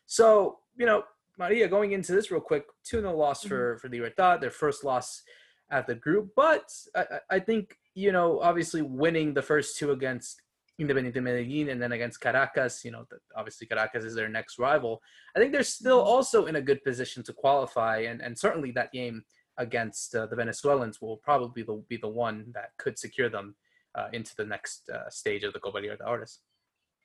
So, 0.06 0.58
you 0.76 0.86
know, 0.86 1.04
Maria, 1.38 1.68
going 1.68 1.92
into 1.92 2.12
this 2.12 2.30
real 2.30 2.40
quick, 2.40 2.64
2 2.84 3.00
0 3.00 3.16
loss 3.16 3.40
mm-hmm. 3.40 3.48
for, 3.48 3.78
for 3.78 3.88
the 3.88 3.98
Libertad, 3.98 4.40
their 4.40 4.50
first 4.50 4.84
loss 4.84 5.22
at 5.70 5.86
the 5.86 5.94
group. 5.94 6.30
But 6.36 6.64
I, 6.94 7.04
I 7.30 7.38
think, 7.38 7.76
you 7.94 8.12
know, 8.12 8.40
obviously 8.40 8.82
winning 8.82 9.34
the 9.34 9.42
first 9.42 9.78
two 9.78 9.92
against 9.92 10.40
Independiente 10.80 11.22
Medellin 11.22 11.70
and 11.70 11.80
then 11.80 11.92
against 11.92 12.20
Caracas, 12.20 12.84
you 12.84 12.90
know, 12.90 13.04
obviously 13.36 13.66
Caracas 13.66 14.04
is 14.04 14.14
their 14.14 14.28
next 14.28 14.58
rival. 14.58 15.00
I 15.36 15.38
think 15.38 15.52
they're 15.52 15.62
still 15.62 16.00
mm-hmm. 16.00 16.08
also 16.08 16.46
in 16.46 16.56
a 16.56 16.62
good 16.62 16.82
position 16.84 17.22
to 17.24 17.32
qualify. 17.32 17.98
And, 17.98 18.20
and 18.20 18.38
certainly 18.38 18.70
that 18.72 18.92
game 18.92 19.24
against 19.58 20.14
uh, 20.14 20.26
the 20.26 20.36
Venezuelans 20.36 21.00
will 21.00 21.18
probably 21.18 21.62
be 21.62 21.66
the, 21.66 21.82
be 21.88 21.96
the 21.96 22.08
one 22.08 22.46
that 22.54 22.70
could 22.78 22.98
secure 22.98 23.28
them 23.28 23.54
uh, 23.94 24.08
into 24.12 24.34
the 24.36 24.44
next 24.44 24.88
uh, 24.88 25.08
stage 25.10 25.44
of 25.44 25.52
the 25.52 25.60
Copa 25.60 25.78
Libertadores. 25.78 26.38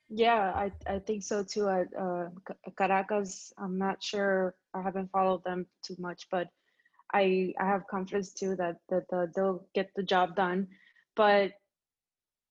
Yeah, 0.09 0.51
I, 0.55 0.71
I 0.87 0.99
think 0.99 1.23
so 1.23 1.43
too. 1.43 1.67
At 1.69 1.87
uh, 1.99 2.29
Caracas, 2.77 3.51
I'm 3.57 3.77
not 3.77 4.01
sure. 4.03 4.55
I 4.73 4.81
haven't 4.81 5.11
followed 5.11 5.43
them 5.43 5.65
too 5.83 5.95
much, 5.99 6.27
but 6.31 6.47
I 7.13 7.53
I 7.59 7.65
have 7.65 7.87
confidence 7.87 8.33
too 8.33 8.55
that 8.57 8.77
that 8.89 9.05
the, 9.09 9.31
they'll 9.35 9.67
get 9.75 9.91
the 9.95 10.03
job 10.03 10.35
done. 10.35 10.67
But 11.15 11.53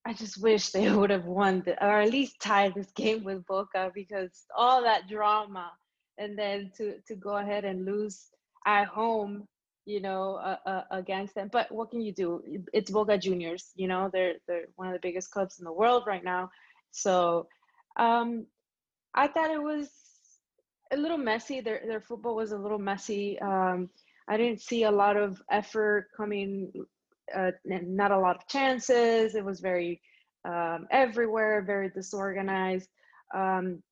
I 0.04 0.12
just 0.14 0.40
wish 0.42 0.70
they 0.70 0.90
would 0.94 1.10
have 1.10 1.26
won 1.26 1.62
the, 1.64 1.72
or 1.84 2.00
at 2.00 2.10
least 2.10 2.40
tied 2.40 2.74
this 2.74 2.90
game 2.92 3.24
with 3.24 3.46
Boca 3.46 3.90
because 3.94 4.46
all 4.56 4.82
that 4.82 5.08
drama, 5.08 5.72
and 6.18 6.38
then 6.38 6.72
to 6.78 7.00
to 7.08 7.16
go 7.16 7.36
ahead 7.36 7.64
and 7.64 7.84
lose 7.86 8.30
at 8.66 8.86
home, 8.88 9.46
you 9.86 10.00
know, 10.00 10.36
uh, 10.36 10.58
uh, 10.66 10.84
against 10.90 11.34
them. 11.34 11.48
But 11.52 11.72
what 11.72 11.90
can 11.90 12.02
you 12.02 12.12
do? 12.12 12.42
It's 12.72 12.90
Boca 12.90 13.18
Juniors. 13.18 13.72
You 13.76 13.88
know, 13.88 14.10
they're 14.12 14.34
they're 14.46 14.66
one 14.76 14.88
of 14.88 14.94
the 14.94 15.00
biggest 15.06 15.30
clubs 15.30 15.58
in 15.58 15.64
the 15.64 15.72
world 15.72 16.04
right 16.06 16.24
now 16.24 16.50
so 16.96 17.46
um, 17.98 18.46
I 19.14 19.28
thought 19.28 19.50
it 19.50 19.62
was 19.62 19.88
a 20.92 20.96
little 20.96 21.18
messy. 21.18 21.60
Their 21.60 21.82
their 21.86 22.00
football 22.00 22.36
was 22.36 22.52
a 22.52 22.58
little 22.58 22.78
messy. 22.78 23.38
Um, 23.40 23.90
I 24.28 24.36
didn't 24.36 24.60
see 24.60 24.84
a 24.84 24.90
lot 24.90 25.16
of 25.16 25.40
effort 25.50 26.08
coming, 26.16 26.72
uh, 27.34 27.52
not 27.64 28.10
a 28.10 28.18
lot 28.18 28.36
of 28.36 28.48
chances. 28.48 29.34
It 29.34 29.44
was 29.44 29.60
very 29.60 30.00
um, 30.44 30.86
everywhere, 30.90 31.62
very 31.62 31.90
disorganized. 31.90 32.88
Um, 33.34 33.82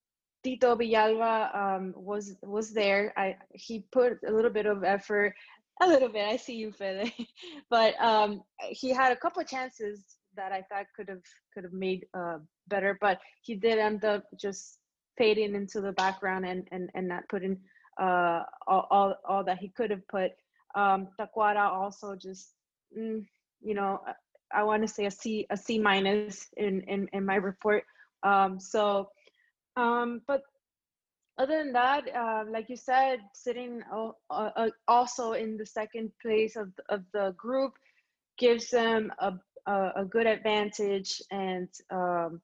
Tito 0.43 0.75
Villalba 0.75 1.55
um, 1.55 1.93
was 1.95 2.35
was 2.43 2.71
there. 2.71 3.13
I 3.17 3.37
he 3.53 3.85
put 3.91 4.19
a 4.27 4.31
little 4.31 4.51
bit 4.51 4.65
of 4.65 4.83
effort, 4.83 5.33
a 5.81 5.87
little 5.87 6.09
bit. 6.09 6.25
I 6.27 6.37
see 6.37 6.55
you, 6.55 6.71
Fede, 6.71 7.11
but 7.69 7.99
um, 8.01 8.43
he 8.69 8.89
had 8.89 9.11
a 9.11 9.15
couple 9.15 9.41
of 9.41 9.47
chances 9.47 10.03
that 10.35 10.51
I 10.51 10.61
thought 10.63 10.85
could 10.95 11.09
have 11.09 11.23
could 11.53 11.63
have 11.63 11.73
made 11.73 12.05
uh, 12.13 12.37
better, 12.67 12.97
but 13.01 13.19
he 13.41 13.55
did 13.55 13.77
end 13.77 14.03
up 14.05 14.23
just 14.39 14.79
fading 15.17 15.55
into 15.55 15.81
the 15.81 15.91
background 15.93 16.45
and 16.45 16.67
and, 16.71 16.89
and 16.93 17.07
not 17.07 17.27
putting 17.29 17.57
uh, 17.99 18.43
all, 18.67 18.87
all, 18.91 19.15
all 19.27 19.43
that 19.43 19.57
he 19.57 19.69
could 19.69 19.89
have 19.89 20.07
put. 20.07 20.31
Um, 20.75 21.07
Tacuara 21.19 21.69
also 21.71 22.15
just 22.15 22.51
mm, 22.97 23.25
you 23.61 23.73
know 23.73 24.01
I, 24.05 24.59
I 24.59 24.63
want 24.63 24.83
to 24.83 24.87
say 24.87 25.05
a 25.05 25.11
C 25.11 25.45
a 25.49 25.57
C 25.57 25.79
minus 25.79 26.47
in, 26.57 26.81
in 26.81 27.07
in 27.13 27.25
my 27.25 27.35
report. 27.35 27.83
Um, 28.23 28.59
so, 28.59 29.09
um, 29.77 30.21
but 30.27 30.41
other 31.37 31.57
than 31.57 31.73
that, 31.73 32.03
uh, 32.15 32.43
like 32.49 32.69
you 32.69 32.77
said, 32.77 33.19
sitting 33.33 33.81
uh, 33.93 34.11
uh, 34.29 34.69
also 34.87 35.33
in 35.33 35.57
the 35.57 35.65
second 35.65 36.11
place 36.21 36.55
of 36.55 36.71
of 36.89 37.03
the 37.13 37.33
group 37.37 37.73
gives 38.37 38.69
them 38.69 39.11
a 39.19 39.33
a, 39.67 39.91
a 39.97 40.05
good 40.05 40.27
advantage, 40.27 41.21
and 41.31 41.69
um, 41.91 42.41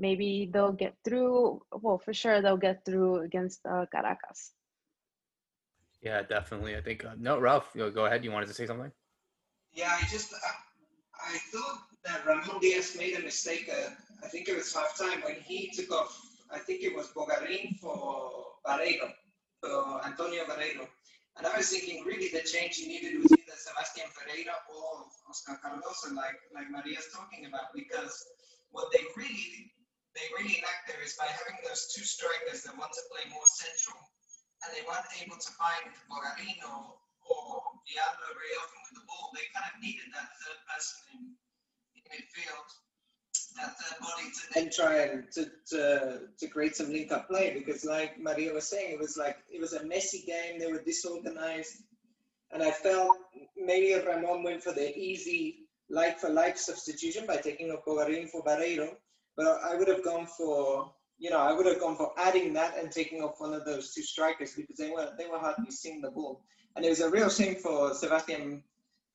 maybe 0.00 0.48
they'll 0.52 0.72
get 0.72 0.96
through. 1.04 1.62
Well, 1.70 1.98
for 1.98 2.12
sure 2.12 2.40
they'll 2.40 2.56
get 2.56 2.84
through 2.84 3.20
against 3.20 3.60
uh, 3.66 3.86
Caracas. 3.92 4.52
Yeah, 6.02 6.22
definitely. 6.22 6.76
I 6.76 6.80
think. 6.80 7.04
Uh, 7.04 7.14
no, 7.18 7.38
Ralph, 7.38 7.68
go 7.76 8.06
ahead. 8.06 8.24
You 8.24 8.32
wanted 8.32 8.48
to 8.48 8.54
say 8.54 8.66
something? 8.66 8.90
Yeah, 9.72 9.92
I 9.92 10.02
just 10.08 10.32
uh, 10.32 10.38
I 11.14 11.38
thought 11.52 11.78
that 12.04 12.26
Ramon 12.26 12.58
Diaz 12.60 12.96
made 12.98 13.16
a 13.16 13.22
mistake. 13.22 13.70
Uh, 13.70 13.90
I 14.24 14.28
think 14.28 14.48
it 14.48 14.56
was 14.56 14.72
halftime 14.72 15.22
when 15.24 15.36
he 15.44 15.70
took 15.70 15.92
off. 15.92 16.18
I 16.50 16.58
think 16.58 16.82
it 16.82 16.96
was 16.96 17.08
Bogarin 17.08 17.78
for 17.78 18.44
Bareiro, 18.66 19.12
for 19.60 20.04
Antonio 20.04 20.44
Bareiro. 20.44 20.88
And 21.36 21.46
I 21.46 21.56
was 21.56 21.70
thinking, 21.70 22.02
really, 22.04 22.28
the 22.28 22.40
change 22.40 22.76
he 22.76 22.88
needed 22.88 23.22
was 23.22 23.30
either 23.32 23.56
Sebastian 23.56 24.10
Ferreira 24.10 24.56
or 24.68 25.06
Oscar 25.28 25.60
Cardozo, 25.62 26.14
like 26.14 26.40
like 26.54 26.70
Maria's 26.70 27.08
talking 27.14 27.46
about, 27.46 27.72
because 27.74 28.26
what 28.72 28.90
they 28.92 29.04
really 29.16 29.70
they 30.14 30.26
really 30.34 30.58
lack 30.62 30.86
there 30.90 31.02
is 31.02 31.14
by 31.14 31.28
having 31.30 31.58
those 31.62 31.92
two 31.94 32.02
strikers 32.02 32.66
that 32.66 32.74
want 32.74 32.90
to 32.92 33.02
play 33.10 33.24
more 33.30 33.46
central, 33.46 33.98
and 34.64 34.68
they 34.74 34.82
weren't 34.84 35.06
able 35.22 35.38
to 35.38 35.50
find 35.54 35.86
Bogarin 36.10 36.58
or 36.66 36.98
Diablo 37.86 38.28
very 38.34 38.54
often 38.58 38.78
with 38.86 38.94
the 38.98 39.06
ball. 39.06 39.30
They 39.34 39.46
kind 39.54 39.70
of 39.70 39.78
needed 39.78 40.10
that 40.14 40.30
third 40.42 40.60
person 40.66 40.98
in, 41.14 41.22
in 41.94 42.02
midfield, 42.10 42.68
that 43.56 43.78
third 43.78 43.98
body 44.02 44.26
to 44.30 44.42
then 44.54 44.68
try 44.70 44.94
and 45.06 45.30
to, 45.32 45.42
to, 45.70 45.82
to 46.38 46.46
create 46.48 46.76
some 46.76 46.92
link 46.92 47.12
up 47.12 47.28
play 47.28 47.54
because 47.54 47.84
like 47.84 48.18
Maria 48.18 48.52
was 48.52 48.68
saying, 48.68 48.92
it 48.92 48.98
was 48.98 49.16
like 49.16 49.38
it 49.50 49.60
was 49.60 49.74
a 49.74 49.84
messy 49.86 50.22
game, 50.26 50.58
they 50.58 50.70
were 50.70 50.82
disorganized. 50.82 51.82
And 52.52 52.62
I 52.62 52.70
felt 52.72 53.16
maybe 53.56 53.92
if 53.94 54.06
Ramon 54.06 54.42
went 54.42 54.62
for 54.62 54.72
the 54.72 54.96
easy 54.96 55.66
like 55.88 56.18
for 56.18 56.30
like 56.30 56.56
substitution 56.56 57.26
by 57.26 57.36
taking 57.36 57.70
off 57.70 57.84
Bogarin 57.84 58.28
for 58.28 58.42
Bareiro. 58.42 58.96
But 59.36 59.46
I 59.62 59.76
would 59.76 59.88
have 59.88 60.04
gone 60.04 60.26
for 60.26 60.92
you 61.20 61.28
know, 61.28 61.38
I 61.38 61.52
would 61.52 61.66
have 61.66 61.78
gone 61.78 61.96
for 61.96 62.12
adding 62.16 62.54
that 62.54 62.78
and 62.78 62.90
taking 62.90 63.22
off 63.22 63.40
one 63.40 63.52
of 63.52 63.66
those 63.66 63.92
two 63.92 64.02
strikers 64.02 64.54
because 64.54 64.76
they 64.76 64.90
were 64.90 65.12
they 65.18 65.26
were 65.26 65.38
hardly 65.38 65.70
seeing 65.70 66.00
the 66.00 66.10
ball. 66.10 66.42
And 66.74 66.84
it 66.84 66.88
was 66.88 67.00
a 67.00 67.10
real 67.10 67.28
shame 67.28 67.56
for 67.56 67.94
Sebastian 67.94 68.62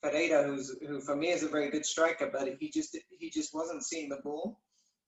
Ferreira, 0.04 0.44
who's 0.44 0.78
who 0.88 1.02
for 1.02 1.16
me 1.16 1.30
is 1.30 1.42
a 1.42 1.50
very 1.50 1.72
good 1.72 1.86
striker, 1.86 2.30
but 2.32 2.48
he 2.60 2.70
just 2.70 2.96
he 3.10 3.32
just 3.32 3.56
wasn't 3.56 3.84
seeing 3.84 4.10
the 4.10 4.22
ball. 4.24 4.60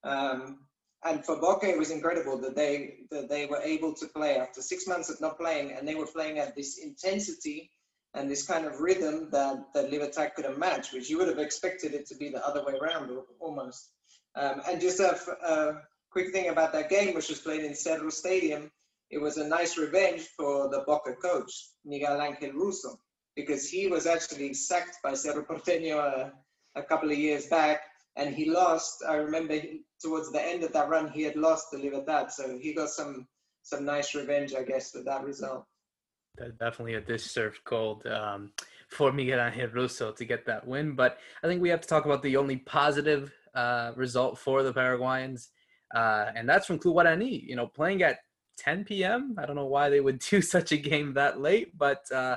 Um, 0.03 0.59
and 1.03 1.23
for 1.23 1.39
Boca, 1.39 1.69
it 1.69 1.77
was 1.77 1.91
incredible 1.91 2.39
that 2.39 2.55
they 2.55 3.01
that 3.11 3.29
they 3.29 3.45
were 3.45 3.61
able 3.61 3.93
to 3.93 4.07
play 4.07 4.37
after 4.37 4.63
six 4.63 4.87
months 4.87 5.11
of 5.11 5.21
not 5.21 5.37
playing, 5.37 5.73
and 5.73 5.87
they 5.87 5.95
were 5.95 6.07
playing 6.07 6.39
at 6.39 6.55
this 6.55 6.79
intensity 6.79 7.69
and 8.15 8.31
this 8.31 8.47
kind 8.47 8.65
of 8.65 8.79
rhythm 8.79 9.29
that 9.31 9.71
that 9.75 9.91
Libertad 9.91 10.33
couldn't 10.33 10.57
match, 10.57 10.93
which 10.93 11.11
you 11.11 11.19
would 11.19 11.27
have 11.27 11.37
expected 11.37 11.93
it 11.93 12.07
to 12.07 12.15
be 12.15 12.29
the 12.29 12.43
other 12.43 12.65
way 12.65 12.73
around 12.73 13.11
almost. 13.39 13.91
Um, 14.37 14.61
and 14.69 14.79
just 14.79 14.99
a, 14.99 15.81
quick 16.11 16.31
thing 16.31 16.49
about 16.49 16.71
that 16.73 16.89
game, 16.89 17.13
which 17.13 17.29
was 17.29 17.39
played 17.39 17.63
in 17.63 17.75
Cerro 17.75 18.09
Stadium, 18.09 18.71
it 19.09 19.19
was 19.19 19.37
a 19.37 19.47
nice 19.47 19.77
revenge 19.77 20.21
for 20.37 20.69
the 20.69 20.83
Boca 20.85 21.13
coach, 21.13 21.69
Miguel 21.85 22.21
Angel 22.21 22.51
Russo, 22.53 22.99
because 23.35 23.69
he 23.69 23.87
was 23.87 24.05
actually 24.05 24.53
sacked 24.53 24.97
by 25.03 25.13
Cerro 25.13 25.43
Porteño 25.43 25.97
a, 25.97 26.33
a 26.75 26.83
couple 26.83 27.11
of 27.11 27.17
years 27.17 27.47
back, 27.47 27.81
and 28.15 28.33
he 28.33 28.49
lost. 28.49 29.03
I 29.07 29.15
remember 29.15 29.59
towards 30.01 30.31
the 30.31 30.41
end 30.41 30.63
of 30.63 30.73
that 30.73 30.89
run, 30.89 31.09
he 31.09 31.23
had 31.23 31.35
lost 31.35 31.71
the 31.71 31.77
Libertad, 31.77 32.31
so 32.31 32.57
he 32.57 32.73
got 32.73 32.89
some 32.89 33.27
some 33.63 33.85
nice 33.85 34.15
revenge, 34.15 34.53
I 34.55 34.63
guess, 34.63 34.93
with 34.93 35.05
that 35.05 35.23
result. 35.23 35.65
Definitely 36.59 36.93
a 36.93 37.01
dish 37.01 37.23
served 37.23 37.63
cold 37.63 38.05
um, 38.07 38.51
for 38.87 39.11
Miguel 39.11 39.41
Angel 39.41 39.67
Russo 39.67 40.11
to 40.11 40.25
get 40.25 40.45
that 40.45 40.65
win. 40.65 40.95
But 40.95 41.17
I 41.43 41.47
think 41.47 41.61
we 41.61 41.69
have 41.69 41.81
to 41.81 41.87
talk 41.87 42.05
about 42.05 42.23
the 42.23 42.37
only 42.37 42.57
positive 42.57 43.33
uh, 43.55 43.91
result 43.95 44.37
for 44.37 44.63
the 44.63 44.73
Paraguayans, 44.73 45.49
uh, 45.95 46.27
and 46.35 46.47
that's 46.47 46.67
from 46.67 46.79
Club 46.79 46.95
Guarani. 46.95 47.43
You 47.43 47.55
know, 47.55 47.67
playing 47.67 48.03
at 48.03 48.19
10 48.57 48.85
p.m. 48.85 49.35
I 49.37 49.45
don't 49.45 49.55
know 49.55 49.65
why 49.65 49.89
they 49.89 50.01
would 50.01 50.19
do 50.31 50.41
such 50.41 50.71
a 50.71 50.77
game 50.77 51.13
that 51.13 51.39
late, 51.39 51.77
but 51.77 52.09
uh, 52.11 52.35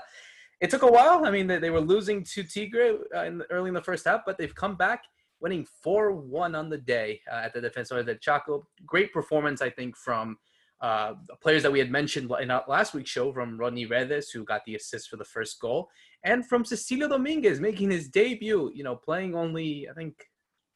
it 0.61 0.70
took 0.70 0.82
a 0.82 0.90
while. 0.90 1.24
I 1.24 1.30
mean, 1.30 1.46
they, 1.46 1.58
they 1.58 1.70
were 1.70 1.80
losing 1.80 2.22
to 2.24 2.42
Tigre 2.42 2.98
uh, 3.14 3.24
in 3.24 3.38
the, 3.38 3.50
early 3.50 3.68
in 3.68 3.74
the 3.74 3.82
first 3.82 4.04
half, 4.06 4.22
but 4.26 4.38
they've 4.38 4.54
come 4.54 4.76
back, 4.76 5.04
winning 5.40 5.66
4-1 5.84 6.56
on 6.56 6.68
the 6.68 6.78
day 6.78 7.20
uh, 7.32 7.36
at 7.36 7.54
the 7.54 7.61
Defensor 7.61 8.04
del 8.04 8.16
Chaco. 8.16 8.66
Great 8.86 9.12
performance, 9.12 9.62
I 9.62 9.70
think, 9.70 9.96
from 9.96 10.36
uh, 10.82 11.14
players 11.42 11.62
that 11.62 11.72
we 11.72 11.78
had 11.78 11.90
mentioned 11.90 12.30
in 12.40 12.48
last 12.68 12.94
week's 12.94 13.11
show, 13.11 13.32
from 13.32 13.58
Rodney 13.58 13.86
Redes, 13.86 14.30
who 14.30 14.44
got 14.44 14.64
the 14.64 14.74
assist 14.74 15.08
for 15.08 15.16
the 15.16 15.24
first 15.24 15.61
goal, 15.61 15.88
and 16.24 16.46
from 16.46 16.64
Cecilio 16.64 17.08
Dominguez 17.08 17.61
making 17.61 17.90
his 17.90 18.08
debut. 18.08 18.70
You 18.74 18.84
know, 18.84 18.96
playing 18.96 19.34
only 19.34 19.88
I 19.90 19.94
think 19.94 20.14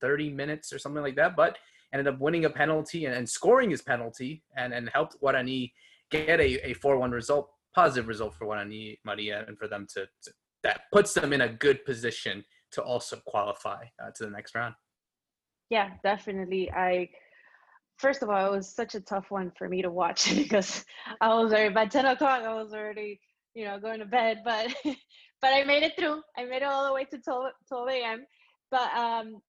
30 0.01 0.31
minutes 0.31 0.73
or 0.73 0.79
something 0.79 1.03
like 1.03 1.17
that, 1.17 1.37
but 1.37 1.59
ended 1.93 2.13
up 2.13 2.21
winning 2.21 2.45
a 2.45 2.51
penalty 2.51 3.05
and, 3.05 3.15
and 3.15 3.29
scoring 3.29 3.71
his 3.71 3.83
penalty 3.83 4.43
and, 4.57 4.75
and 4.75 4.91
helped 4.93 5.17
Guarani 5.23 5.73
get 6.11 6.41
a, 6.41 6.71
a 6.71 6.75
4-1 6.75 7.13
result, 7.13 7.51
positive 7.75 8.09
result 8.09 8.35
for 8.35 8.47
Guarani 8.47 8.99
Maria 9.05 9.45
and 9.47 9.59
for 9.59 9.69
them 9.69 9.87
to, 9.95 10.07
to 10.23 10.33
that 10.65 10.83
puts 10.93 11.13
them 11.13 11.33
in 11.33 11.43
a 11.43 11.49
good 11.49 11.85
position 11.85 12.43
to 12.73 12.83
also 12.83 13.21
qualify 13.27 13.85
uh, 14.03 14.11
to 14.17 14.25
the 14.25 14.31
next 14.31 14.55
round. 14.55 14.75
Yeah, 15.71 15.91
definitely. 16.03 16.71
I 16.73 17.11
first 17.99 18.23
of 18.23 18.31
all, 18.31 18.53
it 18.53 18.57
was 18.57 18.75
such 18.75 18.95
a 18.95 19.01
tough 19.01 19.31
one 19.31 19.53
for 19.57 19.69
me 19.69 19.83
to 19.83 19.91
watch 19.91 20.35
because 20.37 20.85
I 21.21 21.29
was 21.35 21.53
already 21.53 21.73
by 21.73 21.87
ten 21.87 22.07
o'clock. 22.07 22.43
I 22.43 22.55
was 22.55 22.73
already, 22.73 23.21
you 23.55 23.65
know, 23.65 23.79
going 23.79 24.01
to 24.01 24.07
bed. 24.07 24.43
But 24.45 24.75
but 24.85 25.53
I 25.53 25.65
made 25.65 25.83
it 25.83 25.93
through. 25.99 26.23
I 26.37 26.45
made 26.45 26.63
it 26.63 26.65
all 26.65 26.87
the 26.87 26.93
way 26.93 27.05
to 27.05 27.19
12, 27.19 27.53
12 27.69 27.89
a.m. 27.91 28.25
But 28.71 28.93
um, 28.97 29.41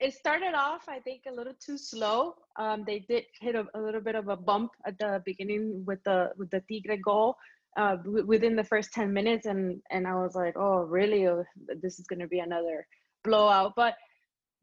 it 0.00 0.14
started 0.14 0.54
off, 0.54 0.88
I 0.88 0.98
think, 0.98 1.22
a 1.28 1.32
little 1.32 1.52
too 1.64 1.76
slow. 1.76 2.34
Um, 2.56 2.84
they 2.86 3.00
did 3.00 3.24
hit 3.40 3.54
a, 3.54 3.66
a, 3.74 3.80
little 3.80 4.00
bit 4.00 4.14
of 4.14 4.28
a 4.28 4.36
bump 4.36 4.72
at 4.86 4.98
the 4.98 5.22
beginning 5.24 5.84
with 5.86 6.02
the 6.04 6.30
with 6.38 6.50
the 6.50 6.62
Tigre 6.68 6.96
goal 6.96 7.36
uh, 7.76 7.96
w- 7.96 8.26
within 8.26 8.56
the 8.56 8.64
first 8.64 8.92
ten 8.92 9.12
minutes, 9.12 9.46
and 9.46 9.82
and 9.90 10.06
I 10.06 10.14
was 10.14 10.34
like, 10.34 10.54
oh, 10.56 10.78
really? 10.78 11.26
Oh, 11.26 11.44
this 11.82 11.98
is 11.98 12.06
going 12.06 12.20
to 12.20 12.26
be 12.26 12.38
another 12.38 12.86
blowout. 13.24 13.74
But 13.76 13.94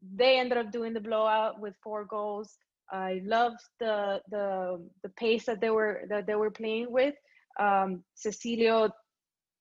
they 0.02 0.38
ended 0.38 0.58
up 0.58 0.72
doing 0.72 0.92
the 0.92 1.00
blowout 1.00 1.60
with 1.60 1.74
four 1.82 2.04
goals. 2.04 2.56
I 2.90 3.20
loved 3.24 3.60
the 3.78 4.20
the 4.30 4.84
the 5.04 5.10
pace 5.10 5.46
that 5.46 5.60
they 5.60 5.70
were 5.70 6.02
that 6.08 6.26
they 6.26 6.34
were 6.34 6.50
playing 6.50 6.90
with. 6.90 7.14
Um, 7.60 8.02
Cecilio, 8.16 8.90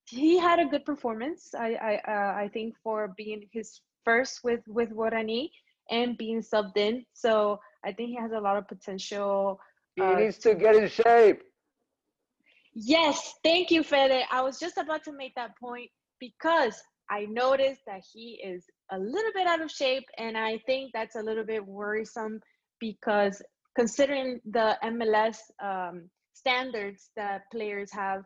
he 0.09 0.39
had 0.39 0.59
a 0.59 0.65
good 0.65 0.85
performance. 0.85 1.53
I 1.53 1.75
I 1.75 1.93
uh, 2.11 2.33
I 2.43 2.49
think 2.51 2.75
for 2.83 3.13
being 3.15 3.47
his 3.51 3.79
first 4.03 4.39
with 4.43 4.61
with 4.67 4.89
Guarani 4.89 5.49
and 5.89 6.17
being 6.17 6.41
subbed 6.41 6.77
in. 6.77 7.05
So 7.13 7.59
I 7.85 7.91
think 7.91 8.09
he 8.09 8.15
has 8.15 8.31
a 8.31 8.39
lot 8.39 8.57
of 8.57 8.67
potential. 8.67 9.59
He 9.95 10.01
uh, 10.01 10.19
needs 10.19 10.37
to 10.39 10.55
get 10.55 10.75
in 10.75 10.87
shape. 10.87 11.41
Yes, 12.73 13.33
thank 13.43 13.71
you, 13.71 13.83
Fede. 13.83 14.23
I 14.31 14.41
was 14.41 14.59
just 14.59 14.77
about 14.77 15.03
to 15.05 15.11
make 15.11 15.33
that 15.35 15.57
point 15.57 15.89
because 16.19 16.81
I 17.09 17.25
noticed 17.25 17.81
that 17.87 18.01
he 18.13 18.39
is 18.43 18.65
a 18.91 18.99
little 18.99 19.31
bit 19.33 19.47
out 19.47 19.61
of 19.61 19.71
shape, 19.71 20.03
and 20.17 20.37
I 20.37 20.59
think 20.65 20.91
that's 20.93 21.15
a 21.15 21.21
little 21.21 21.43
bit 21.43 21.65
worrisome 21.65 22.39
because 22.79 23.41
considering 23.75 24.41
the 24.45 24.77
MLS 24.83 25.37
um, 25.63 26.09
standards 26.33 27.09
that 27.15 27.43
players 27.51 27.91
have, 27.93 28.23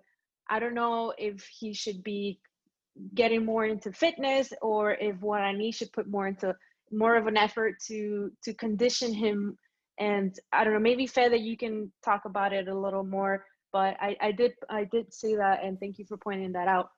I 0.49 0.59
don't 0.59 0.73
know 0.73 1.13
if 1.17 1.47
he 1.59 1.73
should 1.73 2.03
be 2.03 2.39
getting 3.15 3.45
more 3.45 3.65
into 3.65 3.91
fitness 3.93 4.51
or 4.61 4.93
if 4.95 5.15
Guarani 5.17 5.73
should 5.73 5.93
put 5.93 6.07
more 6.07 6.27
into 6.27 6.55
more 6.91 7.15
of 7.15 7.27
an 7.27 7.37
effort 7.37 7.75
to 7.87 8.31
to 8.43 8.53
condition 8.53 9.13
him. 9.13 9.57
And 9.99 10.33
i 10.51 10.63
don't 10.63 10.73
know 10.73 10.79
maybe 10.79 11.05
that 11.05 11.41
you 11.41 11.57
can 11.57 11.91
talk 12.03 12.25
about 12.25 12.53
it 12.53 12.67
a 12.67 12.73
little 12.73 13.03
more 13.03 13.45
but 13.71 13.95
i 13.99 14.15
i 14.21 14.31
did 14.31 14.53
i 14.69 14.83
did 14.83 15.13
see 15.13 15.35
that 15.35 15.63
and 15.63 15.79
thank 15.79 15.97
you 15.97 16.05
for 16.05 16.17
pointing 16.17 16.51
that 16.53 16.67
out. 16.67 16.89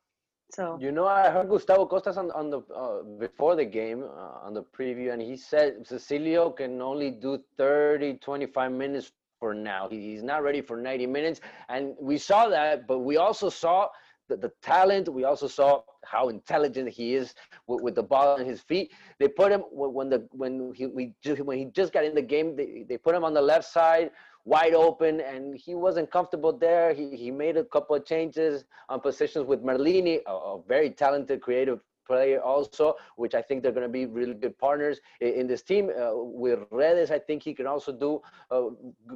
So. 0.51 0.77
You 0.79 0.91
know 0.91 1.07
i 1.07 1.29
heard 1.29 1.49
gustavo 1.49 1.85
costas 1.85 2.17
on, 2.17 2.31
on 2.31 2.49
the 2.49 2.59
uh, 2.75 3.01
before 3.19 3.55
the 3.55 3.65
game 3.65 4.03
uh, 4.03 4.45
on 4.45 4.53
the 4.53 4.63
preview 4.63 5.11
and 5.13 5.21
he 5.21 5.35
said 5.35 5.85
cecilio 5.85 6.55
can 6.55 6.81
only 6.81 7.11
do 7.11 7.39
30 7.57 8.15
25 8.15 8.71
minutes 8.71 9.11
for 9.39 9.53
now. 9.53 9.89
He's 9.89 10.23
not 10.23 10.41
ready 10.41 10.61
for 10.61 10.77
90 10.77 11.05
minutes. 11.07 11.41
And 11.67 11.95
we 11.99 12.17
saw 12.17 12.47
that 12.49 12.87
but 12.87 12.99
we 12.99 13.17
also 13.17 13.49
saw 13.49 13.89
the, 14.29 14.37
the 14.37 14.51
talent. 14.61 15.09
We 15.09 15.23
also 15.23 15.47
saw 15.47 15.83
how 16.05 16.29
intelligent 16.29 16.89
he 16.89 17.15
is 17.15 17.33
with, 17.67 17.81
with 17.81 17.95
the 17.95 18.03
ball 18.03 18.39
on 18.39 18.45
his 18.45 18.61
feet. 18.61 18.91
They 19.19 19.27
put 19.27 19.51
him 19.51 19.61
when 19.71 20.09
the 20.09 20.27
when 20.31 20.73
he 20.75 20.87
we 20.87 21.13
when 21.41 21.57
he 21.57 21.65
just 21.65 21.93
got 21.93 22.03
in 22.03 22.15
the 22.15 22.21
game. 22.21 22.55
They, 22.55 22.85
they 22.87 22.97
put 22.97 23.15
him 23.15 23.23
on 23.23 23.33
the 23.33 23.41
left 23.41 23.65
side, 23.65 24.11
wide 24.45 24.73
open, 24.73 25.21
and 25.21 25.55
he 25.55 25.75
wasn't 25.75 26.11
comfortable 26.11 26.53
there. 26.57 26.93
He 26.93 27.15
he 27.15 27.31
made 27.31 27.57
a 27.57 27.65
couple 27.65 27.95
of 27.95 28.05
changes 28.05 28.65
on 28.89 28.99
positions 28.99 29.45
with 29.45 29.63
Merlini, 29.63 30.21
a, 30.27 30.31
a 30.31 30.61
very 30.67 30.89
talented, 30.89 31.41
creative 31.41 31.79
player 32.05 32.39
also, 32.41 32.95
which 33.15 33.33
I 33.35 33.41
think 33.41 33.63
they're 33.63 33.71
going 33.71 33.87
to 33.87 33.91
be 33.91 34.05
really 34.05 34.33
good 34.33 34.57
partners 34.57 34.99
in, 35.21 35.47
this 35.47 35.61
team. 35.61 35.89
Uh, 35.89 36.11
with 36.13 36.59
Redes, 36.71 37.11
I 37.11 37.19
think 37.19 37.43
he 37.43 37.53
can 37.53 37.67
also 37.67 37.91
do 37.91 38.21
uh, 38.51 38.69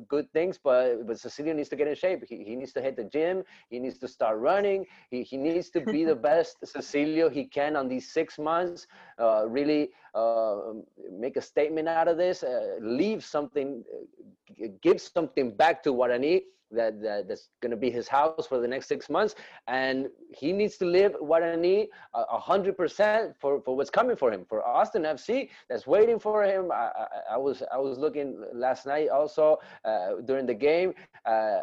good 0.07 0.31
things, 0.33 0.59
but 0.61 1.07
but 1.07 1.17
Cecilio 1.17 1.55
needs 1.55 1.69
to 1.69 1.75
get 1.75 1.87
in 1.87 1.95
shape. 1.95 2.23
He, 2.27 2.43
he 2.43 2.55
needs 2.55 2.73
to 2.73 2.81
hit 2.81 2.95
the 2.95 3.03
gym. 3.03 3.43
He 3.69 3.79
needs 3.79 3.97
to 3.99 4.07
start 4.07 4.37
running. 4.39 4.85
He, 5.09 5.23
he 5.23 5.37
needs 5.37 5.69
to 5.71 5.81
be 5.81 6.03
the 6.03 6.15
best 6.29 6.57
Cecilio 6.61 7.31
he 7.31 7.45
can 7.45 7.75
on 7.75 7.87
these 7.87 8.11
six 8.11 8.37
months. 8.37 8.87
Uh, 9.19 9.45
really 9.47 9.91
uh, 10.13 10.73
make 11.11 11.37
a 11.37 11.41
statement 11.41 11.87
out 11.87 12.07
of 12.07 12.17
this. 12.17 12.43
Uh, 12.43 12.77
leave 12.81 13.23
something, 13.23 13.83
uh, 13.93 14.67
give 14.81 15.01
something 15.01 15.55
back 15.55 15.83
to 15.83 15.93
Guarani 15.93 16.41
that, 16.71 17.01
that 17.01 17.27
that's 17.27 17.49
going 17.61 17.71
to 17.71 17.77
be 17.77 17.89
his 17.89 18.07
house 18.07 18.45
for 18.47 18.59
the 18.59 18.67
next 18.67 18.87
six 18.87 19.09
months, 19.09 19.35
and 19.67 20.07
he 20.35 20.53
needs 20.53 20.77
to 20.77 20.85
live 20.85 21.15
what 21.19 21.41
Guarani 21.41 21.87
a 22.13 22.39
hundred 22.39 22.77
percent 22.77 23.33
for 23.39 23.61
for 23.61 23.75
what's 23.75 23.89
coming 23.89 24.15
for 24.15 24.31
him 24.31 24.45
for 24.47 24.65
Austin 24.65 25.03
FC 25.03 25.49
that's 25.69 25.87
waiting 25.87 26.19
for 26.19 26.43
him. 26.43 26.71
I, 26.71 26.75
I, 26.75 27.07
I 27.33 27.37
was 27.37 27.63
I 27.71 27.77
was 27.77 27.97
looking 27.97 28.43
last 28.53 28.85
night 28.85 29.09
also 29.09 29.57
uh, 29.85 30.21
during 30.25 30.45
the 30.45 30.53
game 30.53 30.93
uh, 31.25 31.59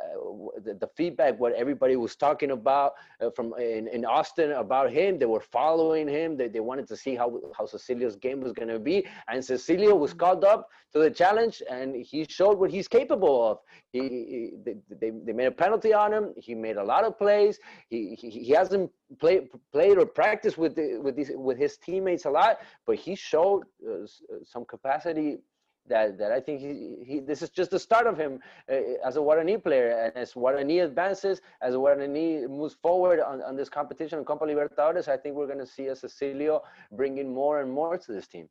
the, 0.65 0.75
the, 0.81 0.89
feedback 0.97 1.39
what 1.39 1.53
everybody 1.55 1.97
was 1.97 2.15
talking 2.17 2.51
about 2.51 2.93
uh, 3.21 3.31
from 3.31 3.55
in, 3.59 3.89
in 3.89 4.05
Austin 4.05 4.53
about 4.53 4.91
him. 4.91 5.19
They 5.19 5.27
were 5.27 5.41
following 5.41 6.09
him. 6.09 6.37
They, 6.37 6.49
they 6.49 6.61
wanted 6.61 6.87
to 6.89 6.97
see 6.97 7.15
how 7.15 7.41
how 7.57 7.67
Cecilio's 7.67 8.17
game 8.17 8.41
was 8.41 8.53
going 8.53 8.69
to 8.69 8.79
be, 8.79 9.07
and 9.29 9.43
Cecilio 9.43 9.97
was 9.99 10.13
called 10.13 10.45
up 10.45 10.69
to 10.93 10.99
the 11.01 11.11
challenge, 11.11 11.63
and 11.71 11.95
he 11.97 12.25
showed 12.29 12.59
what 12.59 12.71
he's 12.71 12.89
capable 12.89 13.51
of. 13.51 13.59
He, 13.93 14.01
he 14.01 14.51
they, 14.65 14.77
they, 15.01 15.11
they 15.11 15.33
made 15.33 15.47
a 15.47 15.51
penalty 15.51 15.93
on 15.93 16.13
him. 16.13 16.35
He 16.37 16.55
made 16.55 16.77
a 16.77 16.85
lot 16.85 17.05
of 17.05 17.19
plays. 17.19 17.59
He 17.89 18.17
he, 18.21 18.31
he 18.31 18.53
hasn't 18.53 18.91
played 19.19 19.49
played 19.73 19.99
or 19.99 20.07
practiced 20.07 20.59
with 20.59 20.75
the, 20.75 20.99
with 21.03 21.17
these 21.17 21.31
with 21.35 21.59
his 21.59 21.77
teammates 21.79 22.25
a 22.25 22.31
lot, 22.31 22.59
but 22.87 22.97
he 22.97 23.15
showed 23.15 23.65
uh, 23.89 24.07
some 24.45 24.65
capacity 24.65 25.39
that 25.87 26.19
that 26.19 26.33
I 26.33 26.41
think 26.41 26.61
he, 26.61 27.05
he 27.05 27.21
this 27.21 27.43
is 27.43 27.51
just 27.51 27.71
the 27.71 27.79
start 27.79 28.07
of 28.07 28.17
him 28.19 28.41
uh, 28.71 28.75
as 29.07 29.17
a 29.17 29.21
Guarani 29.21 29.63
player. 29.63 29.91
And 29.91 30.17
as 30.17 30.33
Guarani 30.33 30.85
advances, 30.85 31.41
as 31.61 31.75
Guarani 31.75 32.49
moves 32.49 32.75
forward 32.75 33.21
on, 33.21 33.43
on 33.43 33.57
this 33.57 33.69
competition 33.69 34.19
in 34.19 34.25
Copa 34.25 34.45
Libertadores, 34.45 35.09
I 35.09 35.17
think 35.17 35.35
we're 35.37 35.47
going 35.47 35.59
to 35.59 35.67
see 35.67 35.87
a 35.89 35.95
Cecilio 35.95 36.61
bringing 36.93 37.33
more 37.33 37.61
and 37.61 37.71
more 37.71 37.99
to 37.99 38.13
this 38.13 38.27
team. 38.27 38.49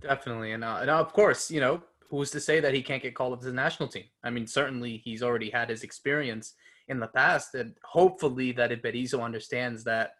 Definitely, 0.00 0.52
and 0.52 0.64
uh, 0.64 0.78
and 0.80 0.90
of 0.90 1.12
course, 1.12 1.50
you 1.50 1.60
know, 1.60 1.82
who's 2.10 2.30
to 2.32 2.40
say 2.40 2.60
that 2.60 2.74
he 2.74 2.82
can't 2.82 3.02
get 3.02 3.14
called 3.14 3.32
up 3.32 3.40
to 3.40 3.46
the 3.46 3.52
national 3.52 3.88
team? 3.88 4.04
I 4.22 4.30
mean, 4.30 4.46
certainly 4.46 5.00
he's 5.04 5.22
already 5.22 5.48
had 5.48 5.70
his 5.70 5.82
experience 5.82 6.54
in 6.88 6.98
the 6.98 7.06
past, 7.06 7.54
and 7.54 7.74
hopefully 7.84 8.52
that 8.52 8.70
Berizzo 8.82 9.22
understands 9.22 9.84
that, 9.84 10.14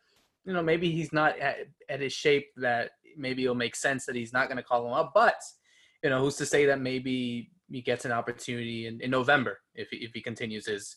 you 0.44 0.52
know, 0.52 0.62
maybe 0.62 0.90
he's 0.90 1.12
not 1.12 1.38
at, 1.38 1.56
at 1.88 2.00
his 2.00 2.12
shape 2.12 2.46
that 2.56 2.92
maybe 3.16 3.42
it'll 3.42 3.56
make 3.56 3.74
sense 3.74 4.06
that 4.06 4.14
he's 4.14 4.32
not 4.32 4.46
going 4.46 4.56
to 4.56 4.62
call 4.62 4.86
him 4.86 4.92
up, 4.92 5.12
but 5.14 5.34
you 6.02 6.10
know, 6.10 6.20
who's 6.20 6.36
to 6.36 6.46
say 6.46 6.64
that 6.66 6.80
maybe 6.80 7.50
he 7.68 7.82
gets 7.82 8.04
an 8.04 8.12
opportunity 8.12 8.86
in, 8.86 9.00
in 9.00 9.10
November 9.10 9.58
if 9.74 9.88
he, 9.90 9.98
if 9.98 10.12
he 10.14 10.22
continues 10.22 10.66
his 10.66 10.96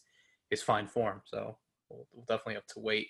his 0.50 0.62
fine 0.62 0.88
form. 0.88 1.22
So 1.26 1.58
we'll, 1.90 2.08
we'll 2.14 2.26
definitely 2.26 2.56
have 2.56 2.68
to 2.68 2.80
wait 2.80 3.08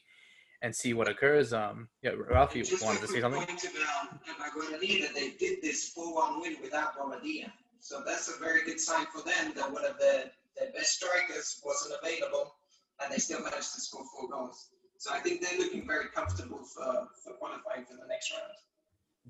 and 0.61 0.73
see 0.73 0.93
what 0.93 1.09
occurs. 1.09 1.53
Um, 1.53 1.89
yeah, 2.01 2.11
Ralph, 2.29 2.55
you 2.55 2.63
wanted 2.81 3.01
to 3.01 3.07
say 3.07 3.21
something? 3.21 3.45
Point 3.45 3.63
about, 3.63 4.13
about 4.23 4.71
that 4.71 4.79
they 5.13 5.33
did 5.37 5.61
this 5.61 5.93
4-1 5.97 6.41
win 6.41 6.55
without 6.61 6.97
Bobadilla. 6.97 7.51
So 7.83 8.01
that's 8.05 8.29
a 8.29 8.39
very 8.39 8.63
good 8.63 8.79
sign 8.79 9.05
for 9.13 9.21
them 9.23 9.51
that 9.57 9.69
one 9.69 9.83
of 9.83 9.97
the, 9.99 10.31
the 10.57 10.71
best 10.73 10.93
strikers 10.93 11.61
wasn't 11.65 11.95
available 12.01 12.55
and 13.03 13.11
they 13.11 13.17
still 13.17 13.41
managed 13.41 13.73
to 13.75 13.81
score 13.81 14.05
four 14.15 14.29
goals. 14.29 14.69
So 14.99 15.13
I 15.13 15.19
think 15.19 15.41
they're 15.41 15.59
looking 15.59 15.85
very 15.85 16.05
comfortable 16.15 16.59
for, 16.63 17.09
for 17.21 17.33
qualifying 17.33 17.83
for 17.83 17.95
the 17.95 18.07
next 18.07 18.31
round. 18.31 18.53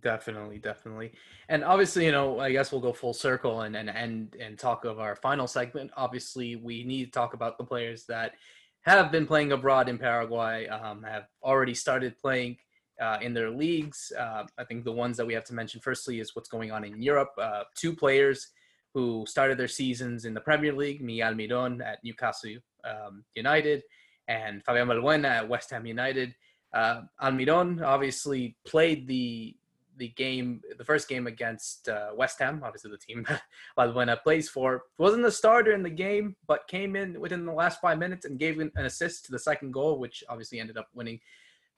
Definitely, 0.04 0.60
definitely. 0.60 1.14
And 1.50 1.64
obviously, 1.64 2.06
you 2.06 2.12
know, 2.12 2.40
I 2.40 2.52
guess 2.52 2.72
we'll 2.72 2.82
go 2.82 2.94
full 2.94 3.14
circle 3.16 3.62
and 3.62 3.76
and 3.76 3.90
and, 3.90 4.36
and 4.40 4.60
talk 4.60 4.86
of 4.86 5.00
our 5.00 5.16
final 5.16 5.48
segment. 5.48 5.90
Obviously, 5.98 6.56
we 6.56 6.84
need 6.84 7.06
to 7.06 7.12
talk 7.12 7.34
about 7.34 7.58
the 7.58 7.64
players 7.64 8.06
that 8.06 8.34
have 8.82 9.12
been 9.12 9.26
playing 9.26 9.52
abroad 9.52 9.90
in 9.90 9.98
Paraguay, 9.98 10.68
um, 10.68 11.02
have 11.04 11.26
already 11.42 11.74
started 11.74 12.20
playing 12.20 12.58
uh, 13.02 13.18
in 13.22 13.34
their 13.34 13.50
leagues. 13.50 14.12
Uh, 14.18 14.44
I 14.58 14.64
think 14.64 14.84
the 14.84 14.92
ones 14.92 15.18
that 15.18 15.26
we 15.26 15.34
have 15.34 15.44
to 15.46 15.54
mention 15.54 15.82
firstly 15.82 16.20
is 16.20 16.36
what's 16.36 16.50
going 16.50 16.72
on 16.72 16.84
in 16.84 17.02
Europe. 17.02 17.32
Uh, 17.38 17.64
two 17.76 17.96
players 17.96 18.50
who 18.94 19.26
started 19.28 19.58
their 19.58 19.68
seasons 19.68 20.26
in 20.26 20.34
the 20.34 20.42
Premier 20.42 20.74
League, 20.74 21.02
Miguel 21.02 21.34
Almiron 21.34 21.84
at 21.84 22.04
Newcastle 22.04 22.58
um, 22.84 23.24
United 23.36 23.84
and 24.28 24.64
Fabian 24.64 24.88
Balbuena 24.88 25.26
at 25.26 25.50
West 25.50 25.72
Ham 25.72 25.86
United. 25.86 26.36
Uh, 26.74 27.02
Almiron 27.22 27.82
obviously 27.84 28.56
played 28.66 29.08
the 29.08 29.56
the 29.98 30.08
game, 30.10 30.60
the 30.78 30.84
first 30.84 31.08
game 31.08 31.28
against 31.28 31.88
uh, 31.88 32.10
West 32.16 32.40
Ham, 32.40 32.62
obviously 32.64 32.90
the 32.90 32.98
team 32.98 33.26
Balbuena 33.78 34.22
plays 34.24 34.50
for, 34.50 34.86
wasn't 34.98 35.22
the 35.22 35.32
starter 35.32 35.72
in 35.72 35.84
the 35.84 35.90
game, 35.90 36.36
but 36.48 36.68
came 36.68 36.96
in 36.96 37.20
within 37.20 37.46
the 37.46 37.54
last 37.54 37.80
five 37.80 38.00
minutes 38.00 38.26
and 38.26 38.40
gave 38.40 38.60
an 38.60 38.72
assist 38.78 39.26
to 39.26 39.32
the 39.32 39.38
second 39.38 39.72
goal, 39.72 40.00
which 40.00 40.24
obviously 40.30 40.60
ended 40.60 40.78
up 40.78 40.88
winning 40.96 41.20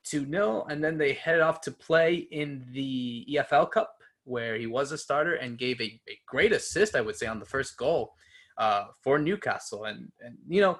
2 0.06 0.30
0. 0.30 0.66
And 0.70 0.84
then 0.84 0.98
they 0.98 1.14
headed 1.14 1.42
off 1.42 1.62
to 1.62 1.72
play 1.72 2.28
in 2.32 2.66
the 2.72 3.26
EFL 3.32 3.72
Cup, 3.72 3.96
where 4.24 4.58
he 4.58 4.68
was 4.68 4.92
a 4.92 4.98
starter 4.98 5.36
and 5.36 5.58
gave 5.58 5.80
a, 5.82 6.00
a 6.10 6.20
great 6.28 6.52
assist, 6.52 6.96
I 6.96 7.02
would 7.02 7.16
say, 7.16 7.28
on 7.28 7.40
the 7.40 7.46
first 7.46 7.78
goal 7.78 8.14
uh, 8.58 8.86
for 9.04 9.20
Newcastle. 9.20 9.86
And, 9.86 10.12
and, 10.22 10.38
you 10.48 10.62
know, 10.62 10.80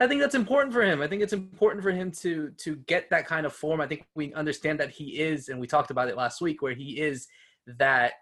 I 0.00 0.06
think 0.06 0.22
that's 0.22 0.34
important 0.34 0.72
for 0.72 0.82
him. 0.82 1.02
I 1.02 1.06
think 1.06 1.22
it's 1.22 1.34
important 1.34 1.82
for 1.82 1.90
him 1.90 2.10
to 2.12 2.50
to 2.56 2.76
get 2.86 3.10
that 3.10 3.26
kind 3.26 3.44
of 3.44 3.52
form. 3.52 3.82
I 3.82 3.86
think 3.86 4.06
we 4.14 4.32
understand 4.32 4.80
that 4.80 4.90
he 4.90 5.20
is, 5.20 5.50
and 5.50 5.60
we 5.60 5.66
talked 5.66 5.90
about 5.90 6.08
it 6.08 6.16
last 6.16 6.40
week, 6.40 6.62
where 6.62 6.72
he 6.72 6.98
is 6.98 7.28
that 7.66 8.14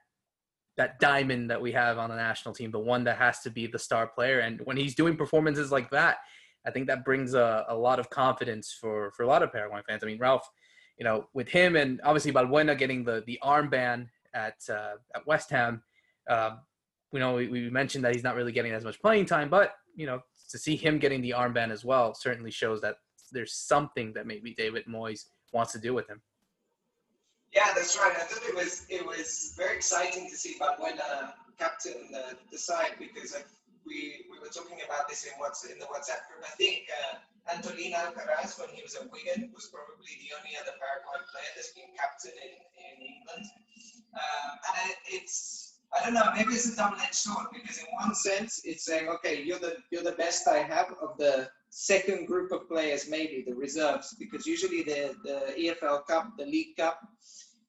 that 0.77 0.99
diamond 0.99 1.51
that 1.51 1.61
we 1.61 1.73
have 1.73 1.99
on 1.99 2.11
the 2.11 2.17
national 2.17 2.55
team, 2.55 2.71
the 2.71 2.79
one 2.79 3.05
that 3.05 3.19
has 3.19 3.41
to 3.41 3.51
be 3.51 3.67
the 3.67 3.79
star 3.79 4.07
player. 4.07 4.41
And 4.41 4.61
when 4.65 4.77
he's 4.77 4.95
doing 4.95 5.17
performances 5.17 5.71
like 5.71 5.91
that, 5.91 6.19
I 6.67 6.71
think 6.71 6.87
that 6.89 7.05
brings 7.05 7.35
a, 7.35 7.65
a 7.69 7.77
lot 7.77 7.99
of 7.99 8.11
confidence 8.11 8.77
for 8.79 9.13
for 9.13 9.23
a 9.23 9.27
lot 9.27 9.43
of 9.43 9.53
Paraguayan 9.53 9.85
fans. 9.89 10.03
I 10.03 10.07
mean, 10.07 10.19
Ralph, 10.19 10.49
you 10.99 11.05
know, 11.05 11.29
with 11.35 11.49
him 11.49 11.77
and 11.77 12.01
obviously 12.05 12.33
Balbuena 12.33 12.77
getting 12.77 13.05
the 13.05 13.23
the 13.27 13.39
armband 13.43 14.09
at 14.35 14.57
uh, 14.69 14.95
at 15.15 15.27
West 15.27 15.51
Ham, 15.51 15.83
uh, 16.29 16.57
you 17.13 17.19
know, 17.19 17.35
we, 17.35 17.49
we 17.49 17.71
mentioned 17.71 18.05
that 18.05 18.15
he's 18.15 18.25
not 18.25 18.37
really 18.37 18.53
getting 18.53 18.73
as 18.73 18.85
much 18.85 19.01
playing 19.01 19.27
time, 19.27 19.49
but 19.49 19.75
you 19.97 20.07
know, 20.07 20.21
to 20.51 20.59
see 20.59 20.77
him 20.77 20.99
getting 20.99 21.21
the 21.21 21.31
armband 21.31 21.71
as 21.71 21.85
well 21.85 22.15
certainly 22.15 22.51
shows 22.51 22.81
that 22.81 22.97
there's 23.33 23.55
something 23.55 24.13
that 24.15 24.27
maybe 24.27 24.55
David 24.55 24.85
Moyes 24.87 25.27
wants 25.53 25.73
to 25.73 25.79
do 25.79 25.95
with 25.95 26.09
him. 26.09 26.21
Yeah, 27.53 27.73
that's 27.75 27.97
right. 27.97 28.15
I 28.15 28.21
thought 28.21 28.47
it 28.47 28.55
was 28.55 28.87
it 28.91 29.07
was 29.07 29.55
very 29.57 29.77
exciting 29.77 30.29
to 30.29 30.37
see 30.37 30.57
Balbuena 30.61 31.33
captain 31.59 32.09
the, 32.13 32.37
the 32.53 32.59
side 32.59 32.93
because 32.99 33.37
we 33.89 34.29
we 34.29 34.37
were 34.39 34.53
talking 34.53 34.85
about 34.85 35.09
this 35.09 35.25
in 35.25 35.33
what's 35.41 35.65
in 35.65 35.81
the 35.81 35.89
WhatsApp 35.89 36.29
group. 36.29 36.45
I 36.45 36.55
think 36.61 36.87
uh, 36.93 37.25
Antolin 37.49 37.97
Alcaraz, 37.97 38.61
when 38.61 38.69
he 38.77 38.85
was 38.85 38.95
at 38.95 39.09
Wigan, 39.09 39.49
was 39.57 39.73
probably 39.73 40.13
the 40.21 40.37
only 40.37 40.53
other 40.61 40.77
Paraguayan 40.77 41.25
player 41.33 41.51
that's 41.57 41.73
been 41.73 41.89
captain 41.97 42.37
in, 42.37 42.55
in 42.77 42.97
England. 43.01 43.47
Um, 44.13 44.51
and 44.85 44.93
it's 45.09 45.69
I 45.97 46.05
don't 46.05 46.15
know, 46.15 46.31
maybe 46.37 46.53
it's 46.53 46.71
a 46.73 46.77
double-edged 46.77 47.15
sword 47.15 47.47
because 47.53 47.79
in 47.79 47.87
one 47.99 48.15
sense 48.15 48.61
it's 48.65 48.85
saying, 48.85 49.09
okay, 49.09 49.43
you're 49.43 49.59
the 49.59 49.77
you're 49.91 50.03
the 50.03 50.21
best 50.21 50.47
I 50.47 50.59
have 50.59 50.93
of 51.01 51.17
the 51.17 51.49
second 51.71 52.27
group 52.27 52.53
of 52.53 52.69
players, 52.69 53.09
maybe 53.09 53.45
the 53.47 53.55
reserves, 53.55 54.15
because 54.19 54.47
usually 54.47 54.83
the 54.83 55.15
the 55.25 55.39
EFL 55.59 56.07
Cup, 56.07 56.37
the 56.37 56.45
League 56.45 56.77
Cup, 56.77 57.01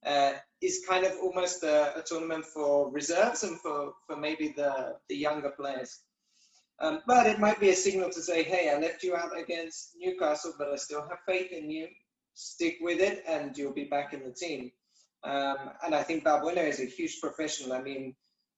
uh, 0.05 0.33
is 0.61 0.83
kind 0.87 1.05
of 1.05 1.13
almost 1.21 1.63
a, 1.63 1.97
a, 1.97 2.01
tournament 2.01 2.45
for 2.45 2.89
reserves 2.91 3.43
and 3.43 3.59
for 3.59 3.93
for 4.05 4.15
maybe 4.15 4.53
the 4.55 4.95
the 5.07 5.15
younger 5.15 5.51
players. 5.51 6.01
Um, 6.81 7.01
but 7.05 7.27
it 7.27 7.39
might 7.39 7.59
be 7.59 7.69
a 7.69 7.75
signal 7.75 8.09
to 8.09 8.21
say, 8.21 8.43
hey, 8.43 8.71
I 8.73 8.79
left 8.79 9.03
you 9.03 9.15
out 9.15 9.37
against 9.37 9.95
Newcastle, 9.97 10.53
but 10.57 10.69
I 10.69 10.77
still 10.77 11.01
have 11.01 11.19
faith 11.27 11.51
in 11.51 11.69
you. 11.69 11.87
Stick 12.33 12.77
with 12.79 13.01
it, 13.01 13.23
and 13.27 13.57
you'll 13.57 13.73
be 13.73 13.83
back 13.83 14.13
in 14.13 14.23
the 14.23 14.31
team. 14.31 14.71
Um, 15.23 15.71
and 15.85 15.93
I 15.93 16.03
think 16.03 16.23
Balbuena 16.23 16.65
is 16.65 16.79
a 16.79 16.85
huge 16.85 17.19
professional. 17.19 17.73
I 17.73 17.81
mean, 17.81 18.15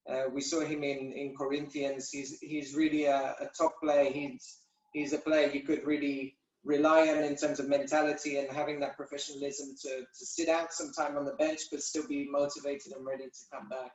uh, 0.10 0.24
we 0.32 0.42
saw 0.42 0.62
him 0.62 0.84
in, 0.84 1.14
in 1.14 1.36
Corinthians. 1.36 2.10
He's 2.12 2.40
he's 2.40 2.76
really 2.76 3.06
a, 3.06 3.36
a, 3.40 3.48
top 3.58 3.80
player. 3.82 4.12
He's 4.12 4.58
he's 4.94 5.14
a 5.14 5.18
player 5.18 5.50
you 5.50 5.62
could 5.62 5.86
really 5.86 6.36
rely 6.64 7.08
on 7.10 7.24
in 7.24 7.36
terms 7.36 7.60
of 7.60 7.68
mentality 7.68 8.38
and 8.38 8.52
having 8.52 8.80
that 8.80 8.96
professionalism 8.96 9.76
to, 9.82 9.90
to 9.90 10.26
sit 10.26 10.48
out 10.48 10.72
some 10.72 10.92
time 10.92 11.18
on 11.18 11.26
the 11.26 11.34
bench 11.34 11.62
but 11.72 11.82
still 11.82 12.08
be 12.08 12.30
motivated 12.30 12.94
and 12.96 13.04
ready 13.04 13.24
to 13.24 13.40
come 13.52 13.68
back. 13.68 13.92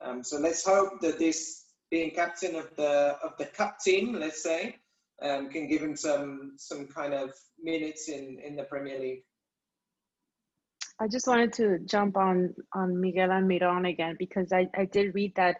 Um, 0.00 0.24
so 0.24 0.38
let's 0.38 0.64
hope 0.64 1.00
that 1.02 1.18
this 1.18 1.64
being 1.90 2.10
captain 2.10 2.54
of 2.56 2.74
the 2.76 3.16
of 3.22 3.36
the 3.38 3.46
cup 3.46 3.78
team, 3.80 4.14
let's 4.14 4.42
say, 4.42 4.76
um, 5.22 5.48
can 5.48 5.66
give 5.68 5.82
him 5.82 5.96
some 5.96 6.52
some 6.56 6.86
kind 6.86 7.14
of 7.14 7.32
minutes 7.60 8.08
in 8.08 8.38
in 8.44 8.56
the 8.56 8.64
Premier 8.64 8.98
League. 8.98 9.24
I 11.00 11.06
just 11.06 11.26
wanted 11.28 11.52
to 11.54 11.78
jump 11.84 12.16
on 12.16 12.54
on 12.74 13.00
Miguel 13.00 13.28
Almiron 13.28 13.88
again 13.88 14.16
because 14.18 14.52
I, 14.52 14.68
I 14.76 14.84
did 14.84 15.14
read 15.14 15.34
that 15.36 15.56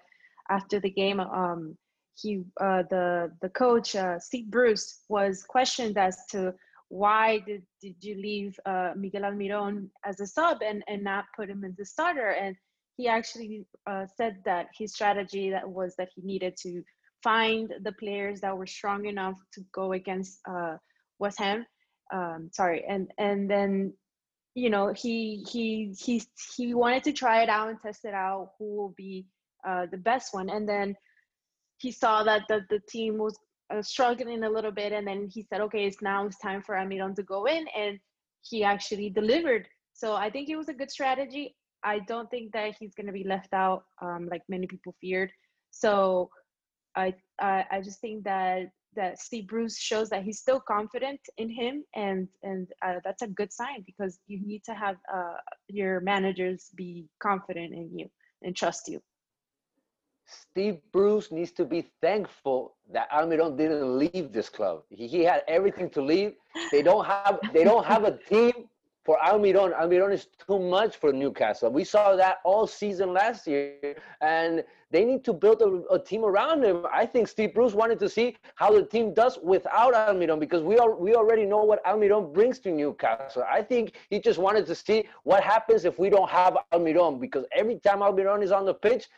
after 0.50 0.80
the 0.80 0.90
game, 0.90 1.20
um, 1.20 1.76
he 2.14 2.42
uh, 2.60 2.82
the 2.90 3.32
the 3.40 3.48
coach 3.50 3.94
uh, 3.94 4.18
Steve 4.18 4.50
Bruce 4.50 5.02
was 5.08 5.44
questioned 5.44 5.96
as 5.96 6.16
to 6.30 6.54
why 6.88 7.38
did, 7.46 7.62
did 7.82 7.96
you 8.00 8.14
leave 8.14 8.58
uh, 8.64 8.92
Miguel 8.96 9.22
Almiron 9.22 9.88
as 10.04 10.20
a 10.20 10.26
sub 10.26 10.58
and, 10.62 10.82
and 10.88 11.04
not 11.04 11.26
put 11.36 11.50
him 11.50 11.62
as 11.64 11.76
the 11.76 11.84
starter? 11.84 12.30
And 12.30 12.56
he 12.98 13.06
actually 13.06 13.64
uh, 13.86 14.04
said 14.16 14.38
that 14.44 14.66
his 14.76 14.92
strategy 14.92 15.50
that 15.50 15.66
was 15.66 15.94
that 15.96 16.08
he 16.14 16.20
needed 16.22 16.56
to 16.64 16.82
find 17.22 17.72
the 17.82 17.92
players 17.92 18.40
that 18.40 18.56
were 18.58 18.66
strong 18.66 19.06
enough 19.06 19.36
to 19.54 19.62
go 19.72 19.92
against 19.92 20.40
uh, 20.50 20.76
West 21.20 21.38
Ham. 21.38 21.64
Um, 22.12 22.50
sorry, 22.52 22.84
and 22.88 23.10
and 23.16 23.48
then 23.48 23.94
you 24.54 24.68
know 24.68 24.92
he 24.92 25.44
he 25.48 25.94
he 25.96 26.22
he 26.56 26.74
wanted 26.74 27.04
to 27.04 27.12
try 27.12 27.42
it 27.42 27.48
out 27.48 27.68
and 27.68 27.80
test 27.80 28.04
it 28.04 28.14
out 28.14 28.50
who 28.58 28.76
will 28.76 28.94
be 28.96 29.26
uh, 29.66 29.86
the 29.90 29.96
best 29.96 30.34
one, 30.34 30.50
and 30.50 30.68
then 30.68 30.96
he 31.78 31.92
saw 31.92 32.24
that 32.24 32.42
the 32.48 32.64
the 32.68 32.80
team 32.88 33.16
was 33.16 33.38
uh, 33.72 33.80
struggling 33.80 34.42
a 34.42 34.50
little 34.50 34.72
bit, 34.72 34.92
and 34.92 35.06
then 35.06 35.28
he 35.32 35.42
said, 35.42 35.60
okay, 35.60 35.86
it's 35.86 36.02
now 36.02 36.26
it's 36.26 36.38
time 36.38 36.62
for 36.62 36.74
Almiron 36.74 37.14
to 37.14 37.22
go 37.22 37.44
in, 37.44 37.64
and 37.76 38.00
he 38.42 38.64
actually 38.64 39.08
delivered. 39.08 39.68
So 39.92 40.14
I 40.14 40.30
think 40.30 40.48
it 40.48 40.56
was 40.56 40.68
a 40.68 40.74
good 40.74 40.90
strategy. 40.90 41.54
I 41.84 42.00
don't 42.00 42.30
think 42.30 42.52
that 42.52 42.74
he's 42.78 42.94
going 42.94 43.06
to 43.06 43.12
be 43.12 43.24
left 43.24 43.52
out 43.52 43.84
um, 44.02 44.28
like 44.30 44.42
many 44.48 44.66
people 44.66 44.94
feared. 45.00 45.30
So 45.70 46.30
I, 46.96 47.14
I 47.40 47.64
I 47.70 47.80
just 47.80 48.00
think 48.00 48.24
that 48.24 48.70
that 48.96 49.20
Steve 49.20 49.46
Bruce 49.46 49.78
shows 49.78 50.08
that 50.10 50.24
he's 50.24 50.40
still 50.40 50.60
confident 50.60 51.20
in 51.36 51.50
him, 51.50 51.84
and 51.94 52.28
and 52.42 52.68
uh, 52.84 52.96
that's 53.04 53.22
a 53.22 53.28
good 53.28 53.52
sign 53.52 53.84
because 53.86 54.18
you 54.26 54.40
need 54.44 54.64
to 54.64 54.74
have 54.74 54.96
uh, 55.12 55.36
your 55.68 56.00
managers 56.00 56.70
be 56.74 57.06
confident 57.20 57.72
in 57.72 57.90
you 57.96 58.06
and 58.42 58.56
trust 58.56 58.88
you. 58.88 59.00
Steve 60.26 60.78
Bruce 60.92 61.32
needs 61.32 61.52
to 61.52 61.64
be 61.64 61.86
thankful 62.02 62.76
that 62.92 63.10
Almiron 63.10 63.56
didn't 63.56 63.98
leave 63.98 64.32
this 64.32 64.50
club. 64.50 64.82
He, 64.90 65.06
he 65.06 65.24
had 65.24 65.42
everything 65.48 65.88
to 65.90 66.02
leave. 66.02 66.34
They 66.70 66.82
don't 66.82 67.06
have 67.06 67.40
they 67.52 67.64
don't 67.64 67.86
have 67.86 68.04
a 68.04 68.18
team 68.28 68.68
for 69.08 69.16
Almiron. 69.24 69.72
Almiron 69.74 70.12
is 70.12 70.26
too 70.46 70.58
much 70.58 70.98
for 70.98 71.14
Newcastle. 71.14 71.70
We 71.72 71.82
saw 71.82 72.14
that 72.14 72.40
all 72.44 72.66
season 72.66 73.14
last 73.14 73.46
year, 73.46 73.96
and 74.20 74.62
they 74.90 75.02
need 75.06 75.24
to 75.24 75.32
build 75.32 75.62
a, 75.62 75.94
a, 75.94 75.98
team 75.98 76.26
around 76.26 76.62
him. 76.62 76.84
I 76.92 77.06
think 77.06 77.26
Steve 77.26 77.54
Bruce 77.54 77.72
wanted 77.72 77.98
to 78.00 78.08
see 78.10 78.36
how 78.56 78.70
the 78.70 78.82
team 78.82 79.14
does 79.14 79.38
without 79.42 79.94
Almiron 79.94 80.38
because 80.38 80.62
we 80.62 80.76
all, 80.76 80.94
we 80.94 81.14
already 81.14 81.46
know 81.46 81.64
what 81.64 81.82
Almiron 81.86 82.34
brings 82.34 82.58
to 82.58 82.70
Newcastle. 82.70 83.44
I 83.50 83.62
think 83.62 83.94
he 84.10 84.20
just 84.20 84.38
wanted 84.38 84.66
to 84.66 84.74
see 84.74 85.08
what 85.24 85.42
happens 85.42 85.86
if 85.86 85.98
we 85.98 86.10
don't 86.10 86.28
have 86.28 86.58
Almiron 86.74 87.18
because 87.18 87.46
every 87.52 87.78
time 87.78 88.00
Almiron 88.00 88.42
is 88.42 88.52
on 88.52 88.66
the 88.66 88.74
pitch, 88.74 89.08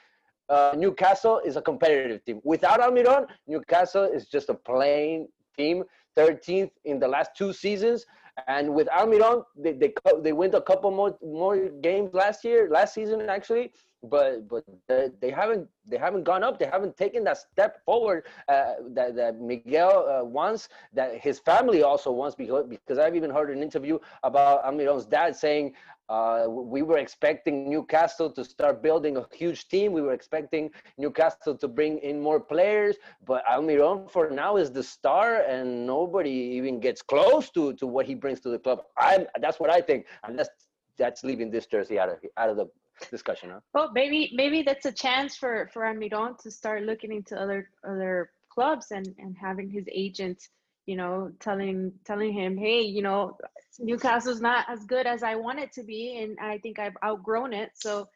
uh, 0.48 0.72
Newcastle 0.76 1.40
is 1.44 1.56
a 1.56 1.62
competitive 1.62 2.24
team. 2.24 2.40
Without 2.44 2.78
Almiron, 2.78 3.26
Newcastle 3.48 4.04
is 4.04 4.28
just 4.28 4.50
a 4.50 4.54
plain 4.54 5.26
team, 5.56 5.82
13th 6.16 6.70
in 6.84 7.00
the 7.00 7.08
last 7.08 7.32
two 7.36 7.52
seasons. 7.52 8.06
And 8.46 8.74
with 8.74 8.88
Almiron, 8.88 9.44
they, 9.56 9.72
they 9.72 9.92
they 10.22 10.32
went 10.32 10.54
a 10.54 10.60
couple 10.60 10.90
more 10.90 11.16
more 11.22 11.68
games 11.80 12.14
last 12.14 12.44
year, 12.44 12.68
last 12.70 12.94
season 12.94 13.28
actually, 13.28 13.72
but 14.02 14.48
but 14.48 14.64
they 14.88 15.30
haven't 15.30 15.68
they 15.86 15.98
haven't 15.98 16.24
gone 16.24 16.42
up. 16.42 16.58
They 16.58 16.66
haven't 16.66 16.96
taken 16.96 17.24
that 17.24 17.38
step 17.38 17.84
forward 17.84 18.26
uh, 18.48 18.74
that 18.90 19.14
that 19.16 19.40
Miguel 19.40 20.08
uh, 20.08 20.24
wants, 20.24 20.68
that 20.94 21.18
his 21.18 21.38
family 21.38 21.82
also 21.82 22.10
wants. 22.12 22.34
Because 22.34 22.66
because 22.66 22.98
I've 22.98 23.16
even 23.16 23.30
heard 23.30 23.50
an 23.50 23.62
interview 23.62 23.98
about 24.22 24.64
Almiron's 24.64 25.06
dad 25.06 25.36
saying 25.36 25.74
uh, 26.10 26.46
we 26.48 26.82
were 26.82 26.98
expecting 26.98 27.70
Newcastle 27.70 28.28
to 28.30 28.44
start 28.44 28.82
building 28.82 29.16
a 29.16 29.24
huge 29.32 29.68
team. 29.68 29.92
We 29.92 30.02
were 30.02 30.12
expecting 30.12 30.70
Newcastle 30.98 31.56
to 31.56 31.68
bring 31.68 31.98
in 31.98 32.20
more 32.20 32.40
players, 32.40 32.96
but 33.24 33.44
Almiron 33.46 34.10
for 34.10 34.28
now 34.28 34.56
is 34.56 34.72
the 34.72 34.82
star, 34.82 35.42
and 35.42 35.86
nobody 35.86 36.30
even 36.58 36.80
gets 36.80 37.00
close 37.00 37.48
to, 37.50 37.74
to 37.74 37.86
what 37.86 38.06
he 38.06 38.16
brings 38.16 38.40
to 38.40 38.48
the 38.48 38.58
club. 38.58 38.82
I'm, 38.98 39.26
that's 39.40 39.60
what 39.60 39.70
I 39.70 39.80
think, 39.80 40.06
and 40.24 40.36
that's 40.36 40.50
that's 40.98 41.22
leaving 41.22 41.48
this 41.50 41.66
jersey 41.66 41.98
out 42.00 42.08
of 42.08 42.18
out 42.36 42.50
of 42.50 42.56
the 42.56 42.66
discussion. 43.08 43.50
Huh? 43.50 43.60
Well, 43.72 43.90
maybe 43.94 44.32
maybe 44.34 44.62
that's 44.62 44.86
a 44.86 44.92
chance 44.92 45.36
for 45.36 45.70
for 45.72 45.82
Almiron 45.82 46.36
to 46.42 46.50
start 46.50 46.82
looking 46.82 47.12
into 47.12 47.40
other 47.40 47.70
other 47.88 48.30
clubs 48.52 48.90
and 48.90 49.14
and 49.18 49.36
having 49.40 49.70
his 49.70 49.84
agent, 49.92 50.48
you 50.86 50.96
know, 50.96 51.30
telling 51.40 51.92
telling 52.04 52.32
him, 52.32 52.56
hey, 52.56 52.80
you 52.80 53.02
know, 53.02 53.36
Newcastle's 53.78 54.40
not 54.40 54.66
as 54.68 54.84
good 54.84 55.06
as 55.06 55.22
I 55.22 55.36
want 55.36 55.58
it 55.58 55.72
to 55.72 55.82
be, 55.82 56.18
and 56.18 56.38
I 56.40 56.58
think 56.58 56.78
I've 56.78 56.96
outgrown 57.04 57.52
it. 57.52 57.70
So, 57.74 58.08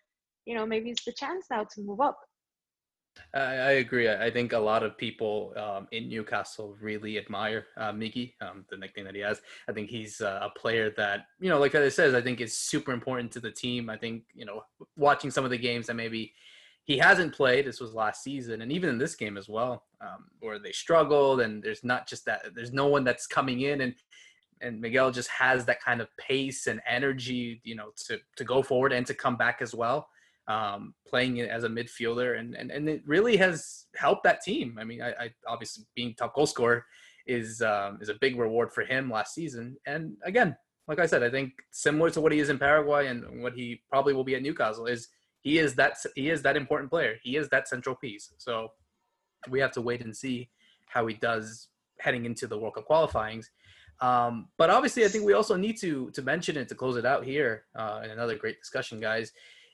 you 0.44 0.54
know, 0.54 0.66
maybe 0.66 0.90
it's 0.90 1.04
the 1.04 1.12
chance 1.12 1.46
now 1.50 1.64
to 1.64 1.80
move 1.80 2.00
up. 2.00 2.18
I, 3.32 3.38
I 3.40 3.70
agree. 3.72 4.08
I 4.10 4.30
think 4.30 4.52
a 4.52 4.58
lot 4.58 4.82
of 4.82 4.98
people 4.98 5.52
um, 5.56 5.86
in 5.92 6.08
Newcastle 6.08 6.76
really 6.80 7.16
admire 7.16 7.66
uh, 7.76 7.90
um, 7.90 8.64
the 8.70 8.76
nickname 8.76 9.04
that 9.04 9.14
he 9.14 9.20
has. 9.20 9.40
I 9.68 9.72
think 9.72 9.88
he's 9.88 10.20
uh, 10.20 10.40
a 10.42 10.58
player 10.58 10.90
that, 10.96 11.26
you 11.40 11.48
know, 11.48 11.60
like 11.60 11.74
I 11.74 11.88
says, 11.88 12.14
I 12.14 12.20
think 12.20 12.40
is 12.40 12.58
super 12.58 12.92
important 12.92 13.30
to 13.32 13.40
the 13.40 13.50
team. 13.50 13.88
I 13.88 13.96
think, 13.96 14.24
you 14.34 14.44
know, 14.44 14.64
watching 14.96 15.30
some 15.30 15.44
of 15.44 15.50
the 15.50 15.58
games 15.58 15.86
that 15.86 15.94
maybe 15.94 16.34
he 16.84 16.98
hasn't 16.98 17.34
played, 17.34 17.66
this 17.66 17.80
was 17.80 17.94
last 17.94 18.22
season, 18.22 18.62
and 18.62 18.70
even 18.70 18.90
in 18.90 18.98
this 18.98 19.14
game 19.14 19.36
as 19.36 19.48
well, 19.48 19.84
um, 20.00 20.26
where 20.40 20.58
they 20.58 20.72
struggled, 20.72 21.40
and 21.40 21.62
there's 21.62 21.82
not 21.82 22.06
just 22.06 22.24
that, 22.26 22.54
there's 22.54 22.72
no 22.72 22.86
one 22.86 23.04
that's 23.04 23.26
coming 23.26 23.62
in 23.62 23.80
and 23.80 23.94
and 24.60 24.80
Miguel 24.80 25.10
just 25.10 25.28
has 25.28 25.64
that 25.66 25.82
kind 25.82 26.00
of 26.00 26.08
pace 26.16 26.66
and 26.66 26.80
energy, 26.88 27.60
you 27.64 27.74
know, 27.74 27.90
to 28.06 28.18
to 28.36 28.44
go 28.44 28.62
forward 28.62 28.92
and 28.92 29.06
to 29.06 29.14
come 29.14 29.36
back 29.36 29.58
as 29.60 29.74
well. 29.74 30.08
Um, 30.46 30.94
playing 31.08 31.40
as 31.40 31.64
a 31.64 31.68
midfielder, 31.68 32.38
and, 32.38 32.54
and 32.54 32.70
and 32.70 32.88
it 32.88 33.02
really 33.06 33.36
has 33.36 33.86
helped 33.96 34.24
that 34.24 34.42
team. 34.42 34.76
I 34.78 34.84
mean, 34.84 35.00
I, 35.00 35.10
I 35.10 35.30
obviously 35.46 35.84
being 35.94 36.14
top 36.14 36.34
goal 36.34 36.46
scorer 36.46 36.84
is 37.26 37.62
um, 37.62 37.98
is 38.00 38.08
a 38.08 38.14
big 38.14 38.38
reward 38.38 38.72
for 38.72 38.82
him 38.82 39.10
last 39.10 39.34
season. 39.34 39.76
And 39.86 40.16
again, 40.24 40.56
like 40.86 40.98
I 40.98 41.06
said, 41.06 41.22
I 41.22 41.30
think 41.30 41.52
similar 41.70 42.10
to 42.10 42.20
what 42.20 42.32
he 42.32 42.40
is 42.40 42.50
in 42.50 42.58
Paraguay 42.58 43.06
and 43.06 43.42
what 43.42 43.54
he 43.54 43.82
probably 43.88 44.12
will 44.12 44.24
be 44.24 44.34
at 44.34 44.42
Newcastle 44.42 44.86
is 44.86 45.08
he 45.44 45.58
is 45.58 45.74
that 45.74 45.98
he 46.16 46.30
is 46.30 46.42
that 46.42 46.56
important 46.56 46.90
player. 46.90 47.16
He 47.22 47.36
is 47.36 47.48
that 47.50 47.68
central 47.68 47.94
piece. 47.94 48.32
So 48.38 48.68
we 49.48 49.60
have 49.60 49.72
to 49.72 49.82
wait 49.82 50.02
and 50.02 50.16
see 50.16 50.48
how 50.86 51.06
he 51.06 51.14
does 51.14 51.68
heading 52.00 52.24
into 52.24 52.46
the 52.46 52.58
World 52.58 52.74
Cup 52.74 52.86
qualifyings. 52.86 53.50
Um, 54.00 54.48
but 54.56 54.70
obviously, 54.70 55.04
I 55.04 55.08
think 55.08 55.24
we 55.24 55.34
also 55.34 55.56
need 55.56 55.78
to 55.80 56.10
to 56.12 56.22
mention 56.22 56.56
it 56.56 56.68
to 56.70 56.74
close 56.74 56.96
it 56.96 57.06
out 57.06 57.24
here 57.24 57.64
uh, 57.76 58.00
in 58.04 58.10
another 58.10 58.36
great 58.36 58.58
discussion, 58.58 59.00
guys. 59.00 59.32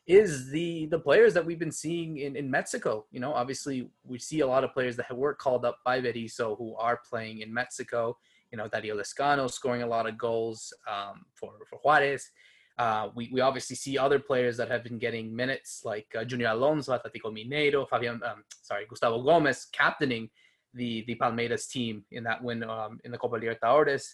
Is 0.08 0.50
the 0.50 0.86
the 0.86 0.98
players 0.98 1.34
that 1.34 1.46
we've 1.46 1.58
been 1.58 1.72
seeing 1.72 2.18
in, 2.18 2.34
in 2.34 2.50
Mexico? 2.50 3.06
You 3.12 3.20
know, 3.20 3.32
obviously 3.32 3.90
we 4.04 4.18
see 4.18 4.40
a 4.40 4.46
lot 4.46 4.64
of 4.64 4.72
players 4.72 4.96
that 4.96 5.16
were 5.16 5.34
called 5.34 5.64
up 5.64 5.78
by 5.84 6.00
Berizzo 6.00 6.58
who 6.58 6.74
are 6.76 7.00
playing 7.08 7.40
in 7.42 7.54
Mexico. 7.54 8.16
You 8.50 8.58
know, 8.58 8.66
Dario 8.66 8.96
Lezcano 8.96 9.48
scoring 9.48 9.82
a 9.82 9.86
lot 9.86 10.08
of 10.08 10.18
goals 10.18 10.72
um, 10.90 11.26
for 11.36 11.52
for 11.68 11.78
Juarez. 11.84 12.28
Uh, 12.80 13.10
we, 13.14 13.28
we 13.30 13.42
obviously 13.42 13.76
see 13.76 13.98
other 13.98 14.18
players 14.18 14.56
that 14.56 14.70
have 14.70 14.82
been 14.82 14.98
getting 14.98 15.36
minutes 15.36 15.82
like 15.84 16.06
uh, 16.18 16.24
Junior 16.24 16.48
Alonso, 16.48 16.96
Atletico 16.96 17.30
Mineiro, 17.30 17.86
Fabian, 17.86 18.18
um, 18.24 18.42
sorry, 18.62 18.86
Gustavo 18.88 19.22
Gomez 19.22 19.66
captaining 19.70 20.30
the 20.72 21.04
the 21.06 21.14
Palmeiras 21.16 21.68
team 21.68 22.04
in 22.10 22.24
that 22.24 22.42
win 22.42 22.62
um, 22.62 22.98
in 23.04 23.12
the 23.12 23.18
Copa 23.18 23.36
Libertadores. 23.36 24.04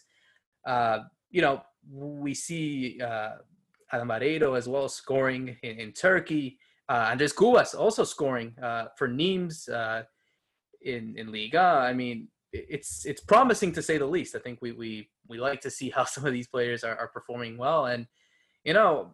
Uh, 0.66 0.98
you 1.30 1.42
know, 1.42 1.62
we 1.88 2.34
see 2.34 3.00
uh, 3.00 3.36
as 3.92 4.68
well 4.68 4.88
scoring 4.88 5.56
in, 5.62 5.78
in 5.78 5.92
Turkey. 5.92 6.58
Uh, 6.88 7.10
Andres 7.10 7.32
Cubas 7.32 7.78
also 7.78 8.02
scoring 8.02 8.52
uh, 8.60 8.86
for 8.98 9.06
Nimes 9.06 9.68
uh, 9.68 10.02
in 10.82 11.14
in 11.16 11.30
Liga. 11.30 11.86
I 11.88 11.92
mean, 11.92 12.26
it's 12.52 13.06
it's 13.06 13.20
promising 13.20 13.70
to 13.74 13.82
say 13.82 13.96
the 13.96 14.06
least. 14.06 14.34
I 14.34 14.40
think 14.40 14.58
we 14.60 14.72
we 14.72 15.08
we 15.28 15.38
like 15.38 15.60
to 15.60 15.70
see 15.70 15.88
how 15.90 16.04
some 16.14 16.26
of 16.26 16.32
these 16.32 16.48
players 16.48 16.82
are, 16.82 16.96
are 16.96 17.08
performing 17.14 17.56
well, 17.58 17.86
and 17.86 18.08
you 18.66 18.74
know, 18.74 19.12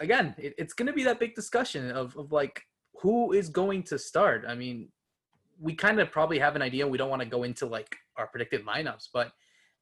again, 0.00 0.34
it, 0.36 0.54
it's 0.58 0.74
going 0.74 0.88
to 0.88 0.92
be 0.92 1.04
that 1.04 1.20
big 1.20 1.34
discussion 1.34 1.90
of 1.92 2.14
of 2.16 2.32
like 2.32 2.62
who 3.00 3.32
is 3.32 3.48
going 3.48 3.84
to 3.84 3.98
start. 3.98 4.44
I 4.46 4.54
mean, 4.54 4.88
we 5.58 5.72
kind 5.74 6.00
of 6.00 6.10
probably 6.10 6.40
have 6.40 6.56
an 6.56 6.62
idea. 6.62 6.86
We 6.86 6.98
don't 6.98 7.08
want 7.08 7.22
to 7.22 7.28
go 7.28 7.44
into 7.44 7.64
like 7.66 7.96
our 8.16 8.26
predicted 8.26 8.66
lineups, 8.66 9.08
but 9.14 9.30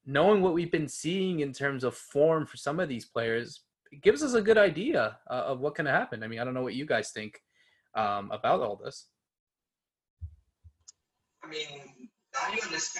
knowing 0.04 0.42
what 0.42 0.52
we've 0.52 0.70
been 0.70 0.86
seeing 0.86 1.40
in 1.40 1.52
terms 1.52 1.82
of 1.82 1.96
form 1.96 2.44
for 2.44 2.58
some 2.58 2.78
of 2.78 2.90
these 2.90 3.06
players, 3.06 3.62
it 3.90 4.02
gives 4.02 4.22
us 4.22 4.34
a 4.34 4.42
good 4.42 4.58
idea 4.58 5.18
uh, 5.30 5.44
of 5.46 5.60
what 5.60 5.74
can 5.74 5.86
happen. 5.86 6.22
I 6.22 6.28
mean, 6.28 6.38
I 6.38 6.44
don't 6.44 6.54
know 6.54 6.62
what 6.62 6.74
you 6.74 6.84
guys 6.84 7.10
think 7.10 7.40
um, 7.94 8.30
about 8.30 8.60
all 8.60 8.76
this. 8.76 9.06
I 11.42 11.48
mean, 11.48 12.08
Daniel 12.34 12.74
is 12.74 12.92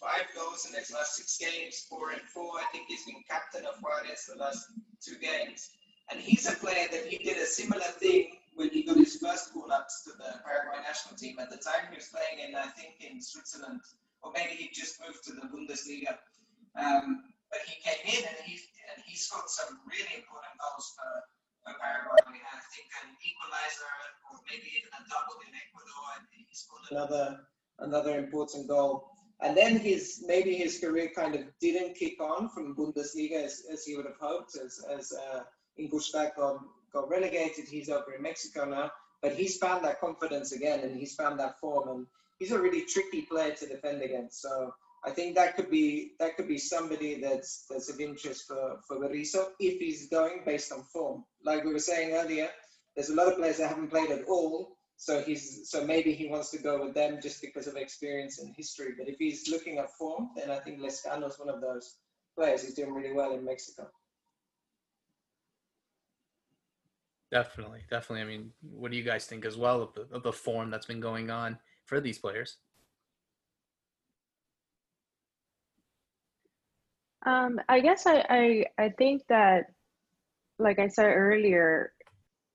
five 0.00 0.30
goals 0.34 0.66
in 0.66 0.78
his 0.78 0.90
last 0.94 1.18
six 1.18 1.38
games, 1.38 1.86
four 1.90 2.10
and 2.10 2.22
four. 2.22 2.58
I 2.58 2.66
think 2.72 2.86
he's 2.88 3.04
been 3.04 3.22
captain 3.28 3.66
of 3.66 3.82
Juarez 3.82 4.30
the 4.30 4.38
last 4.38 4.62
two 5.02 5.18
games. 5.18 5.70
And 6.10 6.20
he's 6.20 6.48
a 6.48 6.56
player 6.56 6.88
that 6.90 7.06
he 7.06 7.18
did 7.18 7.36
a 7.36 7.46
similar 7.46 7.90
thing 8.00 8.38
when 8.54 8.70
he 8.70 8.82
got 8.82 8.96
his 8.96 9.20
first 9.20 9.52
call-ups 9.52 10.02
to 10.08 10.16
the 10.16 10.40
Paraguay 10.40 10.80
national 10.80 11.18
team. 11.18 11.36
At 11.38 11.50
the 11.50 11.60
time, 11.60 11.90
he 11.90 12.00
was 12.00 12.08
playing 12.08 12.48
in, 12.48 12.56
I 12.56 12.72
think, 12.74 12.96
in 13.04 13.20
Switzerland, 13.20 13.82
or 14.22 14.32
maybe 14.32 14.56
he 14.56 14.70
just 14.72 14.96
moved 15.04 15.20
to 15.28 15.36
the 15.36 15.46
Bundesliga. 15.52 16.16
Um, 16.78 17.28
but 17.52 17.60
he 17.68 17.76
came 17.84 18.02
in 18.08 18.22
and 18.24 18.38
he 18.44 18.56
and 18.88 19.04
he 19.04 19.16
scored 19.16 19.48
some 19.48 19.80
really 19.84 20.20
important 20.20 20.54
goals 20.56 20.96
for, 20.96 21.12
for 21.64 21.72
Paraguay. 21.76 22.24
I 22.24 22.60
think 22.72 22.88
an 23.04 23.12
equalizer 23.20 23.92
or 24.32 24.40
maybe 24.48 24.68
even 24.80 24.92
a 24.96 25.02
double 25.08 25.38
in 25.44 25.52
Ecuador, 25.52 26.06
and 26.16 26.24
he 26.32 26.44
scored 26.52 26.88
another 26.88 27.26
another 27.80 28.16
important 28.16 28.68
goal 28.68 29.17
And 29.40 29.56
then 29.56 29.78
his 29.78 30.24
maybe 30.26 30.54
his 30.54 30.80
career 30.80 31.10
kind 31.14 31.34
of 31.34 31.42
didn't 31.60 31.94
kick 31.94 32.20
on 32.20 32.48
from 32.48 32.74
Bundesliga 32.74 33.44
as, 33.44 33.62
as 33.72 33.84
he 33.84 33.96
would 33.96 34.06
have 34.06 34.18
hoped, 34.20 34.56
as, 34.56 34.84
as 34.90 35.12
uh, 35.12 35.42
Ingolstadt 35.76 36.34
got, 36.36 36.58
got 36.92 37.08
relegated. 37.08 37.66
He's 37.68 37.88
over 37.88 38.14
in 38.16 38.22
Mexico 38.22 38.64
now, 38.64 38.90
but 39.22 39.34
he's 39.34 39.56
found 39.56 39.84
that 39.84 40.00
confidence 40.00 40.52
again 40.52 40.80
and 40.80 40.96
he's 40.96 41.14
found 41.14 41.38
that 41.38 41.60
form. 41.60 41.88
And 41.88 42.06
he's 42.38 42.52
a 42.52 42.60
really 42.60 42.82
tricky 42.82 43.22
player 43.22 43.54
to 43.54 43.66
defend 43.68 44.02
against. 44.02 44.42
So 44.42 44.72
I 45.04 45.10
think 45.10 45.36
that 45.36 45.54
could 45.54 45.70
be 45.70 46.12
that 46.18 46.36
could 46.36 46.48
be 46.48 46.58
somebody 46.58 47.20
that's 47.20 47.66
that's 47.70 47.88
of 47.88 48.00
interest 48.00 48.48
for 48.48 48.80
for 48.86 48.96
Berizzo 48.96 49.50
if 49.60 49.78
he's 49.78 50.08
going 50.08 50.42
based 50.44 50.72
on 50.72 50.82
form. 50.82 51.24
Like 51.44 51.64
we 51.64 51.72
were 51.72 51.78
saying 51.78 52.14
earlier, 52.14 52.48
there's 52.96 53.10
a 53.10 53.14
lot 53.14 53.28
of 53.28 53.36
players 53.36 53.58
that 53.58 53.68
haven't 53.68 53.90
played 53.90 54.10
at 54.10 54.24
all. 54.26 54.77
So 55.00 55.22
he's 55.22 55.70
so 55.70 55.84
maybe 55.86 56.12
he 56.12 56.28
wants 56.28 56.50
to 56.50 56.58
go 56.58 56.84
with 56.84 56.92
them 56.92 57.20
just 57.22 57.40
because 57.40 57.68
of 57.68 57.76
experience 57.76 58.40
and 58.40 58.52
history. 58.56 58.94
But 58.98 59.08
if 59.08 59.16
he's 59.18 59.48
looking 59.48 59.78
at 59.78 59.92
form, 59.92 60.30
then 60.36 60.50
I 60.50 60.58
think 60.58 60.80
Lezcano 60.80 61.28
is 61.28 61.38
one 61.38 61.48
of 61.48 61.60
those 61.60 61.98
players. 62.36 62.62
He's 62.62 62.74
doing 62.74 62.92
really 62.92 63.12
well 63.12 63.32
in 63.34 63.44
Mexico. 63.44 63.88
Definitely, 67.30 67.82
definitely. 67.88 68.22
I 68.22 68.24
mean, 68.24 68.52
what 68.60 68.90
do 68.90 68.96
you 68.96 69.04
guys 69.04 69.24
think 69.26 69.44
as 69.44 69.56
well 69.56 69.82
of 69.82 69.94
the 69.94 70.08
of 70.10 70.24
the 70.24 70.32
form 70.32 70.70
that's 70.70 70.86
been 70.86 71.00
going 71.00 71.30
on 71.30 71.58
for 71.84 72.00
these 72.00 72.18
players? 72.18 72.56
Um, 77.24 77.60
I 77.68 77.80
guess 77.80 78.06
I, 78.06 78.24
I 78.28 78.64
I 78.78 78.88
think 78.90 79.22
that, 79.28 79.66
like 80.58 80.80
I 80.80 80.88
said 80.88 81.06
earlier, 81.06 81.92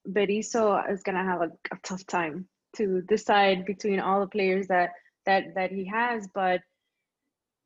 Berizzo 0.07 0.89
is 0.91 1.03
gonna 1.03 1.23
have 1.23 1.41
a, 1.41 1.51
a 1.71 1.77
tough 1.83 2.05
time 2.07 2.47
to 2.75 3.01
decide 3.03 3.65
between 3.65 3.99
all 3.99 4.19
the 4.19 4.27
players 4.27 4.67
that 4.67 4.91
that 5.25 5.55
that 5.55 5.71
he 5.71 5.85
has, 5.85 6.27
but 6.33 6.61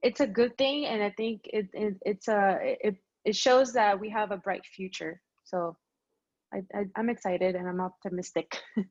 it's 0.01 0.19
a 0.19 0.27
good 0.27 0.57
thing, 0.57 0.85
and 0.85 1.01
I 1.01 1.09
think 1.09 1.41
it, 1.45 1.67
it 1.73 1.95
it's 2.01 2.27
a 2.27 2.59
it 2.81 2.95
it 3.25 3.35
shows 3.35 3.73
that 3.73 3.99
we 3.99 4.09
have 4.09 4.31
a 4.31 4.37
bright 4.37 4.65
future. 4.65 5.21
So, 5.43 5.75
I, 6.53 6.59
I 6.73 6.85
I'm 6.95 7.09
excited 7.09 7.55
and 7.55 7.67
I'm 7.67 7.81
optimistic. 7.81 8.59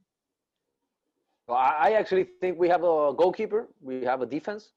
Well, 1.49 1.59
I 1.59 1.92
actually 1.92 2.26
think 2.40 2.59
we 2.59 2.68
have 2.68 2.82
a 2.82 3.14
goalkeeper. 3.16 3.68
We 3.80 4.03
have 4.03 4.20
a 4.20 4.26
defense. 4.26 4.72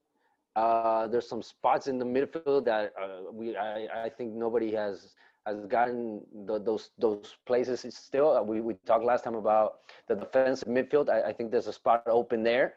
Uh, 0.55 1.07
there's 1.07 1.27
some 1.27 1.41
spots 1.41 1.87
in 1.87 1.97
the 1.97 2.05
midfield 2.05 2.65
that 2.65 2.93
uh, 3.01 3.31
we 3.31 3.57
I, 3.57 4.05
I 4.05 4.09
think 4.09 4.33
nobody 4.33 4.71
has 4.73 5.15
has 5.55 5.65
gotten 5.65 6.21
the, 6.45 6.59
those 6.59 6.91
those 6.99 7.37
places 7.45 7.85
still. 7.95 8.43
We 8.45 8.61
we 8.61 8.75
talked 8.85 9.05
last 9.05 9.23
time 9.23 9.35
about 9.35 9.79
the 10.07 10.15
defensive 10.15 10.67
midfield. 10.67 11.09
I, 11.09 11.29
I 11.29 11.33
think 11.33 11.51
there's 11.51 11.67
a 11.67 11.73
spot 11.73 12.03
open 12.07 12.43
there. 12.43 12.75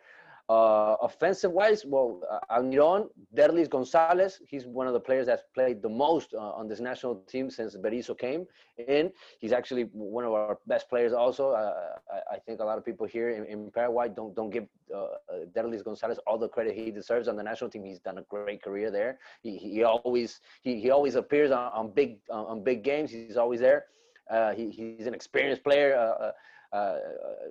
Uh, 0.52 0.96
offensive 1.00 1.50
wise, 1.50 1.82
well, 1.86 2.20
uh, 2.30 2.56
Almiron, 2.56 3.08
Derlis 3.34 3.70
Gonzalez, 3.70 4.32
he's 4.46 4.66
one 4.66 4.86
of 4.86 4.92
the 4.92 5.00
players 5.08 5.26
that's 5.26 5.44
played 5.54 5.80
the 5.80 5.88
most 5.88 6.34
uh, 6.34 6.60
on 6.60 6.68
this 6.68 6.80
national 6.80 7.14
team 7.32 7.48
since 7.48 7.74
Berizzo 7.74 8.14
came 8.26 8.44
in. 8.76 9.10
He's 9.38 9.52
actually 9.52 9.84
one 9.92 10.24
of 10.24 10.32
our 10.32 10.58
best 10.66 10.90
players 10.90 11.14
also. 11.14 11.52
Uh, 11.52 11.72
I, 12.16 12.34
I, 12.34 12.38
think 12.44 12.60
a 12.60 12.64
lot 12.64 12.76
of 12.76 12.84
people 12.84 13.06
here 13.06 13.30
in, 13.30 13.46
in 13.46 13.70
Paraguay 13.70 14.08
don't 14.14 14.34
don't 14.38 14.50
give 14.50 14.66
uh, 14.94 14.98
uh, 14.98 15.08
Derlis 15.54 15.82
Gonzalez 15.82 16.18
all 16.26 16.38
the 16.44 16.48
credit 16.48 16.74
he 16.74 16.90
deserves 16.90 17.28
on 17.28 17.36
the 17.36 17.46
national 17.50 17.70
team. 17.70 17.84
He's 17.84 18.00
done 18.08 18.18
a 18.18 18.26
great 18.34 18.60
career 18.62 18.90
there. 18.90 19.12
He, 19.42 19.56
he 19.56 19.84
always 19.84 20.40
he, 20.66 20.80
he 20.84 20.90
always 20.90 21.14
appears 21.14 21.50
on, 21.50 21.72
on 21.72 21.92
big 22.00 22.18
on 22.28 22.62
big 22.62 22.84
games. 22.84 23.10
He's 23.10 23.38
always 23.38 23.60
there. 23.60 23.86
Uh, 24.30 24.52
he, 24.54 24.70
he's 24.70 25.06
an 25.06 25.14
experienced 25.14 25.62
player. 25.64 25.96
Uh, 25.96 26.24
uh, 26.26 26.32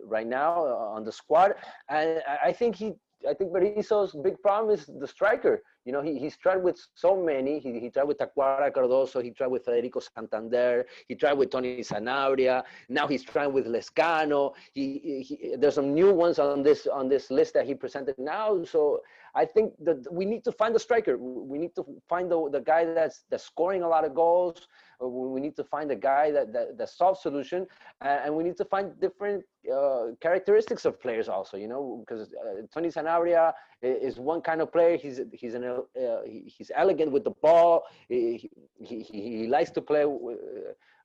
right 0.05 0.27
now 0.27 0.65
uh, 0.65 0.95
on 0.95 1.03
the 1.03 1.11
squad. 1.11 1.55
And 1.89 2.21
I 2.43 2.51
think 2.51 2.75
he, 2.75 2.93
I 3.29 3.33
think 3.33 3.51
Berizzo's 3.51 4.15
big 4.23 4.39
problem 4.41 4.73
is 4.73 4.89
the 4.99 5.07
striker. 5.07 5.61
You 5.85 5.91
know, 5.91 6.01
he, 6.01 6.19
he's 6.19 6.37
tried 6.37 6.61
with 6.63 6.79
so 6.93 7.15
many. 7.15 7.59
He, 7.59 7.79
he 7.79 7.89
tried 7.89 8.03
with 8.03 8.17
Tacuara 8.19 8.71
Cardozo. 8.73 9.21
He 9.21 9.31
tried 9.31 9.47
with 9.47 9.65
Federico 9.65 9.99
Santander. 9.99 10.85
He 11.07 11.15
tried 11.15 11.33
with 11.33 11.49
Tony 11.49 11.79
Sanabria. 11.81 12.63
Now 12.89 13.07
he's 13.07 13.23
trying 13.23 13.51
with 13.53 13.65
Lezcano. 13.65 14.53
He, 14.73 15.23
he, 15.27 15.55
there's 15.57 15.75
some 15.75 15.93
new 15.93 16.13
ones 16.13 16.37
on 16.39 16.61
this 16.61 16.87
on 16.87 17.09
this 17.09 17.31
list 17.31 17.53
that 17.55 17.65
he 17.65 17.73
presented 17.73 18.15
now. 18.19 18.63
So 18.63 19.01
I 19.33 19.45
think 19.45 19.73
that 19.83 20.05
we 20.11 20.25
need 20.25 20.43
to 20.43 20.51
find 20.51 20.75
the 20.75 20.79
striker. 20.79 21.17
We 21.17 21.57
need 21.57 21.73
to 21.75 21.85
find 22.07 22.29
the, 22.31 22.49
the 22.49 22.61
guy 22.61 22.85
that's 22.85 23.23
that's 23.29 23.45
scoring 23.45 23.81
a 23.83 23.87
lot 23.87 24.05
of 24.05 24.13
goals. 24.13 24.67
We 24.99 25.41
need 25.41 25.55
to 25.55 25.63
find 25.63 25.89
a 25.89 25.95
guy 25.95 26.31
that 26.31 26.53
that, 26.53 26.77
that 26.77 26.89
solves 26.89 27.21
solution, 27.21 27.65
and 28.01 28.35
we 28.35 28.43
need 28.43 28.57
to 28.57 28.65
find 28.65 28.99
different 28.99 29.43
uh, 29.73 30.07
characteristics 30.19 30.85
of 30.85 31.01
players 31.01 31.27
also. 31.27 31.57
You 31.57 31.67
know, 31.67 32.03
because 32.05 32.33
uh, 32.33 32.61
Tony 32.73 32.89
Sanabria 32.89 33.53
is 33.81 34.19
one 34.19 34.41
kind 34.41 34.61
of 34.61 34.71
player. 34.71 34.97
He's 34.97 35.21
he's 35.33 35.55
an 35.55 35.63
uh, 35.79 36.21
he's 36.55 36.71
elegant 36.83 37.11
with 37.15 37.23
the 37.23 37.35
ball. 37.45 37.83
He, 38.09 38.49
he, 38.89 38.97
he 39.01 39.47
likes 39.47 39.71
to 39.71 39.81
play 39.81 40.03
with, 40.05 40.39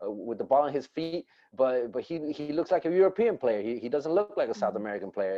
uh, 0.02 0.10
with 0.10 0.38
the 0.38 0.44
ball 0.44 0.62
on 0.68 0.72
his 0.72 0.86
feet, 0.96 1.24
but 1.60 1.92
but 1.92 2.02
he 2.08 2.14
he 2.32 2.52
looks 2.52 2.70
like 2.70 2.84
a 2.84 2.90
European 3.02 3.34
player. 3.42 3.60
He, 3.68 3.78
he 3.84 3.88
doesn't 3.88 4.14
look 4.18 4.34
like 4.36 4.48
a 4.48 4.54
South 4.54 4.74
mm-hmm. 4.74 4.84
American 4.84 5.10
player. 5.16 5.36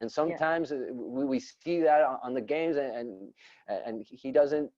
And 0.00 0.10
sometimes 0.20 0.70
yeah. 0.70 0.92
we, 0.92 1.22
we 1.32 1.38
see 1.40 1.80
that 1.88 2.00
on 2.26 2.32
the 2.38 2.44
games, 2.54 2.76
and 2.76 2.90
and, 2.98 3.80
and 3.86 3.96
he 4.22 4.30
doesn't 4.40 4.70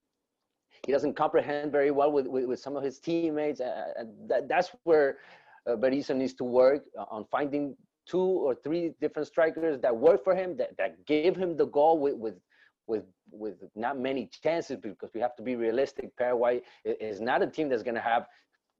he 0.86 0.92
doesn't 0.92 1.14
comprehend 1.14 1.72
very 1.72 1.90
well 1.90 2.10
with, 2.12 2.26
with, 2.26 2.44
with 2.44 2.60
some 2.60 2.76
of 2.76 2.82
his 2.84 2.98
teammates. 2.98 3.60
And 3.60 4.08
that, 4.28 4.48
that's 4.48 4.70
where 4.84 5.18
uh, 5.66 5.76
Berizzo 5.76 6.14
needs 6.14 6.34
to 6.34 6.44
work 6.44 6.84
on 7.10 7.26
finding 7.30 7.76
two 8.06 8.28
or 8.46 8.54
three 8.54 8.94
different 9.00 9.28
strikers 9.28 9.80
that 9.80 9.94
work 9.94 10.24
for 10.24 10.34
him, 10.34 10.56
that, 10.56 10.76
that 10.78 11.04
give 11.06 11.36
him 11.36 11.56
the 11.56 11.66
goal 11.66 11.98
with, 11.98 12.14
with 12.14 12.34
with 12.88 13.04
with 13.30 13.56
not 13.76 13.98
many 13.98 14.28
chances 14.42 14.78
because 14.82 15.10
we 15.14 15.20
have 15.20 15.36
to 15.36 15.42
be 15.42 15.54
realistic. 15.54 16.16
Paraguay 16.16 16.62
is 16.84 17.20
not 17.20 17.42
a 17.42 17.46
team 17.46 17.68
that's 17.68 17.82
going 17.82 17.94
to 17.94 18.00
have 18.00 18.26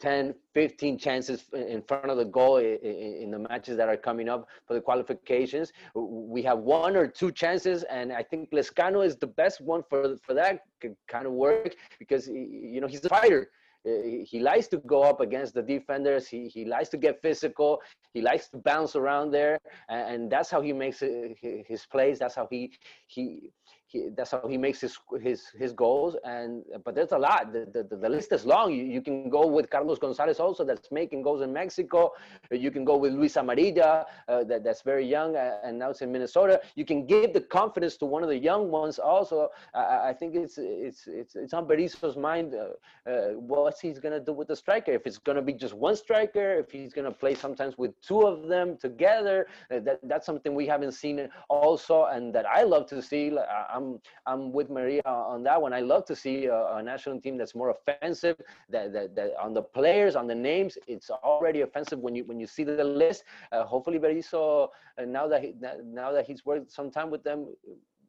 10, 0.00 0.34
15 0.54 0.98
chances 0.98 1.44
in 1.52 1.82
front 1.82 2.10
of 2.10 2.16
the 2.16 2.24
goal 2.24 2.58
in 2.58 3.30
the 3.30 3.38
matches 3.38 3.76
that 3.76 3.88
are 3.88 3.96
coming 3.96 4.28
up 4.28 4.48
for 4.66 4.74
the 4.74 4.80
qualifications. 4.80 5.72
We 5.94 6.42
have 6.42 6.58
one 6.58 6.96
or 6.96 7.06
two 7.06 7.32
chances, 7.32 7.82
and 7.84 8.12
I 8.12 8.22
think 8.22 8.50
Lezcano 8.52 9.04
is 9.04 9.16
the 9.16 9.26
best 9.26 9.60
one 9.60 9.82
for 9.88 10.16
for 10.22 10.34
that 10.34 10.60
kind 11.08 11.26
of 11.26 11.32
work 11.32 11.74
because 11.98 12.28
you 12.28 12.80
know 12.80 12.86
he's 12.86 13.04
a 13.04 13.08
fighter. 13.08 13.50
Uh, 13.86 14.24
he 14.24 14.40
likes 14.40 14.66
to 14.68 14.78
go 14.78 15.02
up 15.02 15.20
against 15.20 15.54
the 15.54 15.62
defenders. 15.62 16.26
He, 16.26 16.48
he 16.48 16.64
likes 16.64 16.88
to 16.90 16.96
get 16.96 17.22
physical. 17.22 17.80
He 18.12 18.20
likes 18.20 18.48
to 18.48 18.58
bounce 18.58 18.96
around 18.96 19.30
there, 19.30 19.56
and, 19.88 20.14
and 20.14 20.32
that's 20.32 20.50
how 20.50 20.60
he 20.60 20.72
makes 20.72 21.00
his 21.00 21.86
plays. 21.86 22.18
That's 22.18 22.34
how 22.34 22.48
he 22.50 22.72
he 23.06 23.50
he, 23.88 24.08
that's 24.16 24.30
how 24.32 24.46
he 24.46 24.58
makes 24.58 24.80
his 24.80 24.98
his 25.20 25.40
his 25.58 25.72
goals. 25.72 26.16
And 26.24 26.64
but 26.84 26.94
there's 26.94 27.12
a 27.12 27.18
lot. 27.18 27.52
The, 27.52 27.66
the, 27.90 27.96
the 27.96 28.08
list 28.08 28.32
is 28.32 28.44
long. 28.44 28.72
You, 28.72 28.84
you 28.84 29.02
can 29.02 29.28
go 29.30 29.46
with 29.46 29.70
Carlos 29.70 29.98
Gonzalez 29.98 30.40
also, 30.40 30.64
that's 30.64 30.90
making 30.92 31.22
goals 31.22 31.42
in 31.42 31.52
Mexico. 31.52 32.12
You 32.50 32.70
can 32.70 32.84
go 32.84 32.96
with 32.96 33.12
Luis 33.12 33.34
Amarilla, 33.34 34.04
uh, 34.28 34.44
that, 34.44 34.64
that's 34.64 34.82
very 34.82 35.06
young 35.06 35.36
uh, 35.36 35.58
and 35.64 35.78
now 35.78 35.90
it's 35.90 36.02
in 36.02 36.12
Minnesota. 36.12 36.60
You 36.74 36.84
can 36.84 37.06
give 37.06 37.32
the 37.32 37.40
confidence 37.40 37.96
to 37.98 38.06
one 38.06 38.22
of 38.22 38.28
the 38.28 38.36
young 38.36 38.70
ones 38.70 38.98
also. 38.98 39.48
I, 39.74 40.10
I 40.10 40.12
think 40.12 40.34
it's 40.34 40.58
it's 40.58 41.06
it's 41.06 41.36
it's 41.36 41.54
on 41.54 41.66
Berizzo's 41.66 42.16
mind. 42.16 42.54
Uh, 42.54 43.10
uh, 43.10 43.28
what 43.34 43.74
he's 43.80 43.98
gonna 43.98 44.20
do 44.20 44.32
with 44.32 44.48
the 44.48 44.56
striker? 44.56 44.92
If 44.92 45.06
it's 45.06 45.18
gonna 45.18 45.42
be 45.42 45.52
just 45.52 45.74
one 45.74 45.96
striker, 45.96 46.58
if 46.58 46.70
he's 46.70 46.92
gonna 46.92 47.12
play 47.12 47.34
sometimes 47.34 47.78
with 47.78 47.98
two 48.00 48.22
of 48.22 48.48
them 48.48 48.76
together, 48.76 49.46
uh, 49.70 49.80
that 49.80 50.00
that's 50.04 50.26
something 50.26 50.54
we 50.54 50.66
haven't 50.66 50.92
seen 50.92 51.28
also, 51.48 52.04
and 52.06 52.34
that 52.34 52.46
I 52.46 52.62
love 52.62 52.86
to 52.88 53.02
see. 53.02 53.30
I'm 53.78 54.00
I'm 54.26 54.52
with 54.52 54.68
Maria 54.70 55.02
on 55.06 55.42
that 55.44 55.60
one. 55.60 55.72
I 55.72 55.80
love 55.80 56.04
to 56.06 56.16
see 56.16 56.46
a, 56.46 56.60
a 56.78 56.82
national 56.82 57.20
team 57.20 57.38
that's 57.38 57.54
more 57.54 57.70
offensive. 57.76 58.36
That, 58.68 58.92
that, 58.92 59.14
that 59.16 59.30
on 59.40 59.54
the 59.54 59.62
players, 59.62 60.16
on 60.16 60.26
the 60.26 60.34
names, 60.34 60.76
it's 60.86 61.10
already 61.10 61.60
offensive 61.62 61.98
when 62.00 62.14
you 62.16 62.24
when 62.24 62.38
you 62.40 62.46
see 62.46 62.64
the 62.64 62.84
list. 62.84 63.24
Uh, 63.52 63.64
hopefully, 63.64 63.98
Berizzo, 63.98 64.68
uh, 64.98 65.04
now 65.04 65.28
that 65.28 65.42
he, 65.42 65.54
now 65.84 66.12
that 66.12 66.26
he's 66.26 66.44
worked 66.44 66.70
some 66.72 66.90
time 66.90 67.10
with 67.10 67.22
them, 67.22 67.46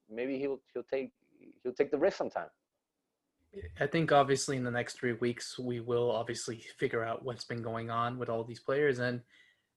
maybe 0.09 0.37
he'll 0.39 0.59
he'll 0.73 0.89
take 0.95 1.11
he'll 1.63 1.73
take 1.73 1.91
the 1.91 1.97
risk 1.97 2.17
sometime. 2.17 2.49
I 3.79 3.87
think 3.87 4.11
obviously 4.11 4.57
in 4.57 4.63
the 4.63 4.71
next 4.71 4.99
three 4.99 5.13
weeks 5.13 5.57
we 5.57 5.79
will 5.79 6.11
obviously 6.11 6.63
figure 6.77 7.03
out 7.03 7.25
what's 7.25 7.45
been 7.45 7.63
going 7.63 7.89
on 7.89 8.19
with 8.19 8.29
all 8.29 8.43
these 8.43 8.59
players 8.59 8.99
and 8.99 9.21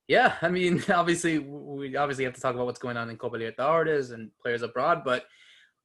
yeah, 0.07 0.35
I 0.41 0.49
mean 0.49 0.83
obviously 0.89 1.39
we 1.39 1.95
obviously 1.95 2.25
have 2.25 2.33
to 2.35 2.41
talk 2.41 2.55
about 2.55 2.65
what's 2.65 2.79
going 2.79 2.97
on 2.97 3.09
in 3.09 3.17
Copa 3.17 3.37
Libertadores 3.37 4.13
and 4.13 4.29
players 4.41 4.61
abroad, 4.61 5.03
but 5.03 5.25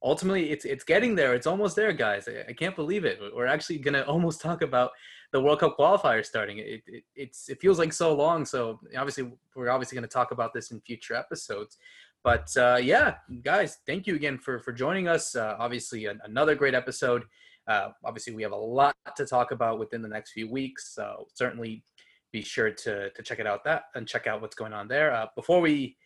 ultimately 0.01 0.51
it's 0.51 0.65
it's 0.65 0.83
getting 0.83 1.15
there. 1.15 1.33
It's 1.33 1.47
almost 1.47 1.75
there, 1.75 1.93
guys. 1.93 2.27
I, 2.27 2.49
I 2.49 2.53
can't 2.53 2.75
believe 2.75 3.05
it. 3.05 3.19
We're 3.35 3.47
actually 3.47 3.79
gonna 3.79 4.01
almost 4.07 4.41
talk 4.41 4.61
about 4.61 4.91
the 5.31 5.41
World 5.41 5.59
Cup 5.59 5.77
qualifier 5.77 6.25
starting. 6.25 6.59
It, 6.59 6.81
it 6.87 7.03
it's 7.15 7.49
it 7.49 7.59
feels 7.61 7.79
like 7.79 7.93
so 7.93 8.13
long. 8.15 8.45
So 8.45 8.79
obviously 8.97 9.31
we're 9.55 9.69
obviously 9.69 9.95
gonna 9.95 10.07
talk 10.07 10.31
about 10.31 10.53
this 10.53 10.71
in 10.71 10.81
future 10.81 11.15
episodes. 11.15 11.77
But 12.23 12.49
uh, 12.57 12.79
yeah, 12.81 13.15
guys, 13.43 13.77
thank 13.87 14.07
you 14.07 14.15
again 14.15 14.37
for 14.37 14.59
for 14.59 14.71
joining 14.71 15.07
us. 15.07 15.35
Uh, 15.35 15.55
obviously 15.59 16.05
another 16.05 16.55
great 16.55 16.73
episode. 16.73 17.23
Uh, 17.67 17.89
obviously 18.03 18.33
we 18.33 18.41
have 18.43 18.51
a 18.51 18.57
lot 18.57 18.95
to 19.15 19.25
talk 19.25 19.51
about 19.51 19.79
within 19.79 20.01
the 20.01 20.07
next 20.07 20.31
few 20.31 20.49
weeks. 20.49 20.93
So 20.95 21.27
certainly 21.33 21.83
be 22.31 22.41
sure 22.41 22.71
to 22.71 23.09
to 23.11 23.23
check 23.23 23.39
it 23.39 23.47
out 23.47 23.63
that 23.65 23.83
and 23.95 24.07
check 24.07 24.27
out 24.27 24.41
what's 24.41 24.55
going 24.55 24.73
on 24.73 24.87
there. 24.87 25.13
Uh, 25.13 25.27
before 25.35 25.61
we 25.61 25.97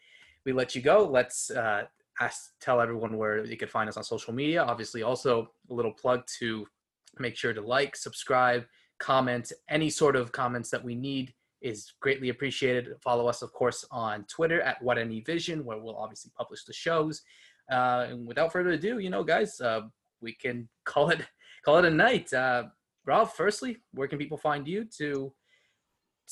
we 0.45 0.51
let 0.51 0.75
you 0.75 0.81
go, 0.81 1.05
let's 1.05 1.49
uh, 1.51 1.83
ask, 2.19 2.51
tell 2.59 2.79
everyone 2.81 3.17
where 3.17 3.45
you 3.45 3.57
can 3.57 3.67
find 3.67 3.89
us 3.89 3.97
on 3.97 4.03
social 4.03 4.33
media. 4.33 4.63
Obviously, 4.63 5.03
also 5.03 5.51
a 5.69 5.73
little 5.73 5.91
plug 5.93 6.23
to 6.39 6.65
make 7.19 7.35
sure 7.35 7.53
to 7.53 7.61
like, 7.61 7.95
subscribe, 7.95 8.65
comment. 8.99 9.51
Any 9.69 9.89
sort 9.89 10.15
of 10.15 10.31
comments 10.31 10.69
that 10.69 10.83
we 10.83 10.95
need 10.95 11.33
is 11.61 11.93
greatly 12.01 12.29
appreciated. 12.29 12.89
Follow 13.01 13.27
us, 13.27 13.41
of 13.41 13.53
course, 13.53 13.85
on 13.91 14.25
Twitter 14.25 14.61
at 14.61 14.81
What 14.81 14.97
Any 14.97 15.21
Vision, 15.21 15.63
where 15.65 15.79
we'll 15.79 15.95
obviously 15.95 16.31
publish 16.37 16.65
the 16.65 16.73
shows. 16.73 17.21
Uh, 17.71 18.07
and 18.09 18.27
without 18.27 18.51
further 18.51 18.71
ado, 18.71 18.99
you 18.99 19.09
know, 19.09 19.23
guys, 19.23 19.59
uh, 19.61 19.81
we 20.21 20.33
can 20.33 20.67
call 20.85 21.09
it 21.09 21.21
call 21.63 21.77
it 21.77 21.85
a 21.85 21.89
night. 21.89 22.31
Uh, 22.33 22.65
Ralph, 23.05 23.35
firstly, 23.35 23.77
where 23.93 24.07
can 24.07 24.17
people 24.17 24.37
find 24.37 24.67
you 24.67 24.85
to 24.97 25.33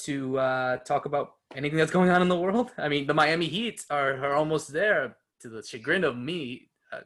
to 0.03 0.37
uh, 0.39 0.77
talk 0.77 1.05
about 1.05 1.33
anything 1.55 1.77
that's 1.77 1.91
going 1.91 2.09
on 2.09 2.21
in 2.21 2.29
the 2.29 2.37
world? 2.37 2.71
I 2.77 2.87
mean, 2.89 3.07
the 3.07 3.13
Miami 3.13 3.47
Heat 3.47 3.85
are, 3.89 4.13
are 4.23 4.35
almost 4.35 4.71
there. 4.71 5.17
To 5.41 5.49
the 5.49 5.63
chagrin 5.63 6.03
of 6.03 6.17
me, 6.17 6.69
uh, 6.91 7.01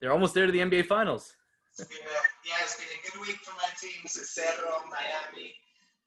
they're 0.00 0.12
almost 0.12 0.34
there 0.34 0.46
to 0.46 0.52
the 0.52 0.58
NBA 0.58 0.86
Finals. 0.86 1.34
It's 1.78 1.86
been 1.86 1.98
a, 2.02 2.18
yeah, 2.44 2.58
it's 2.62 2.76
been 2.76 2.90
a 2.90 3.00
good 3.06 3.20
week 3.26 3.38
for 3.46 3.54
my 3.54 3.70
teams 3.80 4.16
at 4.18 4.26
Cerro, 4.26 4.82
Miami. 4.90 5.54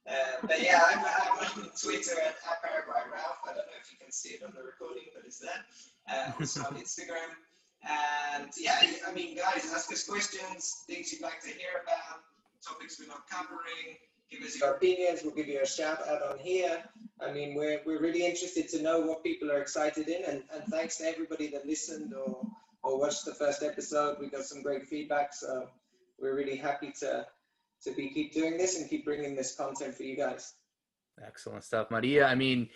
Uh, 0.03 0.45
but 0.45 0.61
yeah, 0.61 0.83
I'm, 0.91 0.99
I'm 0.99 1.63
on 1.63 1.71
Twitter 1.81 2.19
at, 2.19 2.35
at 2.35 2.61
Paraguay 2.61 3.07
Ralph. 3.11 3.39
I 3.45 3.55
don't 3.55 3.63
know 3.63 3.79
if 3.79 3.91
you 3.91 3.97
can 3.97 4.11
see 4.11 4.35
it 4.35 4.43
on 4.43 4.51
the 4.51 4.61
recording, 4.61 5.07
but 5.15 5.23
it's 5.25 5.39
there. 5.39 5.63
Uh, 6.11 6.31
also 6.37 6.61
on 6.67 6.75
Instagram. 6.83 7.31
And 7.83 8.51
yeah, 8.59 8.79
I 9.07 9.13
mean, 9.13 9.37
guys, 9.37 9.71
ask 9.73 9.91
us 9.91 10.03
questions, 10.03 10.83
things 10.87 11.11
you'd 11.11 11.21
like 11.21 11.41
to 11.41 11.49
hear 11.49 11.83
about, 11.83 12.23
topics 12.63 12.99
we're 12.99 13.07
not 13.07 13.27
covering. 13.29 13.99
Give 14.33 14.47
us 14.47 14.59
your 14.59 14.71
opinions. 14.71 15.21
We'll 15.23 15.35
give 15.35 15.47
you 15.47 15.61
a 15.61 15.67
shout 15.67 16.07
out 16.07 16.23
on 16.23 16.39
here. 16.39 16.83
I 17.21 17.31
mean, 17.31 17.55
we're, 17.55 17.81
we're 17.85 18.01
really 18.01 18.25
interested 18.25 18.67
to 18.69 18.81
know 18.81 18.99
what 19.01 19.23
people 19.23 19.51
are 19.51 19.61
excited 19.61 20.07
in. 20.07 20.23
And, 20.25 20.43
and 20.53 20.63
thanks 20.71 20.97
to 20.97 21.05
everybody 21.05 21.47
that 21.49 21.67
listened 21.67 22.13
or, 22.13 22.41
or 22.81 22.99
watched 22.99 23.25
the 23.25 23.35
first 23.35 23.61
episode. 23.61 24.17
We 24.19 24.29
got 24.29 24.43
some 24.43 24.63
great 24.63 24.87
feedback. 24.87 25.33
So 25.33 25.67
we're 26.19 26.35
really 26.35 26.55
happy 26.55 26.91
to, 27.01 27.27
to 27.83 27.91
be 27.93 28.09
keep 28.09 28.33
doing 28.33 28.57
this 28.57 28.79
and 28.79 28.89
keep 28.89 29.05
bringing 29.05 29.35
this 29.35 29.55
content 29.55 29.93
for 29.93 30.03
you 30.03 30.17
guys. 30.17 30.53
Excellent 31.23 31.63
stuff, 31.63 31.91
Maria. 31.91 32.25
I 32.25 32.33
mean, 32.33 32.69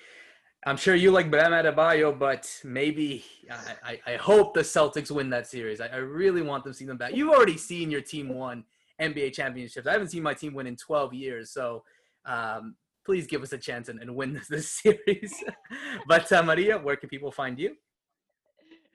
I'm 0.65 0.77
sure 0.77 0.93
you 0.93 1.09
like 1.11 1.31
Bam 1.31 1.53
Adebayo, 1.53 2.17
but 2.17 2.61
maybe 2.63 3.25
I, 3.49 3.99
I, 4.07 4.13
I, 4.13 4.15
hope 4.17 4.53
the 4.53 4.61
Celtics 4.61 5.09
win 5.09 5.31
that 5.31 5.47
series. 5.47 5.81
I, 5.81 5.87
I, 5.87 5.97
really 5.97 6.41
want 6.41 6.63
them 6.63 6.73
to 6.73 6.77
see 6.77 6.85
them 6.85 6.97
back. 6.97 7.15
You've 7.15 7.29
already 7.29 7.57
seen 7.57 7.89
your 7.89 8.01
team 8.01 8.29
won 8.29 8.63
NBA 9.01 9.33
championships. 9.33 9.87
I 9.87 9.91
haven't 9.91 10.09
seen 10.09 10.23
my 10.23 10.33
team 10.33 10.53
win 10.53 10.67
in 10.67 10.75
12 10.75 11.13
years, 11.13 11.51
so 11.51 11.83
um, 12.25 12.75
please 13.05 13.27
give 13.27 13.43
us 13.43 13.53
a 13.53 13.57
chance 13.57 13.89
and, 13.89 14.01
and 14.01 14.15
win 14.15 14.33
this, 14.37 14.47
this 14.47 14.71
series. 14.71 15.43
but 16.07 16.31
uh, 16.31 16.43
Maria, 16.43 16.77
where 16.77 16.95
can 16.95 17.09
people 17.09 17.31
find 17.31 17.59
you? 17.59 17.75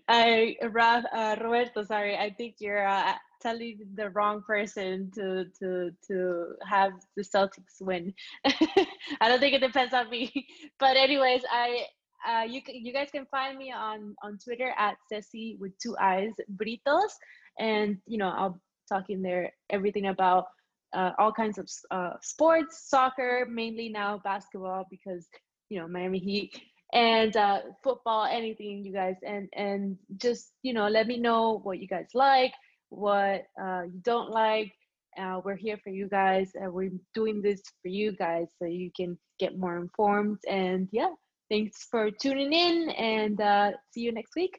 I, 0.08 0.56
uh, 0.62 1.02
uh, 1.14 1.36
Roberto, 1.40 1.84
sorry, 1.84 2.16
I 2.16 2.30
think 2.36 2.56
you're 2.58 2.86
uh, 2.86 3.14
telling 3.40 3.78
the 3.94 4.10
wrong 4.10 4.42
person 4.46 5.10
to 5.14 5.46
to 5.58 5.90
to 6.08 6.54
have 6.64 6.92
the 7.16 7.22
Celtics 7.22 7.80
win. 7.80 8.12
I 8.44 9.28
don't 9.28 9.40
think 9.40 9.54
it 9.54 9.60
depends 9.60 9.94
on 9.94 10.10
me. 10.10 10.30
But 10.78 10.96
anyways, 10.96 11.42
I 11.50 11.86
uh, 12.28 12.44
you 12.44 12.60
you 12.66 12.92
guys 12.92 13.08
can 13.10 13.26
find 13.26 13.58
me 13.58 13.72
on 13.72 14.14
on 14.22 14.38
Twitter 14.38 14.72
at 14.78 14.96
Ceci 15.08 15.56
with 15.60 15.72
two 15.78 15.96
eyes 16.00 16.32
Britos, 16.56 17.12
and 17.58 17.98
you 18.06 18.18
know 18.18 18.28
I'll 18.28 18.60
talk 18.88 19.10
in 19.10 19.22
there 19.22 19.52
everything 19.70 20.06
about 20.06 20.46
uh, 20.92 21.12
all 21.18 21.32
kinds 21.32 21.58
of 21.58 21.68
uh, 21.90 22.14
sports, 22.20 22.88
soccer, 22.88 23.46
mainly 23.50 23.88
now 23.88 24.20
basketball 24.24 24.86
because 24.90 25.26
you 25.68 25.80
know 25.80 25.88
Miami 25.88 26.18
Heat 26.18 26.60
and 26.92 27.34
uh, 27.36 27.60
football, 27.82 28.26
anything 28.26 28.84
you 28.84 28.92
guys, 28.92 29.16
and 29.26 29.48
and 29.54 29.96
just 30.16 30.52
you 30.62 30.74
know 30.74 30.88
let 30.88 31.06
me 31.06 31.16
know 31.18 31.60
what 31.62 31.78
you 31.78 31.88
guys 31.88 32.08
like, 32.14 32.52
what 32.90 33.44
uh, 33.60 33.82
you 33.84 34.00
don't 34.02 34.30
like. 34.30 34.72
Uh, 35.18 35.40
we're 35.44 35.56
here 35.56 35.78
for 35.82 35.90
you 35.90 36.08
guys, 36.08 36.52
and 36.54 36.72
we're 36.72 36.90
doing 37.14 37.42
this 37.42 37.60
for 37.82 37.88
you 37.88 38.12
guys 38.12 38.48
so 38.58 38.66
you 38.66 38.90
can 38.96 39.18
get 39.38 39.58
more 39.58 39.76
informed. 39.76 40.38
And 40.48 40.88
yeah, 40.90 41.10
thanks 41.50 41.86
for 41.90 42.10
tuning 42.10 42.52
in, 42.52 42.90
and 42.90 43.40
uh, 43.40 43.72
see 43.92 44.00
you 44.00 44.12
next 44.12 44.34
week. 44.36 44.58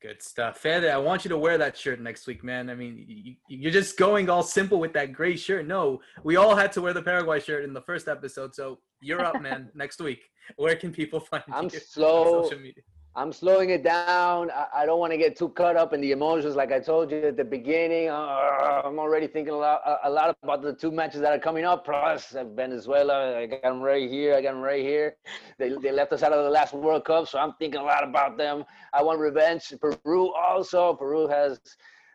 Good 0.00 0.22
stuff. 0.22 0.58
Fede, 0.58 0.84
I 0.84 0.98
want 0.98 1.24
you 1.24 1.28
to 1.30 1.38
wear 1.38 1.58
that 1.58 1.76
shirt 1.76 2.00
next 2.00 2.28
week, 2.28 2.44
man. 2.44 2.70
I 2.70 2.76
mean, 2.76 3.36
you, 3.48 3.68
are 3.68 3.72
just 3.72 3.98
going 3.98 4.30
all 4.30 4.44
simple 4.44 4.78
with 4.78 4.92
that 4.92 5.12
gray 5.12 5.34
shirt. 5.34 5.66
No, 5.66 6.00
we 6.22 6.36
all 6.36 6.54
had 6.54 6.70
to 6.72 6.80
wear 6.80 6.92
the 6.92 7.02
Paraguay 7.02 7.40
shirt 7.40 7.64
in 7.64 7.72
the 7.72 7.80
first 7.80 8.06
episode. 8.06 8.54
So 8.54 8.78
you're 9.00 9.24
up, 9.24 9.40
man, 9.42 9.70
next 9.74 10.00
week. 10.00 10.20
Where 10.54 10.76
can 10.76 10.92
people 10.92 11.18
find 11.18 11.42
I'm 11.52 11.64
you 11.64 11.80
social 11.80 12.58
media? 12.60 12.84
I'm 13.16 13.32
slowing 13.32 13.70
it 13.70 13.82
down. 13.82 14.50
I, 14.52 14.66
I 14.82 14.86
don't 14.86 15.00
want 15.00 15.12
to 15.12 15.18
get 15.18 15.36
too 15.36 15.48
caught 15.48 15.76
up 15.76 15.92
in 15.92 16.00
the 16.00 16.12
emotions. 16.12 16.54
Like 16.54 16.70
I 16.70 16.78
told 16.78 17.10
you 17.10 17.18
at 17.18 17.36
the 17.36 17.44
beginning, 17.44 18.08
uh, 18.08 18.82
I'm 18.84 18.98
already 18.98 19.26
thinking 19.26 19.54
a 19.54 19.56
lot, 19.56 19.80
a 20.04 20.10
lot 20.10 20.36
about 20.42 20.62
the 20.62 20.72
two 20.72 20.92
matches 20.92 21.20
that 21.22 21.32
are 21.32 21.38
coming 21.38 21.64
up. 21.64 21.84
Plus 21.84 22.36
Venezuela, 22.54 23.36
I 23.36 23.46
got 23.46 23.62
them 23.62 23.80
right 23.80 24.08
here. 24.08 24.34
I 24.36 24.42
got 24.42 24.52
them 24.52 24.62
right 24.62 24.82
here. 24.82 25.16
They, 25.58 25.70
they 25.82 25.90
left 25.90 26.12
us 26.12 26.22
out 26.22 26.32
of 26.32 26.44
the 26.44 26.50
last 26.50 26.74
World 26.74 27.04
Cup, 27.04 27.26
so 27.26 27.38
I'm 27.38 27.54
thinking 27.58 27.80
a 27.80 27.84
lot 27.84 28.04
about 28.04 28.36
them. 28.36 28.64
I 28.92 29.02
want 29.02 29.18
revenge. 29.18 29.74
Peru 29.80 30.32
also. 30.34 30.94
Peru 30.94 31.26
has 31.26 31.58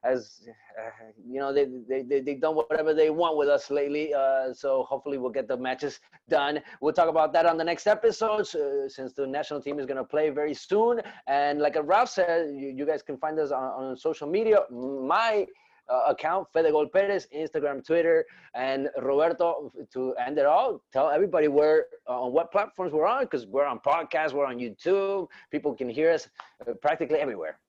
as 0.03 0.41
uh, 0.79 0.89
you 1.25 1.39
know 1.39 1.53
they, 1.53 1.65
they, 1.87 2.01
they, 2.01 2.19
they 2.19 2.35
done 2.35 2.55
whatever 2.55 2.93
they 2.93 3.09
want 3.09 3.37
with 3.37 3.47
us 3.47 3.71
lately 3.71 4.13
uh, 4.13 4.53
so 4.53 4.83
hopefully 4.83 5.17
we'll 5.17 5.31
get 5.31 5.47
the 5.47 5.57
matches 5.57 5.99
done 6.29 6.59
we'll 6.81 6.93
talk 6.93 7.09
about 7.09 7.31
that 7.33 7.45
on 7.45 7.57
the 7.57 7.63
next 7.63 7.87
episode 7.87 8.41
uh, 8.55 8.87
since 8.87 9.13
the 9.13 9.25
national 9.25 9.61
team 9.61 9.79
is 9.79 9.85
going 9.85 9.97
to 9.97 10.03
play 10.03 10.29
very 10.29 10.53
soon 10.53 11.01
and 11.27 11.59
like 11.59 11.75
ralph 11.83 12.09
said 12.09 12.49
you, 12.53 12.69
you 12.69 12.85
guys 12.85 13.01
can 13.01 13.17
find 13.17 13.39
us 13.39 13.51
on, 13.51 13.63
on 13.63 13.97
social 13.97 14.27
media 14.27 14.59
my 14.71 15.45
uh, 15.89 16.03
account, 16.07 16.47
Fede 16.53 16.71
Gol 16.71 16.87
Perez, 16.87 17.27
Instagram, 17.35 17.85
Twitter, 17.85 18.25
and 18.53 18.89
Roberto. 19.01 19.71
To 19.93 20.13
end 20.15 20.37
it 20.37 20.45
all, 20.45 20.81
tell 20.91 21.09
everybody 21.09 21.47
where 21.47 21.87
uh, 22.07 22.23
on 22.23 22.31
what 22.31 22.51
platforms 22.51 22.93
we're 22.93 23.05
on 23.05 23.23
because 23.23 23.45
we're 23.45 23.65
on 23.65 23.79
podcasts, 23.79 24.33
we're 24.33 24.45
on 24.45 24.57
YouTube. 24.57 25.27
People 25.51 25.73
can 25.73 25.89
hear 25.89 26.11
us 26.11 26.29
uh, 26.67 26.73
practically 26.81 27.19
everywhere. 27.19 27.59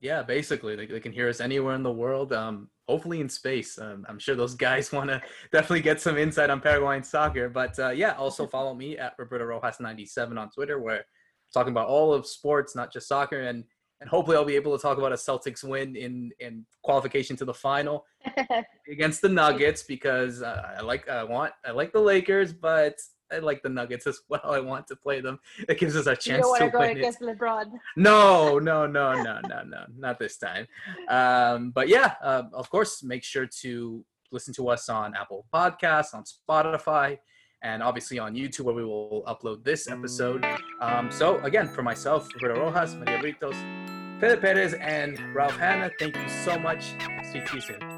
Yeah, 0.00 0.22
basically, 0.22 0.76
they, 0.76 0.86
they 0.86 1.00
can 1.00 1.12
hear 1.12 1.28
us 1.28 1.40
anywhere 1.40 1.74
in 1.74 1.82
the 1.82 1.92
world. 1.92 2.32
Um, 2.32 2.70
hopefully 2.88 3.20
in 3.20 3.28
space. 3.28 3.78
Um, 3.78 4.04
I'm 4.08 4.18
sure 4.18 4.34
those 4.34 4.54
guys 4.68 4.92
want 4.92 5.10
to 5.10 5.22
definitely 5.52 5.82
get 5.82 6.00
some 6.00 6.16
insight 6.16 6.50
on 6.50 6.60
Paraguayan 6.60 7.02
soccer. 7.02 7.48
But 7.48 7.78
uh, 7.78 7.90
yeah, 7.90 8.12
also 8.12 8.46
follow 8.56 8.74
me 8.74 8.98
at 8.98 9.14
Roberto 9.18 9.44
Rojas 9.44 9.80
97 9.80 10.36
on 10.38 10.50
Twitter, 10.50 10.80
where 10.80 10.96
I'm 10.96 11.02
talking 11.52 11.72
about 11.72 11.88
all 11.88 12.12
of 12.12 12.26
sports, 12.26 12.74
not 12.74 12.92
just 12.92 13.08
soccer, 13.08 13.42
and 13.42 13.64
and 14.00 14.08
hopefully 14.08 14.36
I'll 14.36 14.44
be 14.44 14.54
able 14.54 14.76
to 14.76 14.80
talk 14.80 14.96
about 14.96 15.10
a 15.10 15.16
Celtics 15.16 15.64
win 15.64 15.96
in 15.96 16.30
in 16.38 16.64
qualification 16.84 17.36
to 17.36 17.44
the 17.44 17.54
final 17.54 18.04
against 18.88 19.22
the 19.22 19.28
Nuggets 19.28 19.82
because 19.82 20.40
uh, 20.40 20.76
I 20.78 20.82
like 20.82 21.08
I 21.08 21.24
want 21.24 21.52
I 21.66 21.72
like 21.72 21.92
the 21.92 22.00
Lakers, 22.00 22.52
but 22.52 22.94
I 23.32 23.38
like 23.38 23.62
the 23.62 23.68
Nuggets 23.68 24.06
as 24.06 24.20
well. 24.28 24.40
I 24.44 24.60
want 24.60 24.86
to 24.88 24.96
play 24.96 25.20
them. 25.20 25.38
It 25.68 25.78
gives 25.78 25.96
us 25.96 26.06
a 26.06 26.16
chance 26.16 26.26
you 26.26 26.36
don't 26.42 26.50
want 26.50 26.62
to, 26.62 26.70
go 26.70 26.78
win 26.80 26.96
against 26.96 27.22
it. 27.22 27.38
LeBron. 27.38 27.72
No, 27.96 28.58
no, 28.62 28.86
no, 28.86 29.14
no, 29.14 29.40
no, 29.48 29.62
no, 29.62 29.84
not 29.96 30.18
this 30.18 30.36
time. 30.36 30.66
Um, 31.08 31.70
but 31.70 31.88
yeah, 31.88 32.14
uh, 32.22 32.42
of 32.52 32.68
course, 32.70 33.02
make 33.02 33.24
sure 33.24 33.46
to 33.62 34.04
listen 34.30 34.52
to 34.54 34.68
us 34.68 34.88
on 34.88 35.14
Apple 35.14 35.46
Podcasts, 35.52 36.14
on 36.14 36.24
Spotify, 36.24 37.18
and 37.62 37.82
obviously 37.82 38.18
on 38.18 38.34
YouTube, 38.34 38.62
where 38.62 38.74
we 38.74 38.84
will 38.84 39.22
upload 39.26 39.64
this 39.64 39.88
episode. 39.88 40.44
Um, 40.80 41.10
so 41.10 41.38
again, 41.40 41.66
for 41.68 41.82
myself, 41.82 42.28
Roberto 42.34 42.60
Rojas, 42.60 42.94
Maria 42.94 43.18
Britos, 43.18 44.20
Fede 44.20 44.40
Perez, 44.40 44.74
and 44.74 45.18
Ralph 45.34 45.56
Hanna, 45.56 45.90
thank 45.98 46.16
you 46.16 46.28
so 46.28 46.58
much. 46.58 46.94
Speak 47.30 47.46
to 47.46 47.54
you 47.56 47.60
soon. 47.60 47.97